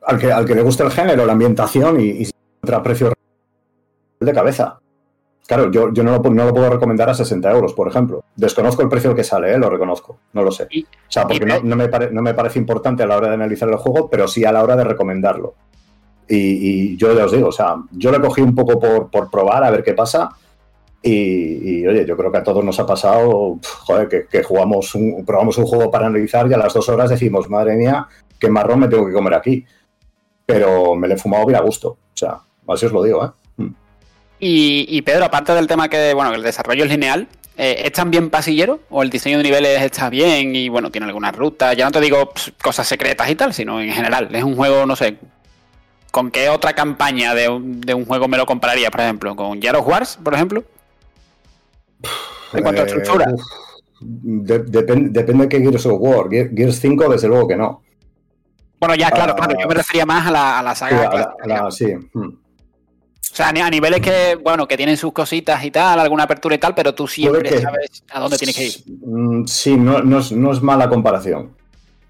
[0.08, 3.14] al, que, al que le guste el género, la ambientación y, y encuentra precio
[4.20, 4.80] de cabeza.
[5.48, 8.24] Claro, yo, yo no, lo, no, lo, puedo recomendar a 60 euros, por ejemplo.
[8.36, 9.58] Desconozco el precio que sale, ¿eh?
[9.58, 10.64] lo reconozco, no lo sé.
[10.64, 13.76] O sea, porque no, me no, me parece importante a la hora de analizar el
[13.76, 15.56] juego, pero sí a la hora de recomendarlo.
[16.28, 16.38] Y,
[16.94, 19.64] y yo ya os digo, o sea, yo lo cogí un poco por, por probar,
[19.66, 20.30] a ver qué pasa
[21.03, 23.60] Y, oye, yo creo que a todos nos ha pasado,
[24.10, 27.76] que, jugamos un, probamos un juego para analizar y a las dos horas decimos, madre
[27.76, 28.07] mía,
[28.40, 29.65] qué marrón me tengo que comer aquí.
[30.45, 31.90] Pero me le he fumado bien a gusto.
[31.90, 33.30] O sea, así os lo digo, ¿eh?
[33.57, 33.76] Mm.
[34.40, 38.80] Y, Pedro, aparte del tema que, bueno, el desarrollo es lineal, eh, ¿es también pasillero?
[38.90, 41.76] ¿O el diseño de niveles está bien y, bueno, tiene algunas rutas?
[41.76, 44.30] Ya no te digo cosas secretas y tal, sino en general.
[44.34, 45.18] Es un juego, no sé,
[46.11, 49.36] ¿con qué otra campaña de un, de un juego me lo compararía, por ejemplo?
[49.36, 50.64] ¿Con Jar Wars, por ejemplo?
[52.53, 53.26] En cuanto a estructura.
[53.30, 56.30] Eh, depende de qué Gears of War.
[56.30, 57.82] Gears 5, desde luego que no.
[58.80, 59.53] Bueno, ya, claro, claro.
[59.60, 59.78] Yo me ah.
[59.78, 61.72] refería más a la, a la saga.
[61.72, 62.41] Sí, hmm.
[63.32, 66.57] O sea, a niveles que, bueno, que tienen sus cositas y tal, alguna apertura y
[66.57, 68.73] tal, pero tú siempre sabes a dónde tienes que ir.
[69.06, 71.56] Mm, sí, no, no, es, no, es, mala comparación.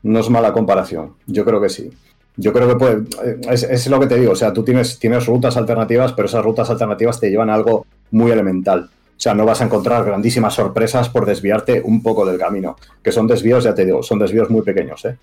[0.01, 1.13] No es mala comparación.
[1.27, 1.91] Yo creo que sí.
[2.37, 3.03] Yo creo que puede.
[3.51, 4.31] Es, es, lo que te digo.
[4.31, 7.85] O sea, tú tienes, tienes rutas alternativas, pero esas rutas alternativas te llevan a algo
[8.09, 8.89] muy elemental.
[9.21, 12.75] O sea, no vas a encontrar grandísimas sorpresas por desviarte un poco del camino.
[13.03, 15.15] Que son desvíos, ya te digo, son desvíos muy pequeños, ¿eh?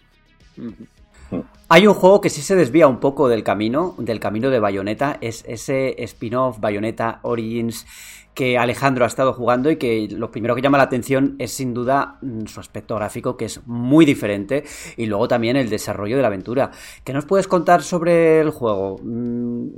[1.69, 5.19] Hay un juego que sí se desvía un poco del camino, del camino de Bayonetta,
[5.21, 7.87] es ese spin-off Bayonetta Origins
[8.35, 11.75] que Alejandro ha estado jugando y que lo primero que llama la atención es sin
[11.75, 14.63] duda mm, su aspecto gráfico que es muy diferente
[14.97, 16.71] y luego también el desarrollo de la aventura.
[17.03, 19.01] ¿Qué nos puedes contar sobre el juego?
[19.03, 19.71] Mm,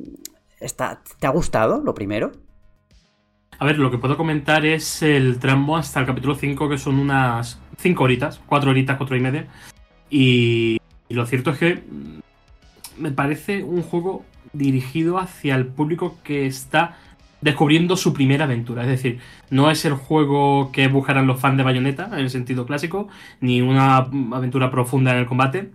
[1.19, 2.33] ¿Te ha gustado lo primero?
[3.61, 6.99] A ver, lo que puedo comentar es el tramo hasta el capítulo 5, que son
[6.99, 9.47] unas 5 horitas, 4 horitas, 4 y media.
[10.09, 10.79] Y,
[11.11, 11.83] lo cierto es que
[12.97, 14.25] me parece un juego
[14.55, 16.97] dirigido hacia el público que está
[17.43, 18.81] descubriendo su primera aventura.
[18.85, 19.19] Es decir,
[19.51, 23.09] no es el juego que buscarán los fans de Bayonetta en el sentido clásico,
[23.43, 25.71] ni una aventura profunda en el combate,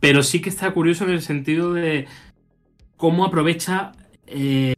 [0.00, 2.06] pero sí que está curioso en el sentido de
[2.96, 3.92] cómo aprovecha
[4.26, 4.72] eh,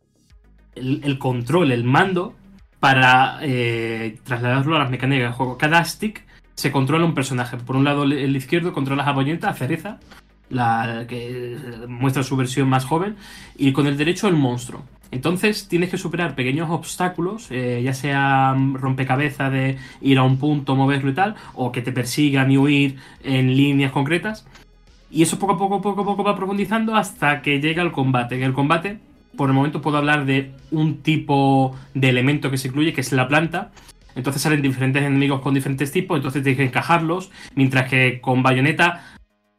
[0.82, 2.34] el, control, el mando,
[2.80, 5.56] para eh, trasladarlo a las mecánicas del juego.
[5.56, 7.56] Cada stick se controla un personaje.
[7.56, 9.98] Por un lado, el izquierdo controla a Boyenta, a Cereza,
[10.50, 11.56] la que
[11.88, 13.16] muestra su versión más joven,
[13.56, 14.82] y con el derecho el monstruo.
[15.12, 20.74] Entonces tienes que superar pequeños obstáculos, eh, ya sea rompecabezas de ir a un punto,
[20.74, 24.46] moverlo y tal, o que te persigan y huir en líneas concretas.
[25.10, 28.36] Y eso poco a poco, poco a poco va profundizando hasta que llega el combate.
[28.36, 28.98] En el combate
[29.36, 33.12] por el momento puedo hablar de un tipo de elemento que se incluye, que es
[33.12, 33.72] la planta.
[34.14, 39.04] Entonces salen diferentes enemigos con diferentes tipos, entonces tienes que encajarlos, mientras que con bayoneta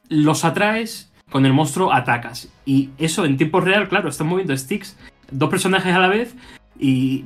[0.10, 2.50] los atraes, con el monstruo atacas.
[2.66, 4.95] Y eso en tiempo real, claro, están moviendo sticks,
[5.32, 6.36] dos personajes a la vez,
[6.80, 7.26] y,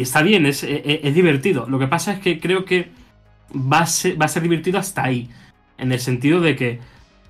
[0.00, 1.66] está bien, es, es, divertido.
[1.68, 2.90] Lo que pasa es que creo que
[3.54, 5.28] va a, ser, va a ser divertido hasta ahí,
[5.78, 6.80] en el sentido de que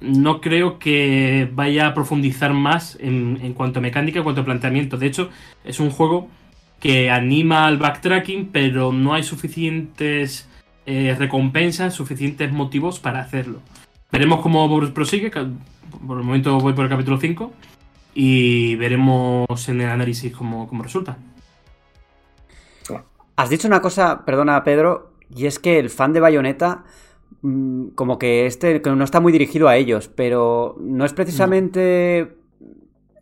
[0.01, 4.97] no creo que vaya a profundizar más en, cuanto a mecánica, en cuanto a planteamiento.
[4.97, 5.31] De hecho,
[5.65, 6.29] es un juego
[6.81, 10.49] que anima al backtracking, pero no hay suficientes
[10.87, 13.61] eh, recompensas, suficientes motivos para hacerlo.
[14.11, 15.31] Veremos cómo prosigue.
[15.31, 17.53] Por el momento voy por el capítulo 5
[18.15, 21.19] y veremos en el análisis cómo, cómo resulta.
[23.37, 26.85] Has dicho una cosa, perdona Pedro, y es que el fan de Bayonetta
[27.95, 32.37] como que este no está muy dirigido a ellos, pero no es precisamente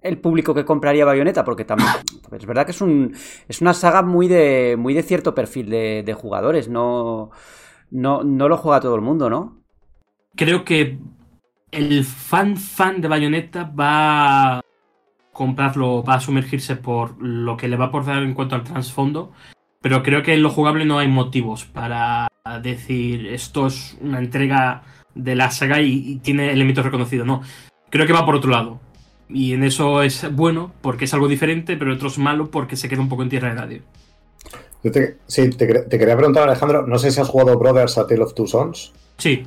[0.02, 1.90] el público que compraría Bayonetta, porque también
[2.32, 3.14] es verdad que es un
[3.48, 7.30] es una saga muy de muy de cierto perfil de, jugadores, no,
[7.90, 9.58] no no lo juega todo el mundo, ¿no?
[10.34, 10.98] Creo que
[11.70, 14.60] el fan fan de Bayonetta va a
[15.32, 19.32] comprarlo, va a sumergirse por lo que le va a aportar en cuanto al trasfondo,
[19.80, 22.28] pero creo que en lo jugable no hay motivos para
[22.62, 24.82] decir esto es una entrega
[25.14, 27.26] de la saga y, tiene elementos reconocidos.
[27.26, 27.42] No,
[27.90, 28.80] creo que va por otro lado.
[29.28, 32.88] Y en eso es bueno porque es algo diferente, pero otro es malo porque se
[32.88, 33.82] queda un poco en tierra de nadie.
[35.26, 38.46] sí, te, quería preguntar, Alejandro, no sé si has jugado Brothers a Tale of Two
[38.46, 38.92] Sons.
[39.18, 39.46] Sí.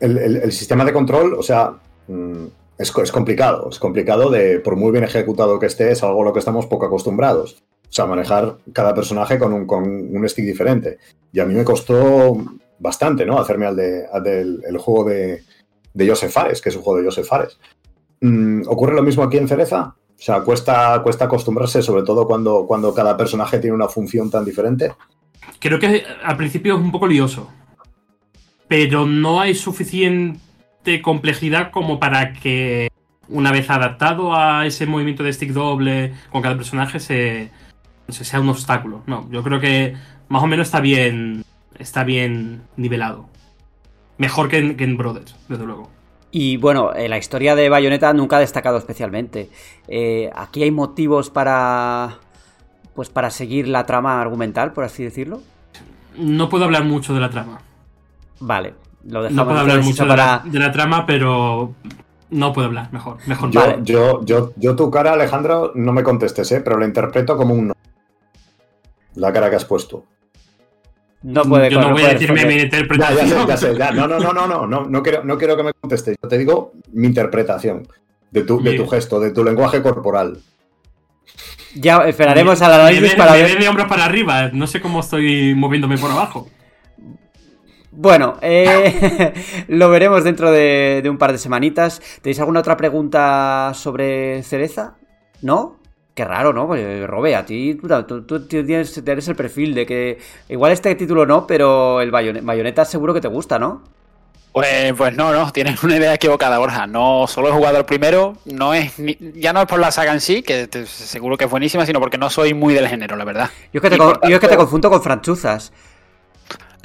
[0.00, 1.72] El, sistema de control, o sea,
[2.08, 2.44] mm,
[2.78, 3.68] es, es, complicado.
[3.70, 6.66] Es complicado de, por muy bien ejecutado que esté, es algo a lo que estamos
[6.66, 7.62] poco acostumbrados.
[7.88, 10.98] O sea, manejar cada personaje con un, con un stick diferente.
[11.32, 12.36] Y a mí me costó
[12.78, 13.38] bastante, ¿no?
[13.38, 15.42] Hacerme al, de, del el juego de,
[15.94, 17.58] de Joseph Fares, que es un juego de Joseph Fares.
[18.20, 19.94] Mm, ¿Ocurre lo mismo aquí en Cereza?
[20.18, 24.44] O sea, cuesta, cuesta acostumbrarse, sobre todo cuando, cuando cada personaje tiene una función tan
[24.44, 24.92] diferente.
[25.60, 27.48] Creo que al principio es un poco lioso.
[28.66, 32.88] Pero no hay suficiente complejidad como para que
[33.28, 37.50] una vez adaptado a ese movimiento de stick doble con cada personaje se,
[38.08, 39.02] sea un obstáculo.
[39.06, 39.94] No, yo creo que
[40.28, 41.44] más o menos está bien,
[41.78, 43.26] está bien nivelado.
[44.18, 45.90] Mejor que en, Brothers, desde luego.
[46.30, 49.48] Y bueno, eh, la historia de Bayonetta nunca ha destacado especialmente.
[49.86, 52.18] Eh, aquí hay motivos para
[52.94, 55.40] pues para seguir la trama argumental, por así decirlo.
[56.16, 57.60] No puedo hablar mucho de la trama.
[58.40, 58.74] Vale,
[59.04, 60.26] lo dejamos No puedo hablar mucho de, para...
[60.26, 61.74] la, de la trama, pero
[62.30, 62.92] no puedo hablar.
[62.92, 63.50] Mejor, mejor.
[63.50, 63.78] Yo, Vale.
[63.84, 66.60] yo, yo, yo tu cara, Alejandro, no me contestes, ¿eh?
[66.60, 67.74] pero lo interpreto como un no.
[69.18, 70.04] La cara que has puesto.
[71.22, 72.98] No puede Yo no voy a decirme mi responder.
[73.00, 73.40] Ya, ya interpretación.
[73.40, 73.76] sé, ya sé.
[73.76, 73.90] ya.
[73.90, 76.16] No, no, no, no, no, no, no quiero, no quiero que me contestes.
[76.22, 77.88] Yo te digo mi interpretación
[78.30, 80.38] de tu, de tu gesto, de tu lenguaje corporal.
[81.74, 83.54] Ya esperaremos al Me análisis para me ver...
[83.56, 84.50] ve de hombros para arriba.
[84.52, 86.48] No sé cómo estoy moviéndome por abajo.
[87.90, 89.34] Bueno, eh,
[89.68, 92.00] lo veremos dentro de, de un par de semanitas.
[92.22, 94.94] ¿Tenéis alguna otra pregunta sobre Cereza?
[95.42, 95.77] ¿No?
[96.18, 96.66] Qué raro, ¿no?
[96.66, 100.18] Pues, Robe, a ti tú, tú- tú tienes, tienes el perfil de que
[100.48, 103.82] igual este título no, pero el Bayone- Bayonetta seguro que te gusta, ¿no?
[104.50, 106.88] Pues, pues no, no, tienes una idea equivocada, Borja.
[106.88, 110.12] No solo he jugado el primero, no es ni- ya no es por la saga
[110.12, 113.14] en sí, que te- seguro que es buenísima, sino porque no soy muy del género,
[113.14, 113.50] la verdad.
[113.72, 115.72] Yo es que te, Y con- por yo es que te tanto- confundo con franchuzas.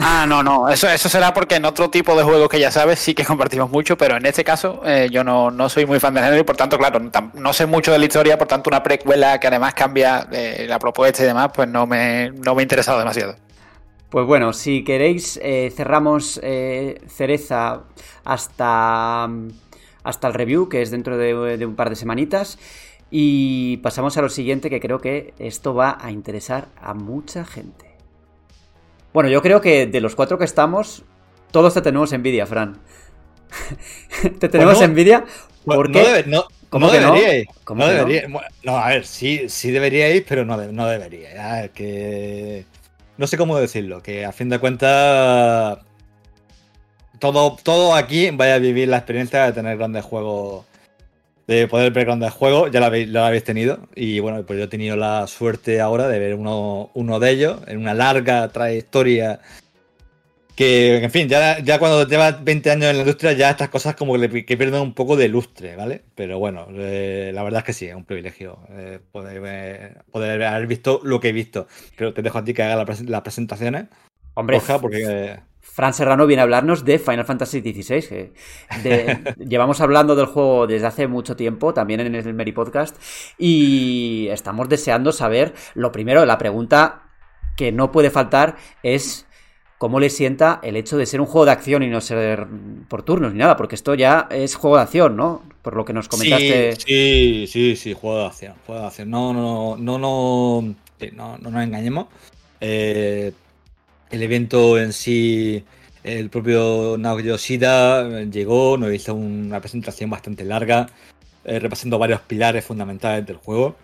[0.05, 2.99] Ah, no, no, eso, eso será porque en otro tipo de juegos que ya sabes
[2.99, 6.13] sí que compartimos mucho, pero en este caso eh, yo no, no soy muy fan
[6.13, 6.99] del género y por tanto, claro,
[7.35, 10.77] no sé mucho de la historia, por tanto una precuela que además cambia eh, la
[10.77, 13.37] propuesta y demás, pues no me, no me ha interesado demasiado.
[14.09, 17.83] Pues bueno, si queréis, eh, cerramos Cereza
[18.25, 19.29] hasta,
[20.03, 22.59] hasta el review, que es dentro de, de un par de semanitas.
[23.09, 27.92] Y pasamos a lo siguiente, que creo que esto va a interesar a mucha gente.
[29.13, 31.03] Bueno, yo creo que de los cuatro que estamos,
[31.51, 32.79] todos te tenemos envidia, Fran.
[34.39, 35.25] te tenemos Bueno, envidia
[35.65, 36.01] porque...
[36.01, 37.13] no, debe- no, ¿Cómo no que no?
[37.13, 37.47] deberíais.
[37.63, 37.97] ¿Cómo no que no?
[38.07, 38.43] deberíais.
[38.67, 41.37] A ver, sí, sí deberíais, pero no, no deberíais.
[41.39, 42.65] Ah, que.
[43.17, 45.77] No sé cómo decirlo, que a fin de cuentas.
[47.19, 50.65] Todo, todo aquí vaya a vivir la experiencia de tener grandes juegos.
[51.47, 53.79] De poder ver grandes juegos, ya lo habéis, lo habéis tenido.
[53.95, 57.59] Y bueno, pues yo he tenido la suerte ahora de ver uno, uno de ellos
[57.67, 59.41] en una larga trayectoria
[60.55, 63.95] que, en fin, ya, ya cuando llevas 20 años en la industria, ya estas cosas
[63.95, 66.03] como que, que pierden un poco de lustre, ¿vale?
[66.13, 70.43] Pero bueno, eh, la verdad es que sí, es un privilegio eh, poder, eh, poder
[70.43, 71.67] haber visto lo que he visto.
[71.97, 73.85] Pero te dejo a ti que haga la las presentaciones,
[74.35, 75.39] Hombre, porque...
[75.73, 78.31] Fran Serrano viene a hablarnos de Final Fantasy XVI.
[79.43, 82.95] llevamos hablando del juego desde hace mucho tiempo, también en el Meri Podcast,
[83.39, 87.09] y estamos deseando saber, lo primero, la pregunta
[87.57, 89.25] que no puede faltar es
[89.79, 92.45] cómo le sienta el hecho de ser un juego de acción y no ser
[92.87, 95.41] por turnos ni nada, porque esto ya es juego de acción, ¿no?
[95.63, 96.75] Por lo que nos comentaste.
[96.75, 99.09] Sí, sí, sí, juego de acción, juego de acción.
[99.09, 100.61] No, no, no, no,
[101.13, 102.05] no, no nos engañemos.
[102.61, 103.33] Eh,
[104.11, 105.63] el evento en sí,
[106.03, 110.87] el propio Naoki Yoshida eh, llegó, nos hizo una presentación bastante larga,
[111.45, 113.75] eh, repasando varios pilares fundamentales del juego.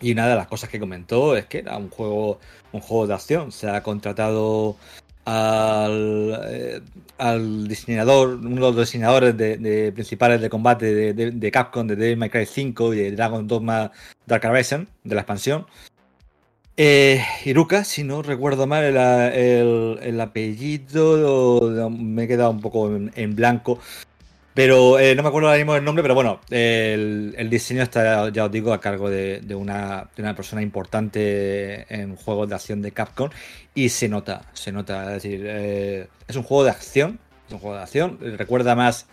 [0.00, 2.38] Y una de las cosas que comentó es que era un juego,
[2.72, 3.50] un juego de acción.
[3.50, 4.76] Se ha contratado
[5.24, 6.80] al, eh,
[7.18, 11.96] al diseñador, uno de los diseñadores de, principales de combate de, de- de Capcom, de
[11.96, 13.90] Devil May Cry 5 y de Dragon Dogma
[14.26, 15.66] Dark Horizon, de la expansión.
[16.78, 22.94] Eh, Iruka, si no recuerdo mal el, el- el apellido, me he quedado un poco
[22.94, 23.78] en, blanco.
[24.54, 28.46] Pero eh, no me acuerdo ahora mismo el nombre, pero bueno, el, diseño está, ya
[28.46, 33.30] os digo, a cargo de, una, persona importante en juegos de acción de Capcom
[33.74, 37.18] y se nota, se nota, es decir, eh, es un juego de acción,
[37.50, 39.06] un juego de acción, recuerda más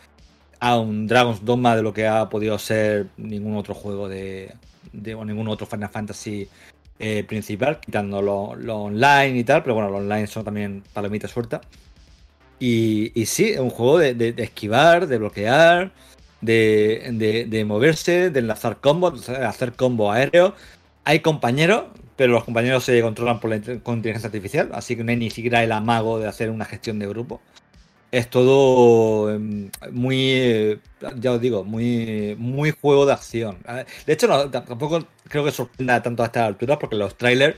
[0.62, 4.54] a un Dragon's Dogma de lo que ha podido ser ningún otro juego de,
[4.94, 6.48] de o ningún otro Final Fantasy
[7.06, 11.60] eh, principal, quitando lo, online y tal, pero bueno, los online son también palomitas suelta.
[12.60, 15.92] Y, y sí, es un juego de, de- esquivar, de bloquear,
[16.40, 20.56] de, de- moverse, de enlazar combos, de hacer combo aéreo.
[21.04, 25.18] Hay compañeros, pero los compañeros se controlan por la, inteligencia artificial, así que no hay
[25.18, 27.42] ni siquiera el amago de hacer una gestión de grupo.
[28.14, 30.80] Es todo em, muy, eh,
[31.16, 33.58] ya os digo, muy, muy juego de acción.
[34.06, 37.58] De hecho, tampoco creo que sorprenda tanto a estas alturas, porque los trailers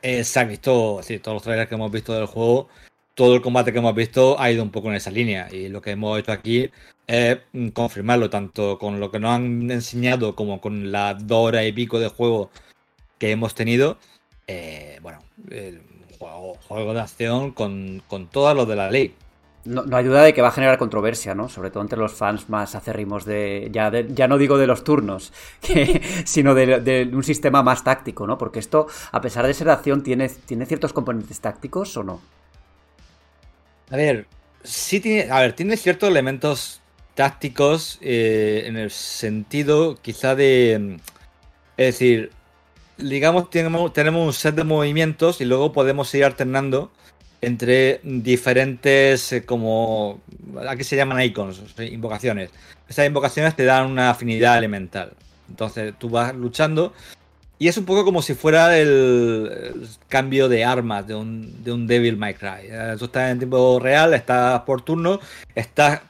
[0.00, 2.68] eh, se han visto, decir, todos los trailers que hemos visto del juego,
[3.14, 5.48] todo el combate que hemos visto ha ido un poco en esa línea.
[5.50, 6.70] Y lo que hemos hecho aquí
[7.08, 11.66] es mm, confirmarlo, tanto con lo que nos han enseñado como con las dos horas
[11.66, 12.50] y pico de juego
[13.18, 13.98] que hemos tenido.
[14.46, 15.18] Eh, bueno,
[16.20, 19.16] juego, juego de acción con, con todos los de la ley.
[19.64, 21.48] No, hay duda de que va a generar controversia, ¿no?
[21.48, 23.68] Sobre todo entre los fans más acérrimos de.
[23.70, 25.32] Ya, ya no digo de los turnos,
[26.24, 28.38] sino de, un sistema más táctico, ¿no?
[28.38, 32.20] Porque esto, a pesar de ser acción, tiene, tiene ciertos componentes tácticos o no.
[33.90, 34.26] A ver,
[34.64, 36.80] sí tiene, a ver, tiene ciertos elementos
[37.14, 40.98] tácticos eh, en el sentido quizá de...
[41.76, 42.32] Es decir,
[42.98, 46.90] digamos, tenemos, tenemos un set de movimientos y luego podemos ir alternando
[47.42, 50.20] entre diferentes, eh, como
[50.66, 52.50] aquí se llaman icons, invocaciones.
[52.88, 55.12] Esas invocaciones te dan una afinidad elemental.
[55.48, 56.94] Entonces tú vas luchando
[57.58, 61.86] y es un poco como si fuera el, cambio de armas de un, de un
[61.86, 62.68] Devil May Cry.
[62.70, 65.18] Eh, Tú estás en tiempo real, estás por turno,
[65.54, 66.00] estás,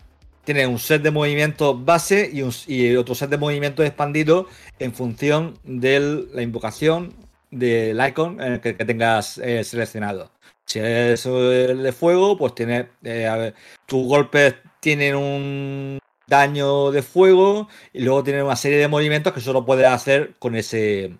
[0.44, 4.48] tienes un set de movimientos base y, otro set de movimientos expandido
[4.78, 7.14] en función de la invocación
[7.50, 10.30] del icon que, que tengas eh, seleccionado.
[10.72, 13.52] Si es el de fuego, pues tiene, eh,
[13.84, 19.42] tus golpes tienen un daño de fuego y luego tienen una serie de movimientos que
[19.42, 21.18] solo puedes hacer con ese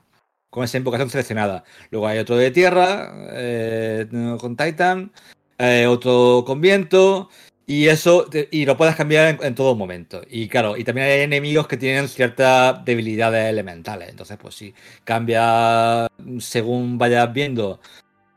[0.49, 1.65] con esa invocación seleccionada.
[1.91, 4.07] Luego hay otro de tierra eh,
[4.41, 5.13] con Titan,
[5.59, 7.29] eh, otro con viento
[7.67, 10.23] y eso y lo puedes cambiar en, en todo momento.
[10.31, 14.09] Y claro, y también hay enemigos que tienen ciertas debilidades elementales.
[14.09, 14.75] Entonces, pues sí,
[15.05, 16.07] cambia
[16.39, 17.81] según vayas viendo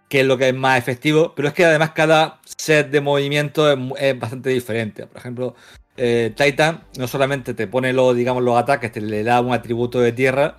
[0.10, 3.78] qué es lo que es más efectivo, pero es que además cada set de movimientos
[3.98, 5.08] es, bastante diferente.
[5.08, 5.56] Por ejemplo,
[5.98, 10.00] eh, Titan no solamente te pone los, digamos, los ataques, te le da un atributo
[10.00, 10.58] de tierra,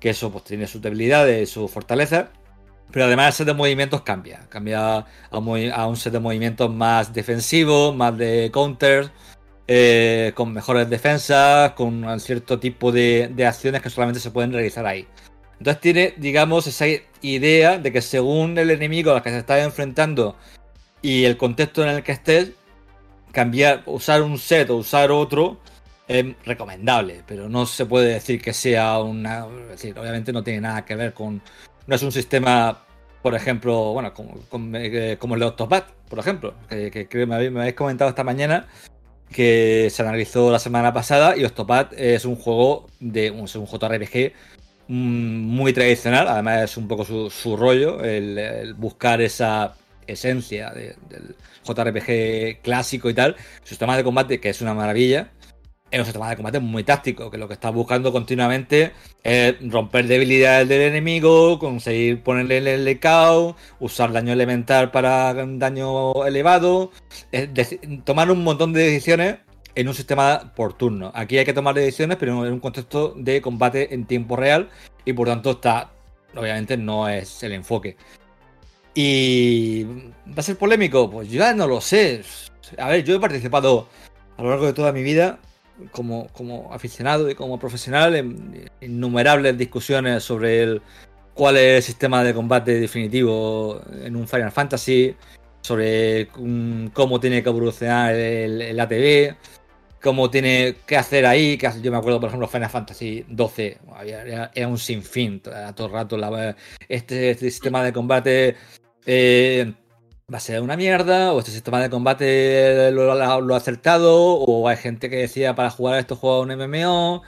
[0.00, 2.26] que eso pues tiene sus debilidades, sus fortalezas,
[2.90, 7.92] pero además el set de movimientos cambia, cambia a un, set de movimientos más defensivo,
[7.92, 9.10] más de counters,
[9.66, 14.86] eh, con mejores defensas, con un cierto tipo de acciones que solamente se pueden realizar
[14.86, 15.06] ahí.
[15.58, 16.86] Entonces tiene, digamos, esa
[17.20, 20.36] idea de que según el enemigo al que se está enfrentando
[21.02, 22.52] y el contexto en el que estés,
[23.32, 25.58] cambiar, usar un set o usar otro
[26.06, 29.46] es recomendable, pero no se puede decir que sea una.
[29.62, 31.42] Es decir, obviamente no tiene nada que ver con.
[31.86, 32.84] No es un sistema,
[33.22, 37.50] por ejemplo, bueno, como, eh, el de Octopath, por ejemplo, que, que que me habéis,
[37.50, 38.66] me habéis comentado esta mañana
[39.30, 44.32] que se analizó la semana pasada y Octopath es un juego de es un JRPG
[44.88, 49.74] muy tradicional, además es un poco su, rollo, el, el buscar esa
[50.06, 51.36] esencia de- del
[51.66, 55.30] JRPG clásico y tal, su sistema de combate que es una maravilla,
[55.90, 58.92] es un sistema de combate muy táctico, que lo que estás buscando continuamente
[59.22, 66.90] es romper debilidades del enemigo, conseguir ponerle el LKO, usar daño elemental para daño elevado,
[68.04, 69.36] tomar un montón de decisiones
[69.78, 71.12] en un sistema por turno.
[71.14, 74.70] Aquí hay que tomar decisiones, pero en un contexto de combate en tiempo real
[75.04, 75.92] y por tanto está,
[76.34, 77.96] obviamente no es el enfoque.
[78.92, 82.22] Y va a ser polémico, pues yo ya no lo sé.
[82.76, 83.86] A ver, yo he participado
[84.36, 85.38] a lo largo de toda mi vida
[85.92, 90.82] como, como aficionado y como profesional en innumerables discusiones sobre el,
[91.34, 95.14] cuál es el sistema de combate definitivo en un Final Fantasy,
[95.60, 96.26] sobre
[96.92, 99.36] cómo tiene que evolucionar el, el ATV,
[100.02, 101.56] cómo tiene que hacer ahí.
[101.58, 105.88] Que yo me acuerdo, por ejemplo, Final Fantasy XII, era, era un sinfín, a todo
[105.88, 106.16] el rato.
[106.88, 108.56] este, este sistema de combate
[109.06, 109.72] eh,
[110.32, 114.76] va a ser una mierda, o este sistema de combate lo, ha acertado, o hay
[114.76, 117.22] gente que decía para jugar a estos juegos un MMO.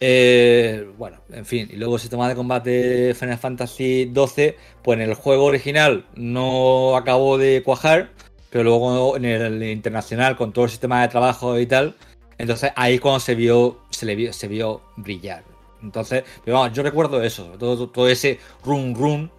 [0.00, 4.54] Eh, bueno, en fin, y luego el sistema de combate Final Fantasy XII,
[4.84, 8.10] pues en el juego original no acabó de cuajar,
[8.50, 11.96] pero luego en el internacional, con todo el sistema de trabajo y tal,
[12.38, 15.44] entonces ahí es cuando se vio, se le vio, se vio brillar.
[15.82, 19.30] Entonces, pero vamos, yo recuerdo eso, todo, todo ese run run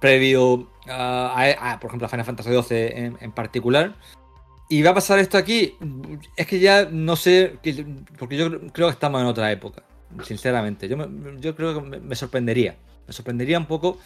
[0.00, 3.94] previo a, por ejemplo, a Final Fantasy XII en, particular.
[4.68, 5.74] Y va a pasar esto aquí.
[6.36, 7.84] Es que ya no sé, que-
[8.18, 9.82] porque yo creo que estamos en otra época,
[10.24, 10.88] sinceramente.
[10.88, 12.76] Yo, me- yo creo que me sorprendería.
[13.06, 13.98] Me sorprendería un poco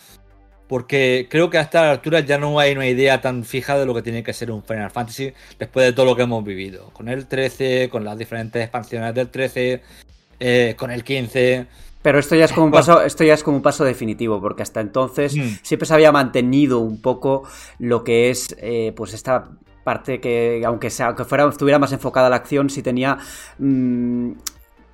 [0.69, 3.95] porque creo que a esta altura ya no hay una idea tan fija de lo
[3.95, 6.91] que tiene que ser un Final Fantasy después de todo lo que hemos vivido.
[6.93, 9.83] Con el 13, con las diferentes expansiones del 13,
[10.41, 11.67] eh, con el 15.
[12.03, 14.63] Pero esto ya es como un paso, esto ya es como un paso definitivo, porque
[14.63, 15.59] hasta entonces Mm.
[15.63, 17.45] siempre se había mantenido un poco
[17.79, 19.49] lo que es eh, pues esta
[19.85, 23.19] parte que, aunque sea, aunque fuera, estuviera más enfocada a la acción, sí tenía
[23.59, 24.33] mm,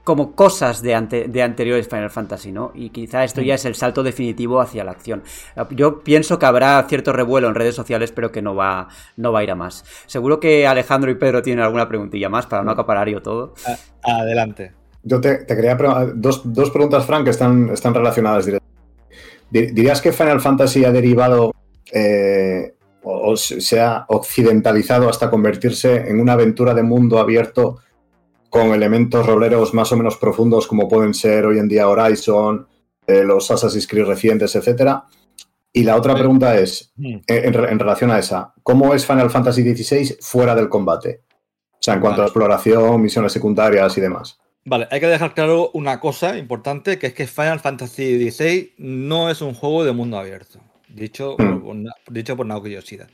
[0.05, 2.73] como cosas de, ante- de anteriores Final Fantasy, ¿no?
[2.75, 5.23] Y quizá esto ya es el salto definitivo hacia la acción.
[5.71, 9.41] Yo pienso que habrá cierto revuelo en redes sociales, pero que no va, no va
[9.41, 9.85] a ir a más.
[10.07, 13.55] Seguro que Alejandro y Pedro tienen alguna preguntilla más para no acaparar yo todo.
[14.03, 14.73] Adelante.
[15.03, 18.81] Yo te, te quería preguntar dos, dos preguntas, Frank, que están, están relacionadas directamente.
[19.51, 21.53] Di- ¿Dirías que Final Fantasy ha derivado
[21.93, 27.79] eh, o, o se se ha occidentalizado hasta convertirse en una aventura de mundo abierto
[28.51, 32.67] con elementos roleros más o menos profundos como pueden ser hoy en día Horizon,
[33.07, 35.05] eh, los Assassin's Creed recientes, etcétera?
[35.73, 37.17] Y la otra pregunta es, Mm.
[37.29, 41.23] en, en relación a esa, ¿cómo es Final Fantasy XVI fuera del combate?
[41.73, 44.39] O sea, en cuanto a exploración, misiones secundarias y demás.
[44.65, 49.31] Vale, hay que dejar claro una cosa importante, que es que Final Fantasy XVI no
[49.31, 50.59] es un juego de mundo abierto,
[50.89, 51.63] dicho, Hmm.
[51.63, 51.77] por,
[52.13, 53.07] dicho por Naoki Yoshida.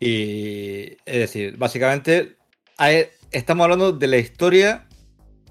[0.00, 2.36] Y es decir, básicamente
[2.78, 4.86] hay- estamos hablando de la historia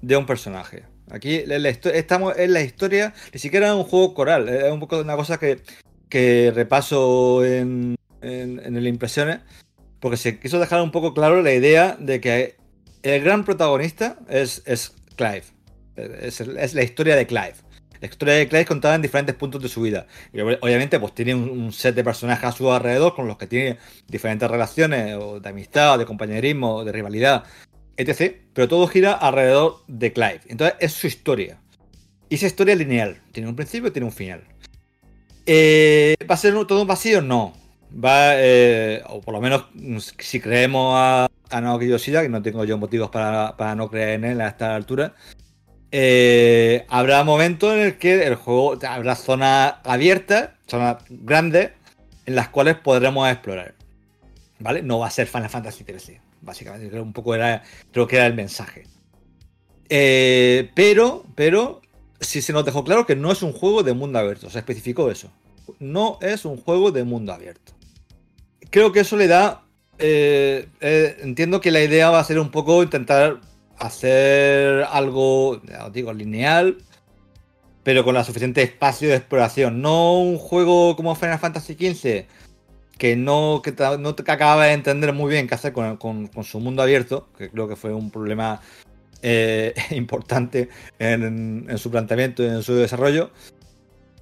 [0.00, 0.84] de un personaje.
[1.10, 1.44] Aquí
[1.94, 5.38] estamos en la historia, ni siquiera es un juego coral, es un poco una cosa
[5.38, 9.40] que, repaso en, en, en el Impresiones,
[10.00, 12.56] porque se quiso dejar un poco claro la idea de que
[13.02, 15.44] el gran protagonista es, es Clive.
[15.96, 16.40] Es,
[16.74, 17.54] la historia de Clive.
[18.00, 20.06] La historia de Clive contada en diferentes puntos de su vida.
[20.32, 23.36] Y ob- obviamente, pues tiene un, un set de personajes a su alrededor con los
[23.36, 23.78] que tiene
[24.08, 27.44] diferentes relaciones, o de amistad, de compañerismo, de rivalidad,
[27.96, 28.36] etc.
[28.52, 30.40] Pero todo gira alrededor de Clive.
[30.48, 31.58] Entonces, es su historia.
[32.28, 33.20] Y esa historia es lineal.
[33.32, 34.42] Tiene un principio tiene un final.
[35.46, 37.20] Eh, ¿Va a ser todo un vacío?
[37.20, 37.54] No.
[37.92, 42.40] Va, eh, o por lo menos mm, si creemos a, a Naoki Yoshida, que no
[42.40, 45.14] tengo yo motivos para, para no creer en él a esta altura,
[45.94, 51.72] eh, habrá momentos en el que el juego habrá zonas abiertas, zonas grandes,
[52.24, 53.74] en las cuales podremos explorar.
[54.58, 54.82] ¿Vale?
[54.82, 56.90] No va a ser Final Fantasy XIII, básicamente.
[56.90, 58.84] Creo, un poco era, creo que era el mensaje.
[59.88, 61.80] Eh, pero, pero,
[62.20, 64.50] sí se nos dejó claro que no es un juego de mundo abierto.
[64.50, 65.30] Se especificó eso.
[65.78, 67.72] No es un juego de mundo abierto.
[68.70, 69.64] Creo que eso le da.
[69.98, 73.40] eh, eh, entiendo que la idea va a ser un poco intentar
[73.78, 76.78] hacer algo, ya os digo, lineal,
[77.82, 79.82] pero con la suficiente espacio de exploración.
[79.82, 82.26] No un juego como Final Fantasy XV,
[82.98, 86.82] que no, que no acaba de entender muy bien qué hacer con, con- su mundo
[86.82, 88.60] abierto, que creo que fue un problema
[89.22, 93.30] eh, importante en, su planteamiento y en su desarrollo.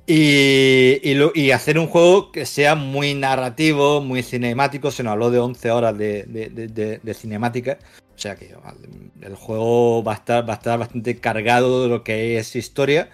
[0.07, 4.91] Y, hacer un juego que sea muy narrativo, muy cinemático.
[4.91, 7.79] Se nos habló de 11 horas de, de- cinemática.
[8.15, 8.55] O sea que
[9.23, 13.09] el juego va a estar, bastante cargado de lo que es historia.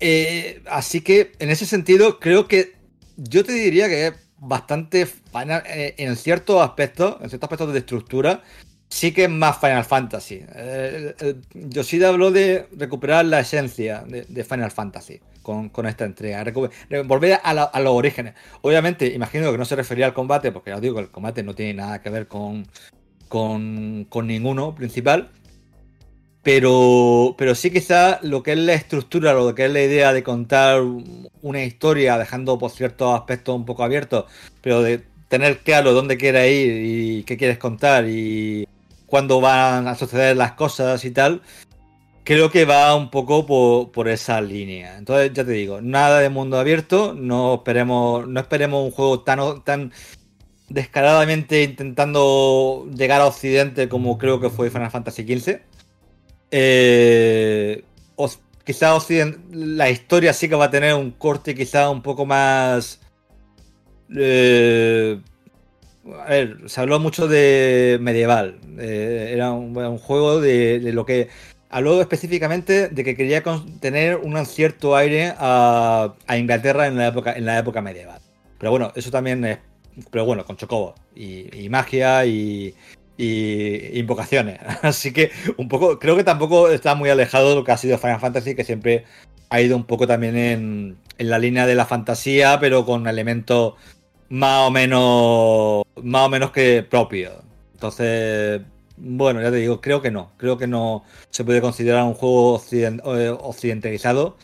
[0.00, 2.76] Eh, así que en ese sentido, creo que
[3.16, 8.42] yo te diría que bastante Final, eh, en ciertos aspectos, en ciertos aspectos de estructura,
[8.88, 10.44] sí que es más Final Fantasy.
[10.54, 16.44] Eh, eh, Yoshida habló de recuperar la esencia de, Final Fantasy con, con esta entrega,
[17.04, 18.34] volver a, los orígenes.
[18.62, 21.54] Obviamente, imagino que no se refería al combate, porque ya os digo el combate no
[21.54, 22.66] tiene nada que ver con,
[23.28, 25.30] con, con ninguno principal.
[26.42, 30.22] Pero, pero sí quizá lo que es la estructura, lo que es la idea de
[30.22, 30.82] contar
[31.42, 34.24] una historia, dejando por ciertos aspectos un poco abiertos,
[34.62, 38.66] pero de tener claro dónde quieres ir y qué quieres contar y
[39.06, 41.42] cuándo van a suceder las cosas y tal,
[42.28, 43.46] creo que va un poco
[43.90, 44.98] por, esa línea.
[44.98, 49.64] Entonces, ya te digo, nada de mundo abierto, no esperemos, no esperemos un juego tan,
[49.64, 49.92] tan
[50.68, 55.60] descaradamente intentando llegar a Occidente como creo que fue Final Fantasy XV.
[56.50, 57.84] Eh,
[58.64, 58.96] quizá
[59.50, 63.00] la historia sí que va a tener un corte quizá un poco más...
[64.14, 65.18] eh,
[66.20, 68.60] a ver, se habló mucho de medieval.
[68.78, 71.28] eh, era un, juego de, lo que...
[71.70, 73.42] Habló específicamente de que quería
[73.80, 78.20] tener un cierto aire a, Inglaterra en la, época, en la época medieval.
[78.58, 79.58] Pero bueno, eso también es...
[80.10, 82.74] Pero bueno, con chocobo y magia y,
[83.18, 84.60] y invocaciones.
[84.82, 87.98] Así que un poco, creo que tampoco está muy alejado de lo que ha sido
[87.98, 89.04] Final Fantasy, que siempre
[89.50, 93.74] ha ido un poco también en, la línea de la fantasía, pero con elementos
[94.30, 97.32] más o menos más o menos que propios.
[97.74, 98.62] Entonces,
[98.96, 100.32] bueno, ya te digo, creo que no.
[100.36, 104.36] Creo que no se puede considerar un juego eh, occidentalizado.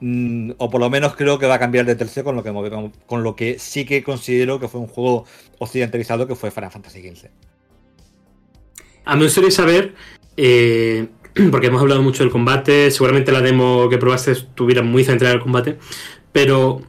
[0.00, 2.52] Mm, o por lo menos creo que va a cambiar de tercio con lo que
[3.06, 5.24] con lo que sí que considero que fue un juego
[5.58, 7.30] occidentalizado que fue Final Fantasy XV.
[9.04, 9.94] A mí me gustaría saber,
[10.36, 11.08] eh,
[11.50, 15.38] porque hemos hablado mucho del combate, seguramente la demo que probaste estuviera muy centrada en
[15.38, 15.78] el combate,
[16.32, 16.80] pero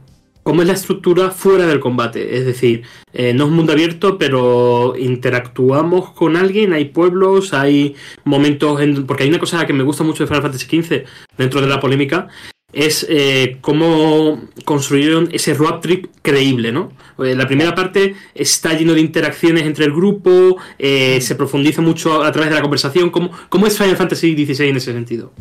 [0.42, 2.36] ¿cómo es la estructura fuera del combate?
[2.38, 2.82] Es decir,
[3.12, 7.94] eh, no es un mundo abierto, pero interactuamos con alguien, hay pueblos, hay
[8.24, 11.04] momentos, en- porque hay una cosa que me gusta mucho de Final Fantasy XV,
[11.36, 12.28] dentro de la polémica,
[12.72, 16.92] es eh, cómo construyeron ese road trip creíble, ¿no?
[17.18, 22.22] Eh, la primera parte está lleno de interacciones entre el grupo, eh, se profundiza mucho
[22.22, 23.10] a, través de la conversación.
[23.10, 25.32] ¿Cómo, ¿Cómo es Final Fantasy XVI en ese sentido?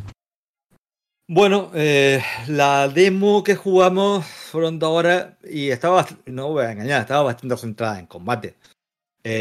[1.28, 7.02] Bueno, eh, la demo que jugamos fueron dos horas y estaba, no voy a engañar,
[7.02, 8.56] estaba bastante centrada en combate.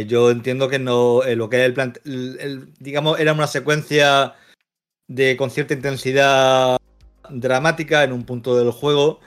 [0.06, 4.32] Yo entiendo que no, lo que era el, plan, el- el- digamos, era una secuencia
[5.06, 6.78] de con cierta intensidad
[7.30, 9.20] dramática en un punto del juego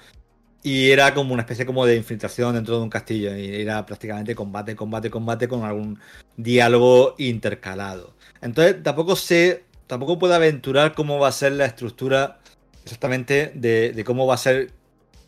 [0.63, 4.35] y era como una especie como de infiltración dentro de un castillo y era prácticamente
[4.35, 5.99] combate, combate, combate con algún
[6.35, 8.13] diálogo intercalado.
[8.41, 12.39] Entonces tampoco sé tampoco puedo aventurar cómo va a ser la estructura
[12.83, 14.71] exactamente de, cómo va a ser,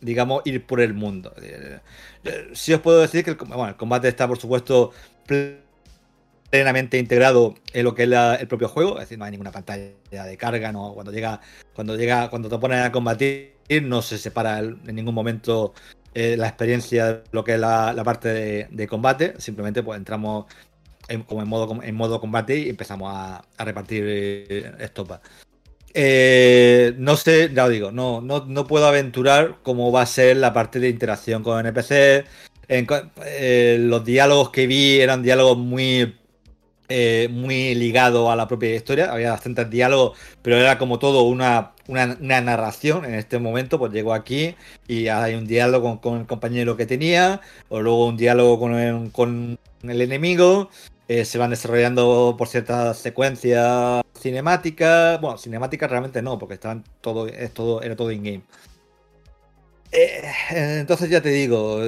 [0.01, 1.33] digamos, ir por el mundo.
[1.41, 1.79] Eh,
[2.25, 4.91] eh, Sí os puedo decir que el, bueno, el combate está, por supuesto,
[6.49, 9.51] plenamente integrado en lo que es la- el propio juego, es decir, no hay ninguna
[9.51, 11.39] pantalla de carga, no, cuando llega,
[11.73, 13.53] cuando llega, cuando te pones a combatir,
[13.84, 15.73] no se separa en ningún momento
[16.13, 20.45] eh, la experiencia de lo que es la, parte de, combate, simplemente pues entramos
[21.07, 25.21] en, como en modo, en modo combate y empezamos a, repartir eh, estopa.
[25.93, 30.38] Eh, no sé, ya os digo, no, no, no puedo aventurar cómo va a ser
[30.38, 32.26] la parte de interacción con NPC.
[33.80, 36.19] Los diálogos que vi eran diálogos muy,
[36.89, 39.11] eh, muy ligados a la propia historia.
[39.11, 42.07] Había bastantes diálogos, pero era como todo una, una,
[42.41, 43.05] narración.
[43.05, 44.55] En este momento, pues llego aquí
[44.87, 48.73] y hay un diálogo con, con el compañero que tenía, o luego un diálogo con
[48.75, 50.69] el, con el enemigo.
[51.07, 55.19] eh, se van desarrollando por ciertas secuencias cinemáticas.
[55.21, 58.43] Bueno, cinemáticas realmente no, porque estaban todo, es todo, era todo in-game.
[59.91, 60.21] Eh,
[60.51, 61.79] entonces ya te digo,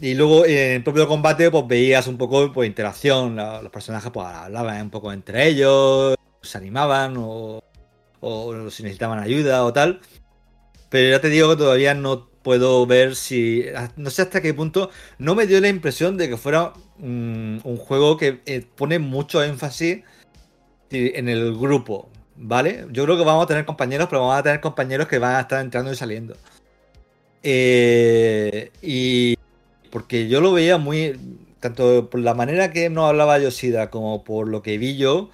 [0.00, 4.26] y luego en el propio combate pues veías un poco pues, interacción, los personajes pues
[4.26, 7.62] hablaban un poco entre ellos, se animaban o,
[8.20, 10.00] o si necesitaban ayuda o tal.
[10.88, 13.66] Pero ya te digo que todavía no puedo ver si,
[13.96, 17.76] no sé hasta qué punto, no me dio la impresión de que fuera mm, un
[17.76, 20.02] juego que eh, pone mucho énfasis
[20.90, 22.86] en el grupo, ¿vale?
[22.90, 25.40] Yo creo que vamos a tener compañeros, pero vamos a tener compañeros que van a
[25.40, 26.36] estar entrando y saliendo.
[27.42, 29.36] Eh, y
[29.90, 31.18] porque yo lo veía muy,
[31.60, 35.30] tanto por la manera que nos hablaba Yoshida como por lo que vi yo,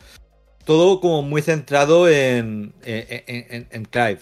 [0.64, 4.18] todo como muy centrado en, en, en- Clive.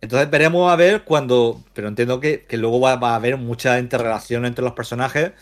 [0.00, 4.44] Entonces veremos a ver cuando, pero entiendo que, que luego va, a haber mucha interrelación
[4.44, 5.32] entre los personajes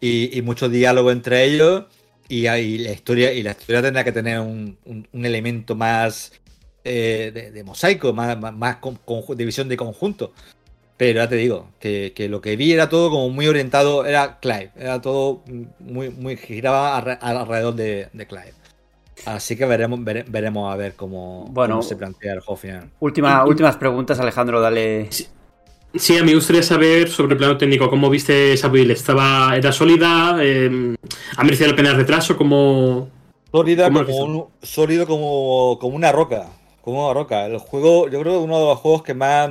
[0.00, 1.84] y, y mucho diálogo entre ellos
[2.28, 6.32] y, ahí la historia y la historia tendrá que tener un, un- elemento más
[6.84, 8.76] eh, de, mosaico, más, más, más
[9.68, 10.32] de conjunto.
[11.00, 14.38] Pero ya te digo, que, que lo que vi era todo como muy orientado, era
[14.38, 15.40] Clive, era todo
[15.78, 18.52] muy, muy giraba alre- alrededor de, de Clive.
[19.24, 21.76] Así que veremos, vere- veremos a ver cómo, Bueno.
[21.76, 22.90] cómo se plantea el juego final.
[23.00, 25.08] Última, últimas preguntas, Alejandro, dale.
[25.94, 28.90] Sí, a mí me gustaría saber sobre el plano técnico, ¿cómo viste esa build?
[28.90, 30.36] ¿Estaba, ¿Era sólida?
[30.42, 30.94] Eh,
[31.38, 32.36] ¿Ha merecido la pena el retraso?
[32.36, 33.08] ¿Cómo,
[33.50, 36.48] Sólida ¿Cómo lo como, un- sólido como, como una roca.
[36.82, 37.46] Como una roca.
[37.46, 39.50] El juego, yo creo que uno de los juegos que más.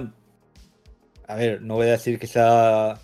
[1.29, 2.99] A ver, no voy a decir que sea.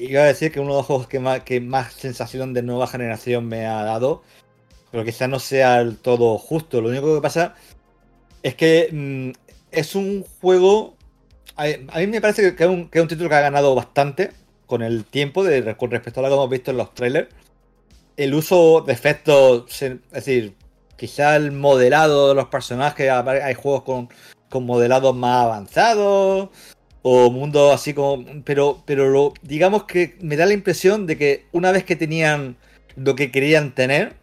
[0.00, 2.86] Iba a decir que uno de los juegos que más, que más sensación de nueva
[2.86, 4.22] generación me ha dado.
[4.90, 6.80] Pero quizás no sea el todo justo.
[6.80, 7.56] Lo único que pasa
[8.42, 9.32] es que mm,
[9.70, 10.96] es un juego.
[11.56, 11.66] A,
[11.98, 14.32] mí me parece que es, un, título que ha ganado bastante
[14.66, 17.28] con el tiempo de, con respecto a lo que hemos visto en los trailers
[18.16, 20.54] el uso de efectos, es decir,
[20.96, 24.08] quizá el modelado de los personajes, hay juegos con,
[24.48, 26.50] con modelados más avanzados
[27.06, 31.70] o mundos así como, pero, pero digamos que me da la impresión de que una
[31.70, 32.56] vez que tenían
[32.96, 34.14] lo que querían tener,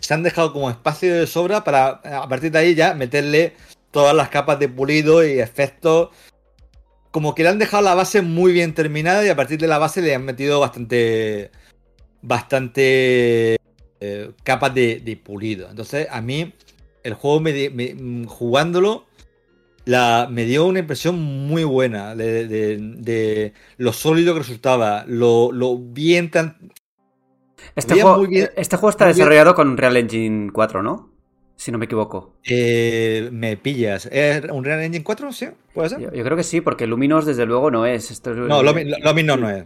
[0.00, 3.52] se han dejado como espacio de sobra para a partir de ahí ya meterle
[3.90, 6.08] todas las capas de pulido y efectos.
[7.10, 9.76] Como que le han dejado la base muy bien terminada y a partir de la
[9.76, 11.50] base le han metido bastante
[12.22, 13.56] bastante
[14.00, 15.68] eh, capas de, pulido.
[15.68, 16.54] Entonces, a mí,
[17.02, 19.04] el juego me, me- mm, jugándolo,
[19.84, 25.50] la, me dio una impresión muy buena de, de- de lo sólido que resultaba, lo,
[25.52, 26.56] lo bien tan.
[27.76, 28.50] Este Bien, juego, muy bien.
[28.56, 29.18] este juego está Muy bien.
[29.18, 31.10] desarrollado con Real Engine 4, ¿no?
[31.56, 32.34] Si no me equivoco.
[32.44, 34.06] eh, me pillas.
[34.10, 35.32] ¿Es un Real Engine 4?
[35.32, 35.46] ¿Sí?
[35.72, 36.00] ¿Puede ser?
[36.00, 38.10] Yo, yo creo que sí, porque Luminos desde luego no es.
[38.10, 38.62] Esto es- No,
[39.14, 39.64] mismo no es.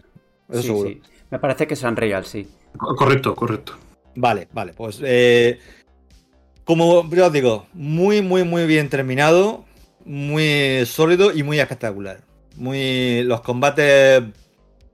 [0.50, 0.88] Eso Sí, seguro.
[0.90, 1.02] sí.
[1.30, 2.46] Me parece que es Unreal, sí.
[2.76, 3.72] Co- Correcto, correcto.
[4.14, 5.58] Vale, vale, pues eh,
[6.64, 9.64] como yo os digo, muy, muy, muy bien terminado,
[10.06, 12.20] muy sólido y muy espectacular.
[12.56, 14.22] Muy los combates,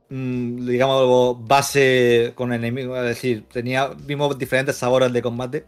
[0.09, 5.67] mm, digamos, base con enemigos, es decir, tenía, vimos diferentes sabores de combate.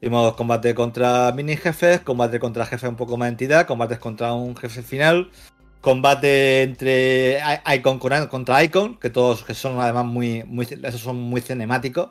[0.00, 4.56] Vimos combate contra mini jefes, combate contra jefes un poco más entidad, combates contra un
[4.56, 5.30] jefe final,
[5.80, 7.38] combate entre
[7.76, 12.10] Icon con- contra Icon, que todos que son además muy, muy esos son muy cinemáticos.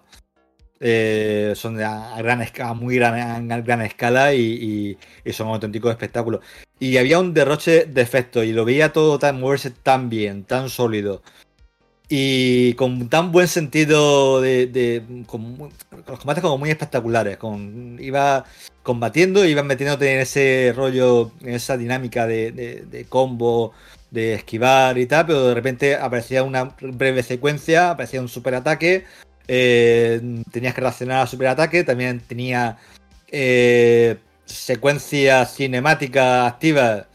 [0.84, 6.41] Eh, son a, gran escala, muy gran, gran escala y, y- y son auténticos espectáculos.
[6.80, 10.70] Y había un derroche de efectos y lo veía todo tan moverse tan bien, tan
[10.70, 11.22] sólido.
[12.10, 14.66] Y con tan buen sentido de.
[14.68, 15.02] de-
[16.08, 17.38] los combates como muy espectaculares.
[17.99, 18.44] Iba
[18.84, 23.74] combatiendo, iba metiéndote en ese rollo, en esa dinámica de, de- de combo,
[24.10, 29.06] de esquivar y tal, pero de repente aparecía una breve secuencia, aparecía un superataque,
[29.53, 32.78] eh, tenías que reaccionar al superataque, también tenía
[33.28, 34.15] eh,
[34.45, 37.07] secuencias cinemáticas activas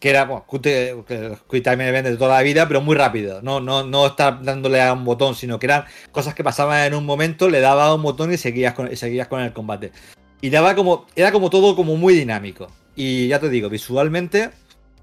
[0.00, 3.42] que era bueno, Quick de toda la vida, pero muy rápido.
[3.42, 6.94] No, no, no estar dándole a un botón, sino que eran cosas que pasaban en
[6.94, 9.92] un momento, le daba a un botón y seguías con, seguías con el combate.
[10.40, 11.06] Y daba como.
[11.16, 12.68] Era como todo como muy dinámico.
[12.96, 14.52] Y ya te digo, visualmente.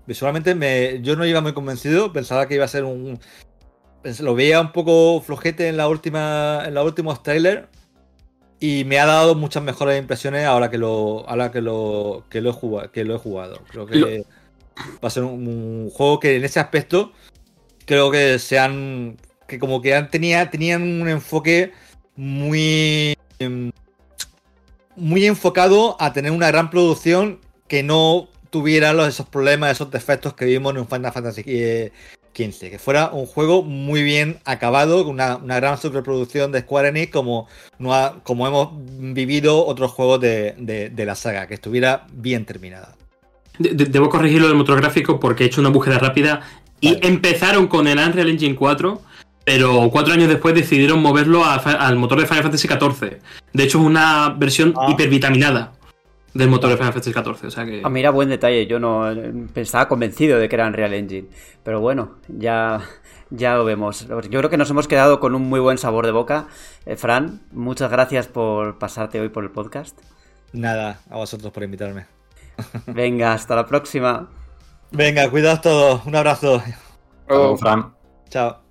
[0.07, 2.11] Visualmente me, yo no iba muy convencido.
[2.11, 3.19] Pensaba que iba a ser un.
[4.19, 6.63] Lo veía un poco flojete en la última.
[6.65, 7.67] En los últimos trailers.
[8.59, 11.27] Y me ha dado muchas mejores impresiones ahora que lo.
[11.27, 12.23] Ahora que lo.
[12.29, 12.91] que lo he jugado.
[12.91, 13.59] Que lo he jugado.
[13.69, 17.11] Creo que Lo- va a ser un, un juego que en ese aspecto.
[17.85, 19.17] Creo que se han.
[19.47, 21.73] Que como que han, tenía, tenían un enfoque
[22.15, 23.15] muy.
[23.39, 23.71] em,
[24.95, 30.33] muy enfocado a tener una gran producción que no tuviera los, esos problemas, esos defectos
[30.33, 31.43] que vimos en un Final Fantasy
[32.39, 32.69] eh, XV.
[32.71, 37.11] Que fuera un juego muy bien acabado, con una, una gran superproducción de Square Enix,
[37.11, 37.47] como,
[37.79, 38.69] no ha- como hemos
[39.13, 42.95] vivido otros juegos de, de- de la saga, que estuviera bien terminada.
[43.59, 46.41] De- de- debo corregir lo del motor gráfico porque he hecho una búsqueda rápida
[46.81, 47.07] y Vale.
[47.07, 49.01] empezaron con el Unreal Engine 4,
[49.45, 53.19] pero cuatro años después decidieron moverlo a al motor de Final Fantasy XIV.
[53.53, 54.87] De hecho, es una versión Ah.
[54.89, 55.71] hipervitaminada
[56.35, 57.47] del motor de Final Fantasy XIV.
[57.47, 57.81] O sea que.
[57.83, 58.67] Ah, mira, buen detalle.
[58.67, 61.29] Yo no eh, pensaba convencido de que era Unreal Engine.
[61.63, 62.81] Pero bueno, ya,
[63.29, 64.07] ya lo vemos.
[64.07, 66.47] Yo creo que nos hemos quedado con un muy buen sabor de boca.
[66.85, 69.97] Eh, Fran, muchas gracias por pasarte hoy por el podcast.
[70.51, 72.05] Nada, a vosotros por invitarme.
[72.85, 74.29] Venga, hasta la próxima.
[74.91, 76.05] Venga, cuidaos todos.
[76.05, 76.55] Un abrazo.
[76.57, 77.93] Hasta luego, Fran.
[78.29, 78.61] Chao.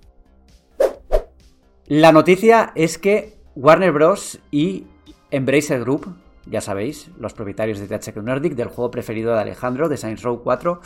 [1.87, 4.39] La noticia es que Warner Bros.
[4.51, 4.85] y
[5.31, 6.15] Embracer Group,
[6.45, 10.41] ya sabéis, los propietarios de THQ Nordic, del juego preferido de Alejandro, de Saints Row
[10.43, 10.81] 4,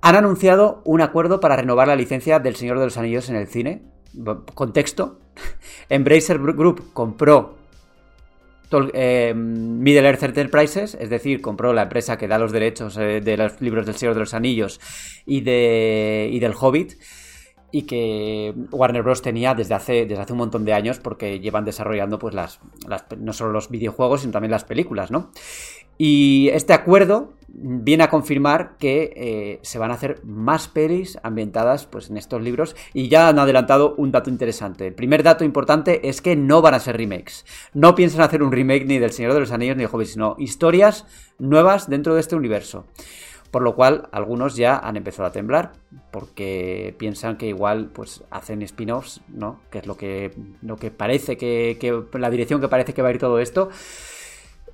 [0.00, 3.46] han anunciado un acuerdo para renovar la licencia del Señor de los Anillos en el
[3.46, 3.82] cine.
[4.54, 5.18] Contexto.
[5.88, 7.56] Embracer Group compró
[8.92, 13.36] eh, Middle Earth Enterprises, es decir, compró la empresa que da los derechos eh, de
[13.36, 14.80] los libros del Señor de los Anillos
[15.26, 16.94] y, de, y del Hobbit,
[17.74, 19.20] y que Warner Bros.
[19.20, 22.60] tenía desde hace, desde hace un montón de años, porque llevan desarrollando pues las,
[23.18, 25.32] no solo los videojuegos, sino también las películas, ¿no?
[25.98, 31.86] Y este acuerdo viene a confirmar que eh, se van a hacer más pelis ambientadas
[31.86, 34.86] pues, en estos libros y ya han adelantado un dato interesante.
[34.86, 37.44] El primer dato importante es que no van a ser remakes.
[37.72, 40.36] No piensan hacer un remake ni del Señor de los Anillos ni de Hobbit, sino
[40.38, 41.06] historias
[41.40, 42.86] nuevas dentro de este universo.
[43.54, 45.74] Por lo cual, algunos ya han empezado a temblar,
[46.10, 49.60] porque piensan que igual pues hacen spin-offs, ¿no?
[49.70, 51.78] Que es lo que, lo que parece que,
[52.14, 53.68] la dirección que parece que va a ir todo esto.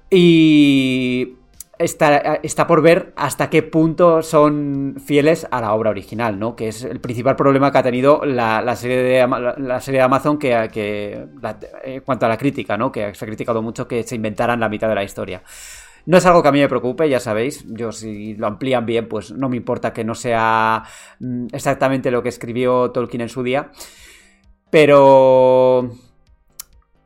[0.09, 1.37] Y
[1.79, 6.57] está, está por ver hasta qué punto son fieles a la obra original, ¿no?
[6.57, 9.29] Que es el principal problema que ha tenido la, serie, de,
[9.59, 12.91] la, serie Amazon que, que la- en cuanto a la crítica, ¿no?
[12.91, 15.43] Que se ha criticado mucho que se inventaran la mitad de la historia.
[16.11, 17.65] No es algo que a mí me preocupe, ya sabéis.
[17.69, 20.83] Yo si lo amplían bien, pues no me importa que no sea
[21.21, 23.71] mm, exactamente lo que escribió Tolkien en su día.
[24.71, 25.91] Pero...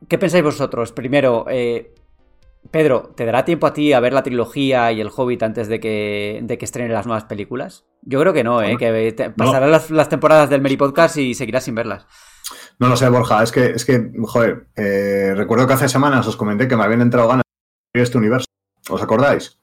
[0.07, 0.91] ¿Qué pensáis vosotros?
[0.91, 1.93] Primero, eh,
[2.71, 5.79] Pedro, ¿te dará tiempo a ti a ver la trilogía y el Hobbit antes de
[5.79, 7.85] que, de que estrenen las nuevas películas?
[8.01, 8.75] Yo creo que no, ¿eh?
[8.77, 12.05] Que te- pasarán las, las temporadas del Meri Podcast y seguirás sin verlas.
[12.79, 16.37] No lo sé, Borja, es que, es que joder, eh, recuerdo que hace semanas os
[16.37, 17.43] comenté que me habían entrado ganas
[17.93, 18.45] de este universo.
[18.89, 19.57] ¿Os acordáis?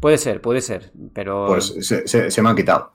[0.00, 1.46] Puede ser, puede ser, pero...
[1.46, 2.92] Pues se, se- se me han quitado.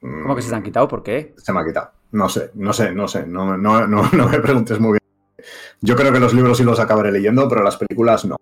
[0.00, 0.86] ¿Cómo que se te han quitado?
[0.88, 1.34] ¿Por qué?
[1.38, 1.90] Se me ha quitado.
[2.12, 3.26] No sé, no sé, no sé.
[3.26, 5.46] No, no, no, no me preguntes muy bien.
[5.80, 8.36] Yo creo que los libros sí los acabaré leyendo, pero las películas no.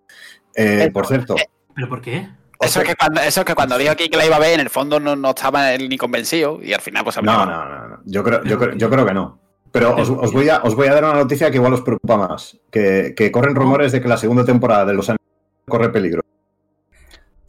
[0.55, 1.35] Eh, por cierto,
[1.75, 2.27] ¿Pero por qué?
[2.59, 4.55] Eso es, que cuando, eso es que cuando dijo aquí que la iba a ver,
[4.55, 7.45] en el fondo no, no estaba él ni convencido y al final pues no, no,
[7.45, 7.99] no, no.
[8.05, 9.39] Yo creo, yo creo, yo creo que no.
[9.71, 12.17] Pero os, os voy a, os voy a dar una noticia que igual os preocupa
[12.17, 12.57] más.
[12.71, 15.26] Que, que corren rumores de que la segunda temporada de Los Anillos
[15.67, 16.21] corre peligro.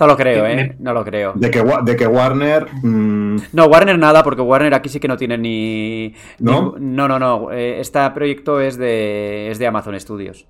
[0.01, 0.77] No lo creo, ¿eh?
[0.79, 1.33] No lo creo.
[1.35, 2.69] De que, de que Warner...
[2.85, 6.15] mm, No, Warner nada, porque Warner aquí sí que no tiene ni...
[6.39, 6.75] ¿No?
[6.79, 7.51] ni- no, no, no.
[7.51, 10.47] eh, Este proyecto es de, es de Amazon Studios.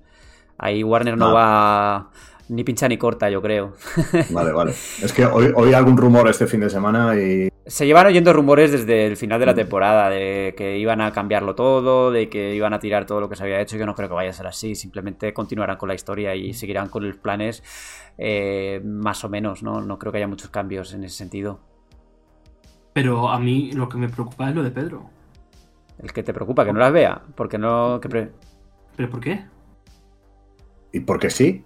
[0.59, 1.33] Ahí Warner no Ah.
[1.33, 2.09] va
[2.49, 3.73] ni pincha ni corta, yo creo.
[4.31, 4.71] Vale, vale.
[4.71, 7.49] Es que oí, oí algún rumor este fin de semana y...
[7.65, 11.53] Se llevan oyendo rumores desde el final de la temporada de que iban a cambiarlo
[11.53, 13.77] todo, de que iban a tirar todo lo que se había hecho.
[13.77, 14.73] Yo no creo que vaya a ser así.
[14.73, 17.61] Simplemente continuarán con la historia y seguirán con los planes
[18.17, 19.61] eh, más o menos.
[19.61, 19.81] ¿no?
[19.81, 21.59] no creo que haya muchos cambios en ese sentido.
[22.93, 25.09] Pero a mí lo que me preocupa es lo de Pedro.
[26.01, 27.21] El que te preocupa, que no las vea.
[27.35, 27.99] Porque no.
[28.01, 28.31] que pre-
[28.95, 29.45] ¿Pero por qué?
[30.91, 31.63] ¿Y por qué sí?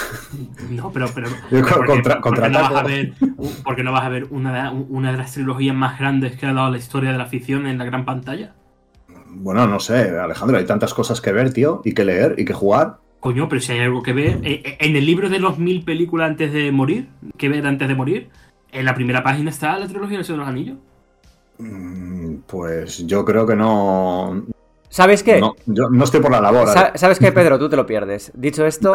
[0.70, 1.06] No, pero.
[1.14, 2.88] pero, Yo pero ¿por qué- contra- por qué no vas a contraataco.
[2.88, 3.12] ver,
[3.64, 6.52] porque no vas a ver una de, una de las trilogías más grandes que ha
[6.52, 8.54] dado la historia de la ficción en la gran pantalla?
[9.30, 12.54] Bueno, no sé, Alejandro, hay tantas cosas que ver, tío, y que leer y que
[12.54, 12.98] jugar.
[13.20, 14.38] Coño, pero si hay algo que ver.
[14.42, 17.88] eh, eh, En el libro de los mil películas antes de morir, que ver antes
[17.88, 18.28] de morir,
[18.72, 20.78] en la primera página está la trilogía del Señor de los Anillos.
[21.58, 24.44] Mm, Pues yo creo que no.
[24.90, 25.38] ¿Sabes qué?
[25.40, 26.68] No, yo no estoy por la labor.
[26.68, 27.58] Sa- ¿Sabes qué, Pedro?
[27.58, 28.32] Tú te lo pierdes.
[28.34, 28.94] Dicho esto,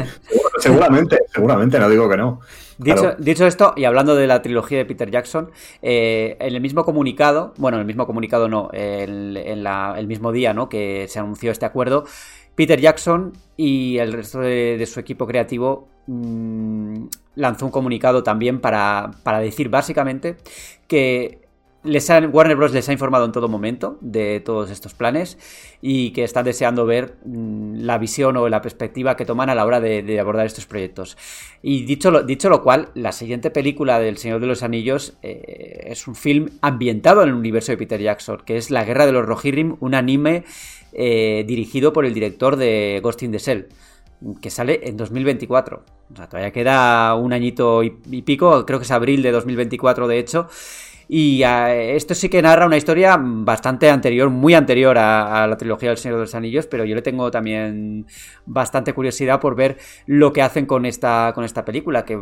[0.58, 2.40] Seguramente, seguramente, no digo que no.
[2.78, 3.16] Dicho, Claro.
[3.18, 5.50] dicho esto, y hablando de la trilogía de Peter Jackson,
[5.82, 10.06] eh, en el mismo comunicado, bueno, en el mismo comunicado no, el, en la- el
[10.06, 10.68] mismo día ¿no?
[10.68, 12.04] que se anunció este acuerdo,
[12.54, 17.04] Peter Jackson y el resto de, de su equipo creativo mm,
[17.36, 20.36] lanzó un comunicado también para, para decir básicamente
[20.88, 21.39] que
[21.82, 22.72] les han- Warner Bros.
[22.72, 25.38] les ha informado en todo momento de todos estos planes
[25.80, 29.64] y que están deseando ver mm, la visión o la perspectiva que toman a la
[29.64, 31.16] hora de, abordar estos proyectos.
[31.62, 35.86] Y dicho lo, dicho lo cual, la siguiente película del Señor de los Anillos eh,
[35.86, 39.12] es un film ambientado en el universo de Peter Jackson, que es La Guerra de
[39.12, 40.44] los Rohirrim, un anime
[40.92, 43.68] eh, dirigido por el director de Ghost in the Shell
[44.40, 45.82] que sale en 2024.
[46.12, 47.90] O sea, todavía queda un añito y
[48.22, 50.48] pico, creo que es abril de 2024 de hecho.
[51.12, 55.56] Y eh, esto sí que narra una historia bastante anterior, muy anterior a, a la
[55.56, 58.06] trilogía del Señor de los Anillos, pero yo le tengo también
[58.46, 59.76] bastante curiosidad por ver
[60.06, 62.12] lo que hacen con esta, con esta película, que,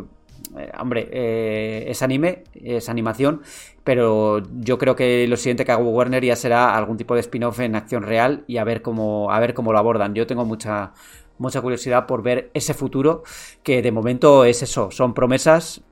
[0.57, 3.43] eh, hombre, eh, es anime, es animación,
[3.83, 7.59] pero yo creo que lo siguiente que hago Warner ya será algún tipo de spin-off
[7.59, 10.15] en acción real y a ver cómo, a ver cómo lo abordan.
[10.15, 10.93] Yo tengo mucha,
[11.37, 13.21] mucha curiosidad por ver ese futuro,
[13.61, 15.83] que de momento es eso, son promesas,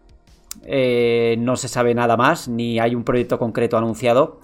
[0.63, 4.39] eh, no se sabe nada más, ni hay un proyecto concreto anunciado.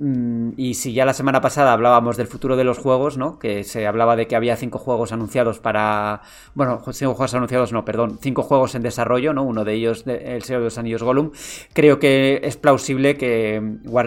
[0.00, 3.38] Mm, Y si ya la semana pasada hablábamos del futuro de los juegos, ¿no?
[3.40, 6.22] Que se hablaba de que había cinco juegos anunciados para.
[6.54, 8.18] Bueno, cinco juegos anunciados, no, perdón.
[8.22, 9.42] Cinco juegos en desarrollo, ¿no?
[9.42, 11.32] Uno de ellos, El Señor de los Anillos Gollum.
[11.72, 13.60] Creo que es plausible que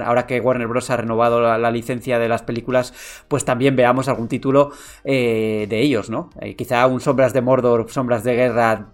[0.05, 0.89] ahora que Warner Bros.
[0.89, 2.93] ha renovado la, la licencia de las películas,
[3.27, 4.71] pues también veamos algún título
[5.03, 6.29] eh, de ellos, ¿no?
[6.39, 8.93] Eh, quizá un Sombras de Mordor, Sombras de Guerra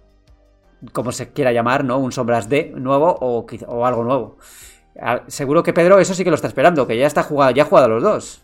[0.92, 1.98] como se quiera llamar, ¿no?
[1.98, 4.38] Un Sombras de nuevo o, o algo nuevo.
[5.00, 7.62] Ah, Seguro que Pedro eso sí que lo está esperando, que ya está jugado, ya
[7.64, 8.42] ha jugado a los dos.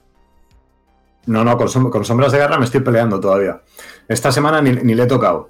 [1.26, 3.62] No, no, con, som- con sombras de guerra me estoy peleando todavía.
[4.08, 5.48] Esta semana ni, ni le he tocado.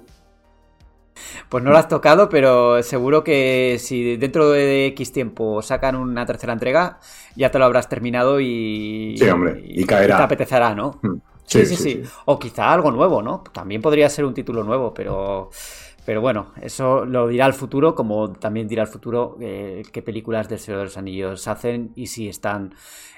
[1.49, 6.25] Pues no lo has tocado, pero seguro que si dentro de X tiempo sacan una
[6.25, 6.99] tercera entrega,
[7.35, 9.15] ya te lo habrás terminado y.
[9.17, 10.17] Sí, hombre, y caerá.
[10.17, 10.99] te apetecerá, ¿no?
[11.01, 11.15] Hmm.
[11.45, 13.43] Sí, sí, sí, O quizá algo nuevo, ¿no?
[13.53, 15.49] También podría ser un título nuevo, pero.
[16.05, 20.47] Pero bueno, eso lo dirá el futuro, como también dirá el futuro eh, qué películas
[20.47, 22.75] del Señor de los Anillos hacen y si están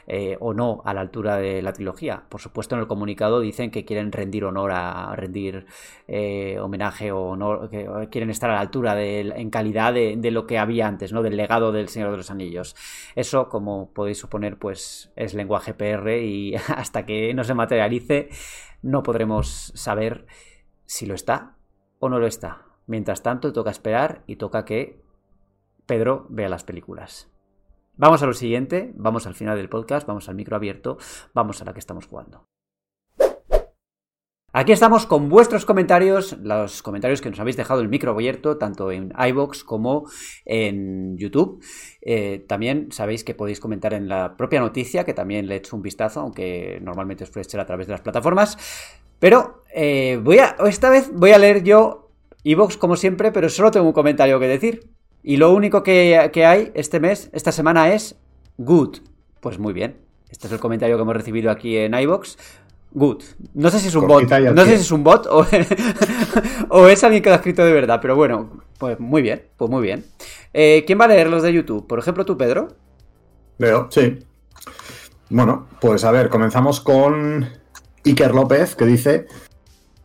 [0.08, 2.24] eh, o no a la altura de la trilogía.
[2.30, 5.66] Por supuesto, en el comunicado dicen que quieren rendir honor a rendir
[6.08, 10.48] eh, homenaje o honor, que quieren estar a la altura en calidad de, de lo
[10.48, 11.24] que había antes, ¿no?
[11.24, 12.74] Del legado del Señor de los Anillos.
[13.16, 18.30] Eso, como podéis suponer, pues es lenguaje PR y hasta que no se materialice
[18.82, 20.26] no podremos saber
[20.86, 21.58] si lo está
[22.00, 22.67] o no lo está.
[22.88, 25.02] Mientras tanto, toca esperar y toca que
[25.86, 27.30] Pedro vea las películas.
[27.98, 30.98] Vamos a lo siguiente, vamos al final del podcast, vamos al micro abierto,
[31.34, 32.46] vamos a la que estamos jugando.
[34.54, 38.92] Aquí estamos con vuestros comentarios, los comentarios que nos habéis dejado el micro abierto, tanto
[38.92, 40.10] en iBox como
[40.46, 41.64] en YouTube.
[42.02, 45.76] Eh, también sabéis que podéis comentar en la propia noticia, que también le he hecho
[45.76, 48.58] un vistazo, aunque normalmente os puede ser a través de las plataformas.
[49.20, 52.07] Pero eh, voy a, esta vez voy a leer yo
[52.52, 54.90] iBox como siempre, pero solo tengo un comentario que decir.
[55.24, 58.16] Y lo único que, que hay este mes, esta semana es
[58.58, 59.00] good.
[59.42, 59.98] Pues muy bien.
[60.30, 62.38] Este es el comentario que hemos recibido aquí en iBox.
[62.92, 63.24] Good.
[63.54, 64.28] No sé si es un bot.
[64.28, 65.46] Cortita No sé si es un bot o,
[66.70, 68.00] o es alguien que lo ha escrito de verdad.
[68.02, 69.44] Pero bueno, pues muy bien.
[69.58, 70.06] Pues muy bien.
[70.54, 71.86] Eh, ¿Quién va a leer los de YouTube?
[71.86, 72.70] Por ejemplo, tú, Pedro.
[73.58, 74.20] Veo, sí.
[75.30, 77.48] Bueno, pues a ver, comenzamos con
[78.06, 79.28] Iker López, que dice: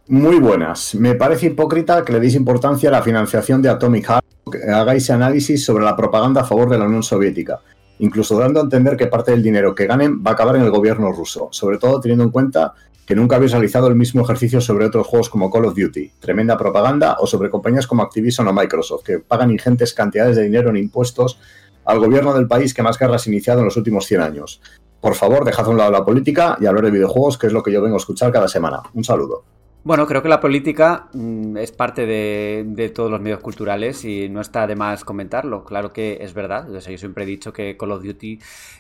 [0.09, 0.97] Muy buenas.
[0.97, 5.09] Me parece hipócrita que le deis importancia a la financiación de Atomic Heart, que hagáis
[5.11, 7.61] análisis sobre la propaganda a favor de la Unión Soviética,
[8.01, 10.73] incluso dando a entender que parte del dinero que ganen va a acabar en el
[10.73, 12.75] gobierno ruso, sobre todo teniendo en cuenta
[13.07, 16.59] que nunca habéis realizado el mismo ejercicio sobre otros juegos como Call of Duty, tremenda
[16.59, 20.79] propaganda, o sobre compañías como Activision o Microsoft, que pagan ingentes cantidades de dinero en
[20.79, 21.39] impuestos
[21.85, 24.61] al gobierno del país que más guerras ha iniciado en los últimos 100 años.
[25.01, 27.63] Por favor, dejad a un lado la política y hablar de videojuegos, que es lo
[27.63, 28.83] que yo vengo a escuchar cada semana.
[28.95, 29.45] Un saludo.
[29.85, 34.41] Bueno, creo que la política mm, es parte de, todos los medios culturales y no
[34.41, 35.65] está de más comentarlo.
[35.65, 36.69] Claro que es verdad.
[36.73, 38.39] Yo siempre he dicho que Call of Duty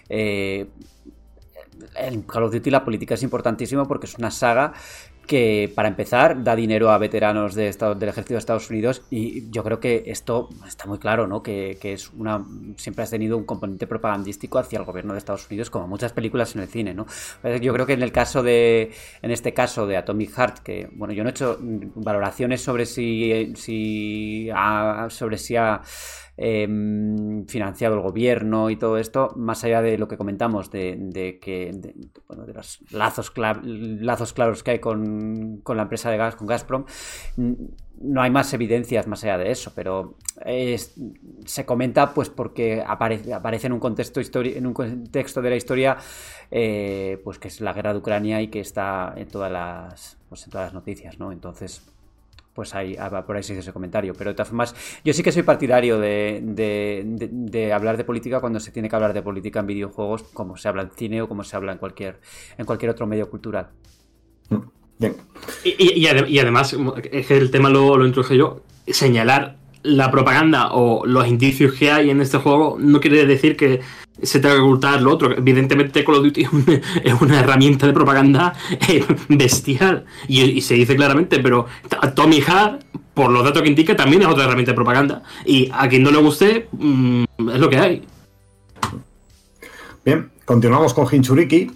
[0.08, 0.66] eh,
[1.96, 4.72] en Call of Duty la política es importantísima porque es una saga
[5.26, 9.50] que para empezar da dinero a veteranos de Estado- del ejército de Estados Unidos y
[9.50, 11.42] yo creo que esto está muy claro, ¿no?
[11.42, 12.44] Que, que es una
[12.76, 16.54] siempre has tenido un componente propagandístico hacia el gobierno de Estados Unidos, como muchas películas
[16.56, 17.06] en el cine, ¿no?
[17.44, 18.92] Eh, Yo creo que en el caso de,
[19.22, 23.52] en este caso de Atomic Heart, que bueno, yo no he hecho valoraciones sobre si,
[23.56, 25.80] si ha, sobre si ha
[26.44, 31.70] em, financiado el gobierno y todo esto, más allá de lo que comentamos de, que
[32.26, 33.32] bueno, de los lazos,
[33.62, 36.84] lazos claros que hay con, con la empresa de gas, con Gazprom,
[38.02, 40.16] no hay más evidencias más allá de eso, pero
[41.44, 45.96] se comenta pues porque aparece, aparece en un contexto en un contexto de la historia
[46.50, 50.44] eh, pues que es la guerra de Ucrania y que está en todas las pues
[50.44, 51.30] en todas las noticias, ¿no?
[51.30, 51.91] Entonces
[52.54, 54.12] pues ahí, ah, por ahí se hizo ese comentario.
[54.16, 54.74] Pero de todas formas,
[55.04, 58.88] yo sí que soy partidario de, de- de- de hablar de política cuando se tiene
[58.88, 61.72] que hablar de política en videojuegos, como se habla en cine o como se habla
[61.72, 62.20] en cualquier,
[62.58, 63.68] en cualquier otro medio cultural.
[64.98, 65.16] Bien.
[65.64, 66.76] Y, y- y ade- y además,
[67.10, 71.90] es que el tema lo, lo introduje yo, señalar la propaganda o los indicios que
[71.90, 73.80] hay en este juego no quiere decir que
[74.22, 75.36] se tenga que ocultar lo otro.
[75.36, 76.46] Evidentemente Call of Duty
[77.04, 78.54] es una, herramienta de propaganda
[78.88, 81.66] eh, bestial y, se dice claramente, pero
[82.14, 82.82] Tommy Hart,
[83.14, 85.22] por los datos que indica, también es otra herramienta de propaganda.
[85.44, 88.02] Y a quien no le guste, mm, es lo que hay.
[90.04, 91.70] Bien, continuamos con Hinchuriki.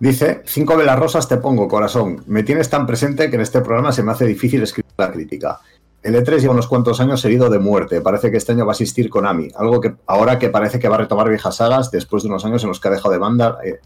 [0.00, 2.24] Dice, cinco velas rosas te pongo, corazón.
[2.26, 5.60] Me tienes tan presente que en este programa se me hace difícil escribir la crítica.
[6.04, 8.00] El E3 lleva unos cuantos años herido de muerte.
[8.02, 9.48] Parece que este año va a asistir Konami.
[9.56, 12.62] Algo que ahora que parece que va a retomar viejas sagas después de unos años
[12.62, 13.58] en los que ha dejado de banda.
[13.64, 13.80] eh,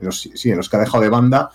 [0.00, 1.50] en los- sí, en los que ha dejado de banda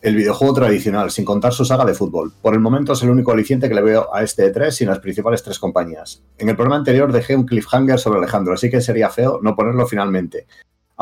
[0.00, 2.32] el videojuego tradicional, sin contar su saga de fútbol.
[2.40, 4.98] Por el momento es el único aliciente que le veo a este E3 sin las
[5.00, 6.22] principales tres compañías.
[6.38, 9.86] En el programa anterior dejé un cliffhanger sobre Alejandro, así que sería feo no ponerlo
[9.86, 10.46] finalmente.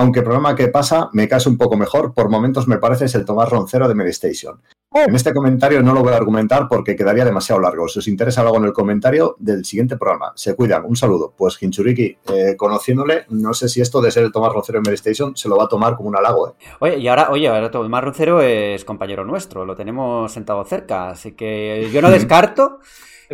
[0.00, 3.26] Aunque el programa que pasa me cae un poco mejor, por momentos me pareces el
[3.26, 4.58] Tomás Roncero de Medistation.
[4.94, 7.86] En este comentario no lo voy a argumentar porque quedaría demasiado largo.
[7.86, 10.86] Si os interesa algo en el comentario del siguiente programa, se cuidan.
[10.86, 11.34] Un saludo.
[11.36, 15.36] Pues Hinchuriki, eh, conociéndole, no sé si esto de ser el Tomás Roncero de Medistation
[15.36, 16.48] se lo va a tomar como un halago.
[16.48, 16.52] ¿eh?
[16.78, 21.32] Oye, y ahora, oye, ahora Tomás Roncero es compañero nuestro, lo tenemos sentado cerca, así
[21.32, 22.78] que yo no descarto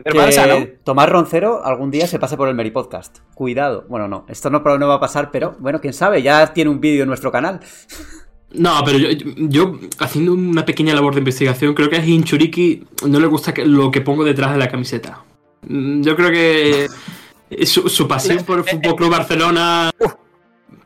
[0.03, 0.79] que.
[0.85, 3.19] Tomás Roncero algún día se pase por el Meri Podcast.
[3.35, 3.85] Cuidado.
[3.89, 6.81] Bueno, no, esto no, no va a pasar, pero bueno, quién sabe, ya tiene un
[6.81, 7.61] vídeo en nuestro canal.
[8.53, 13.19] No, pero yo, yo, haciendo una pequeña labor de investigación, creo que a Hinchuriki no
[13.21, 15.25] le gusta lo que pongo detrás de la camiseta.
[15.67, 16.87] Mm, Yo creo que
[17.67, 19.91] su, su pasión por el Fútbol Club Barcelona.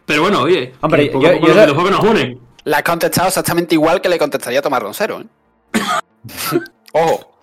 [0.07, 2.41] Pero bueno, oye, Hombre, yo- poco yo- los videojuegos nos unen.
[2.65, 5.21] La has contestado exactamente igual que le contestaría a Tomás Roncero.
[5.21, 5.27] ¿eh?
[6.93, 7.39] Ojo.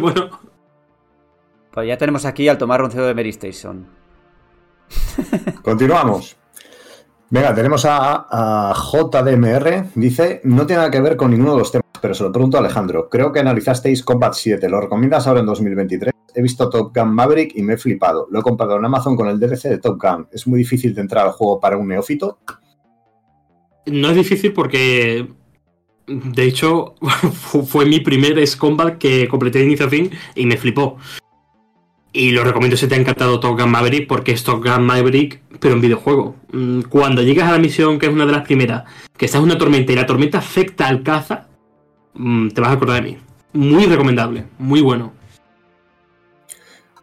[0.00, 0.30] bueno,
[1.76, 3.86] Pues ya tenemos aquí al Tomás Roncero de Mary Station.
[5.62, 6.34] Continuamos.
[7.28, 9.90] Venga, tenemos a, a JDMR.
[9.94, 12.56] Dice, no tiene nada que ver con ninguno de los temas, pero se lo pregunto
[12.56, 13.10] a Alejandro.
[13.10, 14.70] Creo que analizasteis Combat 7.
[14.70, 16.14] ¿Lo recomiendas ahora en 2023?
[16.34, 18.26] He visto Top Gun Maverick y me he flipado.
[18.30, 20.28] Lo he comprado en Amazon con el DLC de Top Gun.
[20.32, 22.38] ¿Es muy difícil de entrar al juego para un neófito?
[23.84, 25.28] no es difícil porque.
[26.06, 26.94] De hecho,
[27.32, 30.96] fu- fue mi primer Ace Combat que completé de inicio a fin y me flipó.
[32.16, 35.42] Y lo recomiendo si te ha encantado Top Gun Maverick porque es Top Gun Maverick,
[35.60, 36.34] pero en videojuego.
[36.50, 38.84] Mm, Cuando llegas a la misión, que es una de las primeras,
[39.18, 41.46] que estás en una tormenta y la tormenta afecta al caza,
[42.14, 43.18] mm, te vas a acordar de mí.
[43.52, 45.12] Muy recomendable, muy bueno.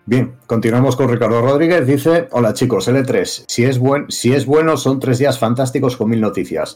[0.07, 1.85] Bien, continuamos con Ricardo Rodríguez.
[1.85, 3.45] Dice, hola chicos, L3.
[3.47, 6.75] Si es, buen, si es bueno, son tres días fantásticos con mil noticias.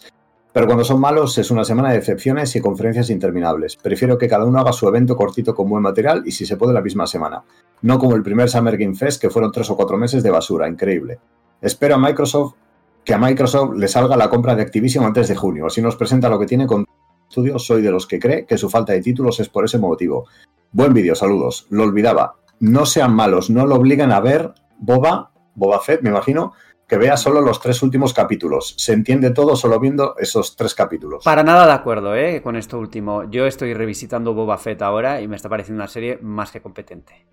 [0.53, 3.75] Pero cuando son malos es una semana de decepciones y conferencias interminables.
[3.75, 6.73] Prefiero que cada uno haga su evento cortito con buen material y si se puede
[6.73, 7.43] la misma semana.
[7.81, 10.67] No como el primer Summer Game Fest que fueron tres o cuatro meses de basura,
[10.67, 11.19] increíble.
[11.61, 12.55] Espero a Microsoft
[13.03, 15.67] que a Microsoft le salga la compra de Activision antes de junio.
[15.67, 16.85] Así nos presenta lo que tiene con
[17.29, 17.65] estudios.
[17.65, 20.27] Soy de los que cree que su falta de títulos es por ese motivo.
[20.71, 21.67] Buen vídeo, saludos.
[21.69, 22.35] Lo olvidaba.
[22.59, 26.53] No sean malos, no lo obligan a ver Boba, Boba Fett, me imagino,
[26.87, 28.73] que vea solo los tres últimos capítulos.
[28.77, 31.23] Se entiende todo solo viendo esos tres capítulos.
[31.23, 32.41] Para nada de acuerdo, ¿eh?
[32.41, 33.29] Con esto último.
[33.29, 37.25] Yo estoy revisitando Boba Fett ahora y me está pareciendo una serie más que competente.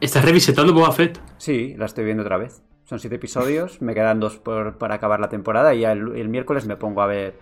[0.00, 1.20] ¿Estás revisitando Boba Fett?
[1.38, 2.62] Sí, la estoy viendo otra vez.
[2.84, 6.28] Son siete episodios, me quedan dos por, para acabar la temporada y ya el, el
[6.28, 7.38] miércoles me pongo a ver.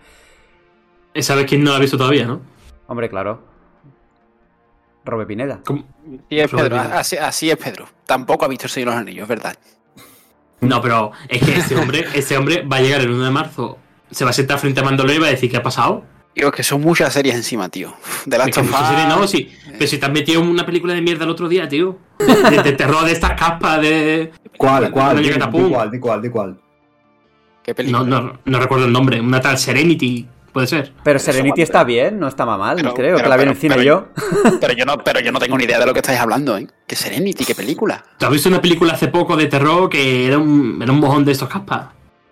[1.21, 2.41] ¿Sabes quién no la ha visto todavía, no?
[2.85, 3.41] Hombre, claro.
[5.05, 5.61] Robe Pineda.
[5.65, 5.85] ¿Cómo?
[6.29, 7.87] Y es Pedro, así es Pedro.
[8.05, 9.55] Tampoco ha visto el Señor de los Anillos, ¿verdad?
[10.61, 13.77] No, pero es que este hombre, este hombre va a llegar el 1 de marzo,
[14.11, 16.03] se va a sentar frente a Mandalorian y va a decir ¿qué ha pasado?
[16.35, 17.93] Digo, que son muchas series encima, tío.
[18.25, 18.71] De que of
[19.09, 19.51] no, sí.
[19.71, 21.97] Pero si te has metido en una película de mierda el otro día, tío.
[22.19, 24.31] De, de terror de estas capas de.
[24.55, 25.17] ¿Cuál, cuál?
[25.17, 25.69] Di, di catapum.
[25.69, 26.59] cuál, di cuál, di cuál.
[27.63, 28.03] ¿Qué película?
[28.03, 29.19] No, no, no recuerdo el nombre.
[29.19, 30.93] Una tal Serenity, puede ser.
[31.03, 33.55] Pero Serenity está bien, no está mal, Pero- creo, pero- que la vi en el
[33.57, 34.07] cine pero- yo.
[34.59, 36.67] Pero yo no, pero yo no tengo ni idea de lo que estáis hablando, ¿eh?
[36.87, 37.45] ¿Qué Serenity?
[37.45, 38.03] ¿Qué película?
[38.17, 41.23] ¿Tú has visto una película hace poco de terror que era un, era un mojón
[41.25, 41.87] de estos caspas?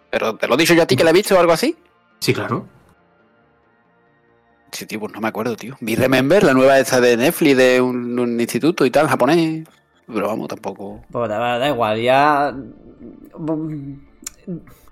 [0.10, 1.76] ¿Pero te lo he dicho yo a ti que la he visto o algo así?
[2.19, 2.68] Sí, claro.
[4.72, 5.76] Sí, tío, pues no me acuerdo, tío.
[5.80, 9.65] Vi Remember, la nueva esta de Netflix de un, un instituto y tal, japonés.
[10.07, 11.02] Pero vamos, tampoco.
[11.11, 12.53] Pues da, da igual, ya.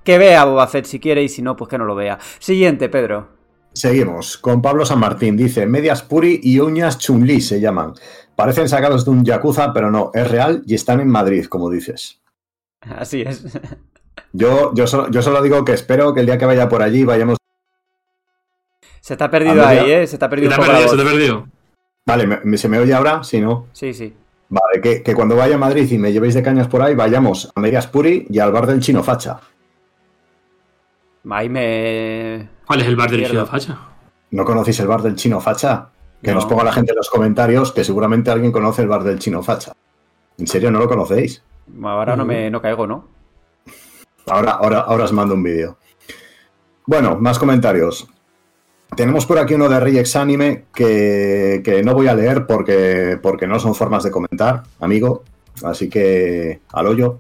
[0.05, 2.17] Que vea Boba Fett si quiere y si no, pues que no lo vea.
[2.39, 3.27] Siguiente, Pedro.
[3.73, 5.35] Seguimos con Pablo San Martín.
[5.35, 7.93] Dice, medias puri y uñas chunli se llaman.
[8.35, 12.21] Parecen sacados de un yakuza, pero no, es real y están en Madrid, como dices.
[12.81, 13.43] Así es.
[14.31, 17.03] Yo, yo, solo, yo solo digo que espero que el día que vaya por allí
[17.03, 17.37] vayamos...
[19.01, 19.91] Se te ha perdido Ah, ahí.
[19.91, 20.07] ¿eh?
[20.07, 21.47] Se te ha Se perdido te un ha poco la perdido, se ha perdido.
[22.05, 23.23] Vale, ¿me- me- ¿se me oye ahora?
[23.23, 23.67] Si no.
[23.73, 24.13] Sí, sí.
[24.49, 27.51] Vale, que, que cuando vaya a Madrid y me llevéis de cañas por ahí, vayamos
[27.55, 29.39] a medias puri y al bar del chino facha.
[31.29, 32.49] Ahí me.
[32.65, 33.25] ¿Cuál es el bar del.
[33.27, 33.77] Chino Facha?
[34.31, 35.89] ¿No conocéis el bar del chino facha?
[36.21, 36.35] Que No.
[36.35, 39.41] nos ponga la gente en los comentarios que seguramente alguien conoce el bar del chino
[39.43, 39.71] facha.
[40.37, 41.41] ¿En serio no lo conocéis?
[41.83, 43.07] Ahora no me no caigo, ¿no?
[44.27, 45.77] Ahora, ahora, ahora os mando un vídeo.
[46.85, 48.07] Bueno, más comentarios.
[48.95, 53.47] Tenemos por aquí uno de Reyex Anime que, que no voy a leer porque, porque
[53.47, 55.23] no son formas de comentar, amigo.
[55.63, 57.19] Así que al hoyo.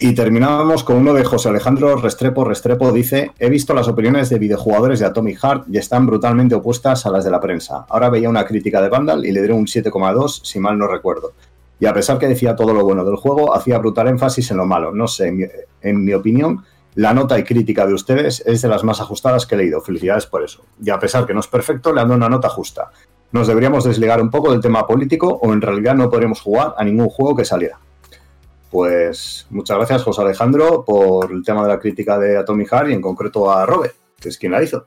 [0.00, 2.44] Y terminábamos con uno de José Alejandro Restrepo.
[2.44, 7.04] Restrepo dice: He visto las opiniones de videojugadores de Atomic Heart y están brutalmente opuestas
[7.04, 7.84] a las de la prensa.
[7.88, 11.32] Ahora veía una crítica de Vandal y le dieron un 7,2, si mal no recuerdo.
[11.80, 14.66] Y a pesar que decía todo lo bueno del juego, hacía brutal énfasis en lo
[14.66, 14.92] malo.
[14.92, 15.34] No sé,
[15.82, 16.64] en mi, opinión,
[16.94, 19.80] la nota y crítica de ustedes es de las más ajustadas que he leído.
[19.80, 20.62] Felicidades por eso.
[20.80, 22.92] Y a pesar que no es perfecto, le ando una nota justa.
[23.32, 26.84] Nos deberíamos desligar un poco del tema político o en realidad no podríamos jugar a
[26.84, 27.80] ningún juego que saliera.
[28.70, 32.92] Pues muchas gracias, José Alejandro, por el tema de la crítica de Atomic Heart y
[32.92, 34.86] en concreto a Robert, que es quien la hizo.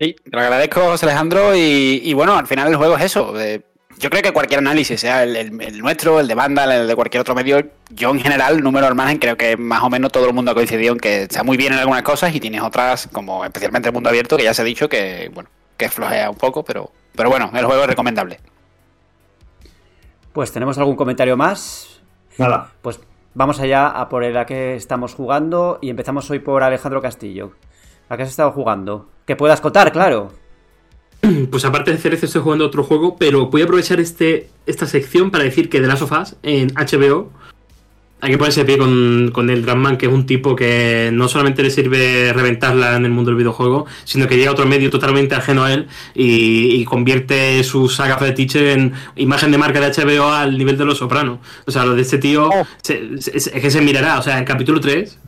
[0.00, 1.54] Sí, te lo agradezco, José Alejandro.
[1.54, 3.32] Y, y bueno, al final el juego es eso.
[3.32, 3.64] de-
[3.96, 6.96] yo creo que cualquier análisis, sea el, el- el nuestro, el de Vandal, el de
[6.96, 10.26] cualquier otro medio, yo en general, número al margen, creo que más o menos todo
[10.26, 13.08] el mundo ha coincidido en que está muy bien en algunas cosas y tienes otras,
[13.12, 16.36] como especialmente el mundo abierto, que ya se ha dicho que, bueno, que flojea un
[16.36, 18.40] poco, pero, pero bueno, el juego es recomendable.
[20.32, 21.93] Pues tenemos algún comentario más.
[22.38, 23.00] Nada, Pues
[23.34, 27.52] vamos allá a por el a que estamos jugando y empezamos hoy por Alejandro Castillo.
[28.08, 29.08] ¿A qué has estado jugando?
[29.26, 30.32] Que puedas contar, claro.
[31.50, 35.30] Pues aparte de Cerezo estoy jugando otro juego, pero voy a aprovechar este, esta sección
[35.30, 37.30] para decir que The Last of Us en HBO
[38.24, 41.28] hay que ponerse de pie con, con el Dragman, que es un tipo que no
[41.28, 44.90] solamente le sirve reventarla en el mundo del videojuego, sino que llega a otro medio
[44.90, 49.88] totalmente ajeno a él y, y convierte su saga fetiche en imagen de marca de
[49.92, 51.38] HBO al nivel de Los Sopranos.
[51.66, 52.48] O sea, lo de este tío
[52.82, 54.18] se- se- es que se mirará.
[54.18, 55.18] O sea, el capítulo 3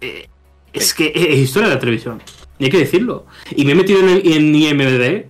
[0.00, 0.28] eh,
[0.72, 2.22] es que es historia de la televisión.
[2.58, 3.24] Y hay que decirlo.
[3.56, 5.26] Y me he metido en, en IMDb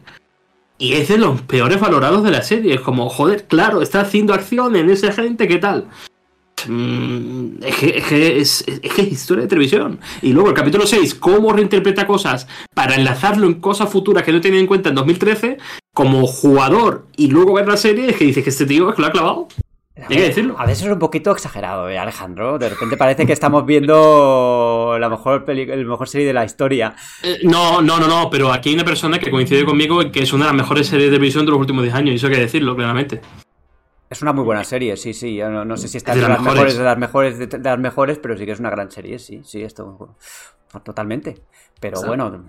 [0.81, 2.75] y es de los peores valorados de la serie.
[2.75, 5.87] Es como, joder, claro, está haciendo acción en esa gente, ¿qué tal?
[6.67, 10.01] Mm, es, que, es, que es, es que es historia de televisión.
[10.23, 14.41] Y luego el capítulo 6, cómo reinterpreta cosas para enlazarlo en cosas futuras que no
[14.41, 15.59] tenía en cuenta en 2013,
[15.95, 19.03] como jugador y luego ver la serie, es que dices que este tío es que
[19.03, 19.49] lo ha clavado.
[20.01, 20.55] Hay que decirlo.
[20.59, 22.57] A veces es un poquito exagerado, ¿eh, Alejandro.
[22.57, 26.95] De repente parece que estamos viendo la mejor, peli la mejor serie de la historia.
[27.23, 30.21] Eh, No, no, no, no, pero aquí hay una persona que coincide conmigo en que
[30.23, 32.29] es una de las mejores series de televisión de los últimos 10 años, y eso
[32.29, 33.21] hay que decirlo, claramente.
[34.11, 35.39] Es una muy buena serie, sí, sí.
[35.39, 36.79] No, no sé si está Es de las mejores mejores.
[36.79, 39.43] de las mejores de, de las mejores, pero sí que es una gran serie, sí,
[39.45, 40.17] sí, esto
[40.83, 41.43] totalmente.
[41.81, 42.45] Pero bueno,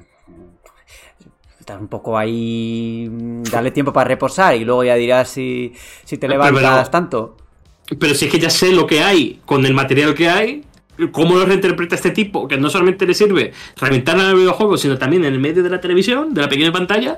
[1.60, 3.10] estás un poco ahí,
[3.52, 5.74] dale tiempo para reposar y luego ya dirás si,
[6.06, 7.38] si te Pero- levantas pero- tanto.
[8.00, 10.64] Pero si es que ya sé lo que hay con el material que hay,
[11.12, 14.98] cómo lo reinterpreta este tipo, que no solamente le sirve reventar en el videojuego, sino
[14.98, 17.18] también en el medio de la televisión, de la pequeña pantalla.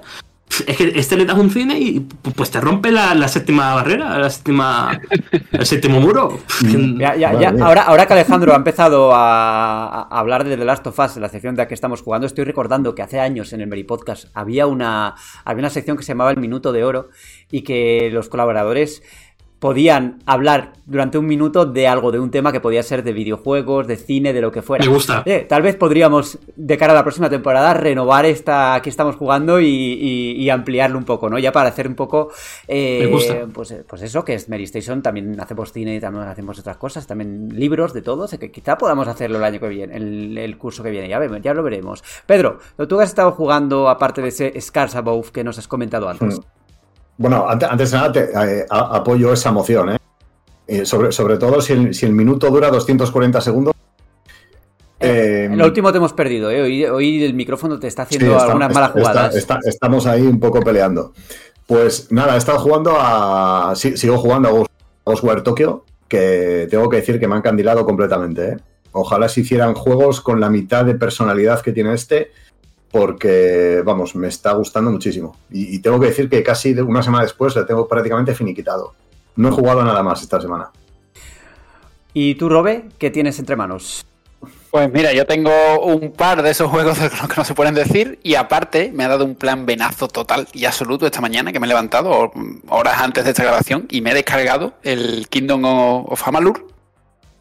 [0.68, 1.99] Es que este le das un cine y
[2.36, 4.99] pues te rompe la, la séptima barrera, la séptima,
[5.52, 6.40] el séptimo muro.
[6.99, 7.52] Ya, ya, Madre ya.
[7.52, 7.65] mía.
[7.65, 11.30] Ahora, ahora que Alejandro ha empezado a, a hablar de The Last of Us, la
[11.30, 14.26] sección de la que estamos jugando, estoy recordando que hace años en el Meri Podcast
[14.34, 15.15] había una,
[15.45, 17.10] había una sección que se llamaba El Minuto de Oro
[17.49, 19.03] y que los colaboradores
[19.61, 23.85] podían hablar durante un minuto de algo, de un tema que podía ser de videojuegos,
[23.85, 24.83] de cine, de lo que fuera.
[24.83, 25.21] Me gusta.
[25.27, 29.61] Eh, tal vez podríamos, de cara a la próxima temporada, renovar esta que estamos jugando
[29.61, 31.38] y, y- y ampliarlo un poco, ¿no?
[31.38, 32.31] Ya para hacer un poco...
[32.67, 33.45] eh, Me gusta.
[33.53, 36.77] Pues, eh, pues eso, que es Mary Station, también hacemos cine y también hacemos otras
[36.77, 39.95] cosas, también libros de todo, o sea que quizá podamos hacerlo el año que viene,
[39.95, 42.03] el, el curso que viene, ya, ya lo veremos.
[42.25, 42.57] Pedro,
[42.89, 46.39] tú que has estado jugando, aparte de ese Scars Above que nos has comentado antes.
[46.39, 46.41] Mm.
[47.22, 49.98] Bueno, antes, antes de nada, te, eh, a- apoyo esa moción, ¿eh?
[50.68, 53.73] Eh, sobre, sobre todo si el, si el minuto dura 240 segundos.
[54.99, 56.61] Eh, En lo último te hemos perdido, ¿eh?
[56.61, 59.35] Hoy, hoy el micrófono te está sí, haciendo está- algunas malas jugadas.
[59.35, 61.14] está- estamos ahí un poco peleando.
[61.68, 63.73] Pues nada, he estado jugando a.
[63.76, 64.72] sí, sigo jugando a Ghost-
[65.06, 68.49] Ghostwire Tokyo, que tengo que decir que me han candilado completamente.
[68.49, 68.57] ¿eh?
[68.93, 72.31] Ojalá se hicieran juegos con la mitad de personalidad que tiene este,
[72.91, 75.38] porque, vamos, me está gustando muchísimo.
[75.49, 78.93] Y, y tengo que decir que casi una semana después le tengo prácticamente finiquitado.
[79.35, 80.69] No he jugado a nada más esta semana.
[82.13, 84.05] ¿Y tú, Robe, qué tienes entre manos?
[84.72, 85.51] Pues mira, yo tengo
[85.81, 89.03] un par de esos juegos de los que no se pueden decir y aparte me
[89.03, 92.31] ha dado un plan venazo total y absoluto esta mañana que me he levantado
[92.69, 96.68] horas antes de esta grabación y me he descargado el Kingdom of Amalur,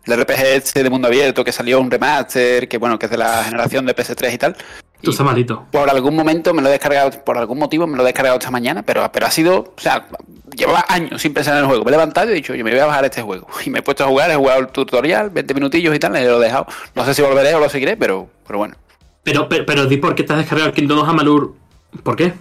[0.06, 3.18] el RPG este de mundo abierto que salió un remaster, que bueno, que es de
[3.18, 4.56] la generación de PS3 y tal.
[5.02, 5.66] Tú estás malito.
[5.70, 8.50] Por algún momento me lo he descargado, por algún motivo me lo he descargado esta
[8.50, 10.06] mañana, pero, pero ha sido, o sea,
[10.54, 11.84] llevaba años sin pensar en el juego.
[11.84, 13.46] Me he levantado y he dicho, yo me voy a bajar este juego.
[13.64, 16.24] Y me he puesto a jugar, he jugado el tutorial, 20 minutillos y tal, y
[16.24, 16.66] lo he dejado.
[16.94, 18.76] No sé si volveré o lo seguiré, pero, pero bueno.
[19.22, 21.54] Pero, pero, pero di por qué te has descargado el Kingdom of Amalur.
[22.02, 22.32] ¿Por qué?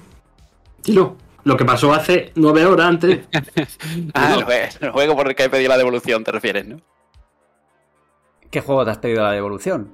[0.83, 1.15] Dilo.
[1.45, 3.19] Lo que pasó hace nueve horas antes.
[4.13, 4.39] Ah, No.
[4.39, 6.77] el, jue- el juego por el que he pedido la devolución, te refieres, ¿no?
[8.51, 9.91] ¿Qué juego te has pedido la devolución?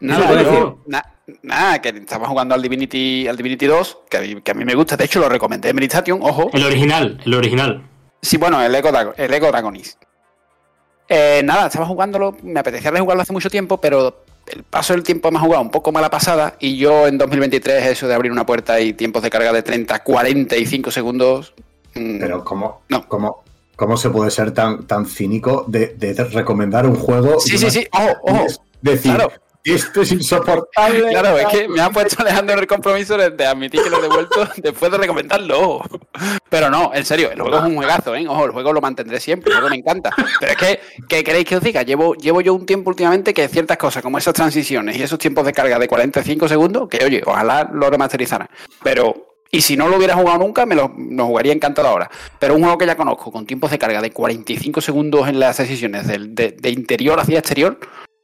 [0.00, 0.64] Nada, yo- decir?
[0.86, 1.04] na-
[1.42, 4.64] nada, que estaba jugando al Divinity, al Divinity 2, que a, mí, que a mí
[4.64, 6.50] me gusta, de hecho lo recomendé en Meditation, ojo.
[6.52, 7.82] El original, el original.
[8.22, 9.98] Sí, bueno, el Echo, Drago- el Dragonis.
[11.08, 15.30] Eh, nada, estaba jugándolo, me apetecía jugarlo hace mucho tiempo, pero el paso del tiempo
[15.30, 18.44] me ha jugado un poco mala pasada y yo en 2023 eso de abrir una
[18.46, 21.54] puerta y tiempos de carga de 30, 45 segundos...
[21.94, 23.06] mm, Pero ¿cómo, No.
[23.08, 23.44] cómo,
[23.76, 27.38] cómo se puede ser tan, tan cínico de, de recomendar un juego?
[27.38, 28.46] Sí, sí, sí, ojo, ojo.
[28.82, 29.32] decir, Claro.
[29.74, 31.08] Esto es insoportable.
[31.10, 34.02] Claro, es que me ha puesto Alejandro en el compromiso de, admitir que lo he
[34.02, 35.82] devuelto después de recomendarlo.
[36.48, 38.28] Pero no, en serio, el juego es un juegazo, ¿eh?
[38.28, 40.10] Ojo, el juego lo mantendré siempre, el juego me encanta.
[40.38, 41.82] Pero es que, ¿qué queréis que os diga?
[41.82, 45.44] Llevo, llevo yo un tiempo últimamente que ciertas cosas, como esas transiciones y esos tiempos
[45.44, 48.48] de carga de 45 segundos, que oye, ojalá lo remasterizaran.
[48.84, 52.08] Pero, y si no lo hubiera jugado nunca, me lo, lo jugaría encantado ahora.
[52.38, 55.56] Pero un juego que ya conozco, con tiempos de carga de 45 segundos en las
[55.56, 57.78] decisiones de interior hacia exterior,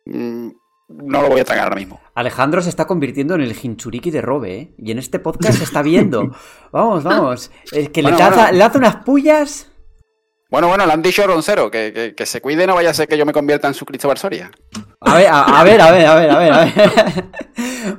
[0.06, 0.51] mm,
[0.88, 2.00] no lo voy a tragar ahora mismo.
[2.14, 4.74] Alejandro se está convirtiendo en el Hinchuriki de Robe, ¿eh?
[4.78, 6.30] Y en este podcast se está viendo.
[6.72, 7.50] Vamos, vamos.
[7.72, 8.59] El que Bueno, le, caza- bueno.
[8.59, 9.72] le hace unas pullas.
[10.53, 13.16] Bueno, bueno, le han dicho Roncero que, que, se cuide, no vaya a ser que
[13.16, 14.51] yo me convierta en su Cristóbal Soria.
[15.01, 16.73] A ver, a, ver, a ver, a ver, a ver,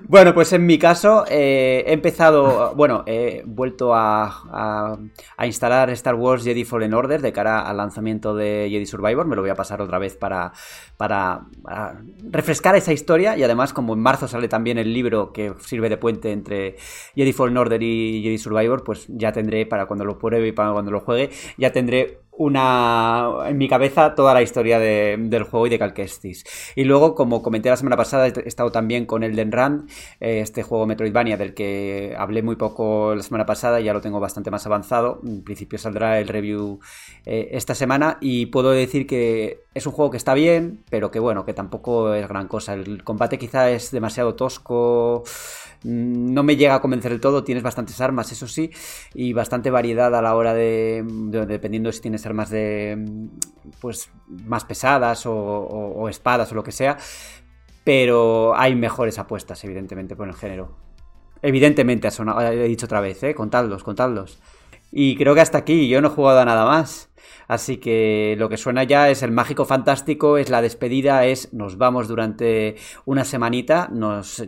[0.07, 4.97] bueno, pues en mi caso eh, he empezado, bueno, he vuelto a, a-
[5.35, 9.25] a instalar Star Wars Jedi Fallen Order de cara al lanzamiento de Jedi Survivor.
[9.25, 10.53] Me lo voy a pasar otra vez para,
[10.95, 15.53] para, para refrescar esa historia y además como en marzo sale también el libro que
[15.59, 16.75] sirve de puente entre
[17.15, 20.71] Jedi Fallen Order y Jedi Survivor, pues ya tendré para cuando lo pruebe y para
[20.71, 25.67] cuando lo juegue, ya tendré una en mi cabeza toda la historia de- del juego
[25.67, 26.43] y de Cal Kestis.
[26.75, 29.87] Y luego, como comenté la semana pasada, he estado también con Elden Run,
[30.19, 34.19] eh, este juego Metroidvania del que hablé muy poco la semana pasada, ya lo tengo
[34.19, 35.21] bastante más avanzado.
[35.25, 36.79] En principio saldrá el review
[37.25, 41.19] eh, esta semana y puedo decir que es un juego que está bien, pero que
[41.19, 42.73] bueno, que tampoco es gran cosa.
[42.73, 45.23] El combate quizá es demasiado tosco.
[45.83, 48.71] No me llega a convencer del todo, tienes bastantes armas, eso sí,
[49.13, 53.27] y bastante variedad a la hora de, de- dependiendo si tienes armas de
[53.81, 54.09] pues
[54.45, 56.97] más pesadas o, o- espadas o lo que sea,
[57.83, 60.77] pero hay mejores apuestas, evidentemente, por el género.
[61.41, 63.35] Evidentemente, sonado- he dicho otra vez, ¿eh?
[63.35, 64.39] contadlos, contadlos.
[64.91, 67.09] Y creo que hasta aquí, yo no he jugado a nada más.
[67.53, 71.77] Así que lo que suena ya es el mágico fantástico, es la despedida, es nos
[71.77, 72.75] vamos durante
[73.05, 73.89] una semanita.
[73.91, 74.43] Nos,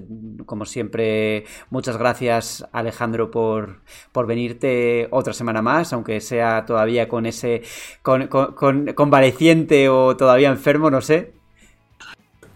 [0.48, 7.26] como siempre, muchas gracias Alejandro por, por venirte otra semana más, aunque sea todavía con
[7.28, 7.62] ese
[8.02, 11.34] con, con- con- convaleciente o todavía enfermo, no sé.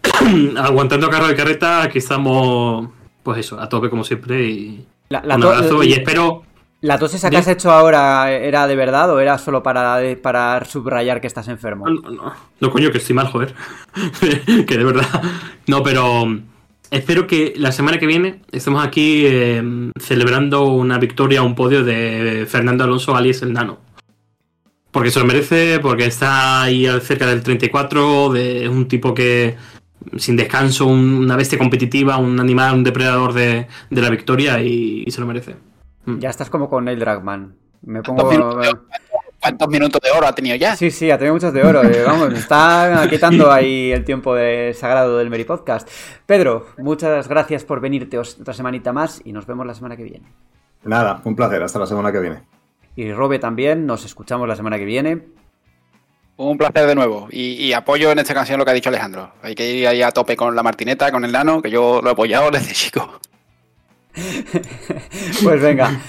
[0.56, 2.88] Aguantando carro de carreta, aquí estamos,
[3.22, 4.42] pues eso, a tope como siempre.
[4.48, 5.82] Y La, la un abrazo.
[5.82, 6.42] Y espero.
[6.82, 10.64] ¿La tos esa que has hecho ahora era de verdad o era solo para, para
[10.64, 11.86] subrayar que estás enfermo?
[11.88, 13.54] No, no, no, no, coño, que estoy mal, joder.
[14.66, 15.22] que de verdad.
[15.66, 16.42] No, pero mm,
[16.90, 19.62] espero que la semana que viene estemos aquí eh,
[20.00, 23.78] celebrando una victoria, un podio de Fernando Alonso alias el Nano.
[24.90, 29.54] Porque se lo merece, porque está ahí cerca del 34, de un tipo que
[30.16, 35.04] sin descanso, un- una bestia competitiva, un animal, un depredador de, de la victoria y,
[35.06, 35.56] y se lo merece.
[36.04, 36.18] Mm.
[36.18, 37.56] Ya estás como con Neil Dragman.
[37.82, 38.30] Me ¿Cuántos pongo.
[38.30, 38.78] minutos, de,
[39.40, 40.76] cuántos minutos de oro ha tenido ya?
[40.76, 41.82] Sí, sí, ha tenido muchos de oro.
[41.82, 45.88] eh, Vamos, me está quitando ahí el tiempo de sagrado del Meri Podcast.
[46.26, 50.32] Pedro, muchas gracias por venirte otra semanita más y nos vemos la semana que viene.
[50.84, 51.62] Nada, un placer.
[51.62, 52.42] Hasta la semana que viene.
[52.96, 55.22] Y Robe también, nos escuchamos la semana que viene.
[56.36, 57.28] Un placer de nuevo.
[57.30, 59.32] Y, y apoyo en esta canción lo que ha dicho Alejandro.
[59.42, 62.08] Hay que ir ahí a tope con la martineta, con el nano, que yo lo
[62.08, 63.20] he apoyado desde chico.
[65.42, 66.00] Pues venga.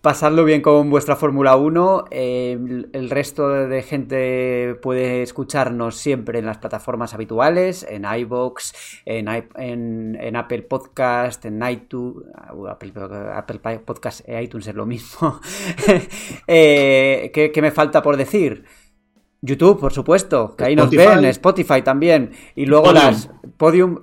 [0.00, 2.04] Pasadlo bien con vuestra Fórmula 1.
[2.12, 2.56] eh,
[2.92, 8.72] el resto de gente puede escucharnos siempre en las plataformas habituales, en iVoox,
[9.06, 12.26] en, i- en- en Apple Podcast, en iTunes.
[12.70, 12.92] Apple,
[13.34, 15.40] Apple Podcast e iTunes es lo mismo.
[16.46, 18.64] Eh, ¿qué, qué me falta por decir?
[19.42, 21.16] YouTube, por supuesto, que ahí nos Spotify.
[21.16, 22.30] ven, Spotify también.
[22.54, 23.04] Y luego Podium.
[23.04, 23.98] las Podium.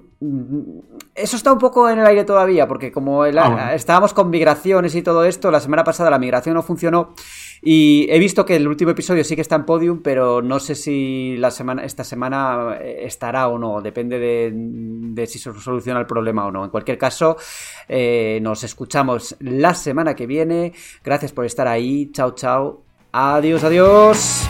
[1.15, 3.69] Eso está un poco en el aire todavía, porque como el- Ah, bueno.
[3.69, 7.13] estábamos con migraciones y todo esto, la semana pasada la migración no funcionó.
[7.61, 10.75] Y he visto que el último episodio sí que está en Podium, pero no sé
[10.75, 13.81] si la semana, esta semana eh, estará o no.
[13.81, 16.65] Depende de, de si se soluciona el problema o no.
[16.65, 17.37] En cualquier caso,
[17.87, 20.73] eh, nos escuchamos la semana que viene.
[21.01, 22.11] Gracias por estar ahí.
[22.11, 22.81] Chao, chao.
[23.13, 24.45] Adiós, adiós.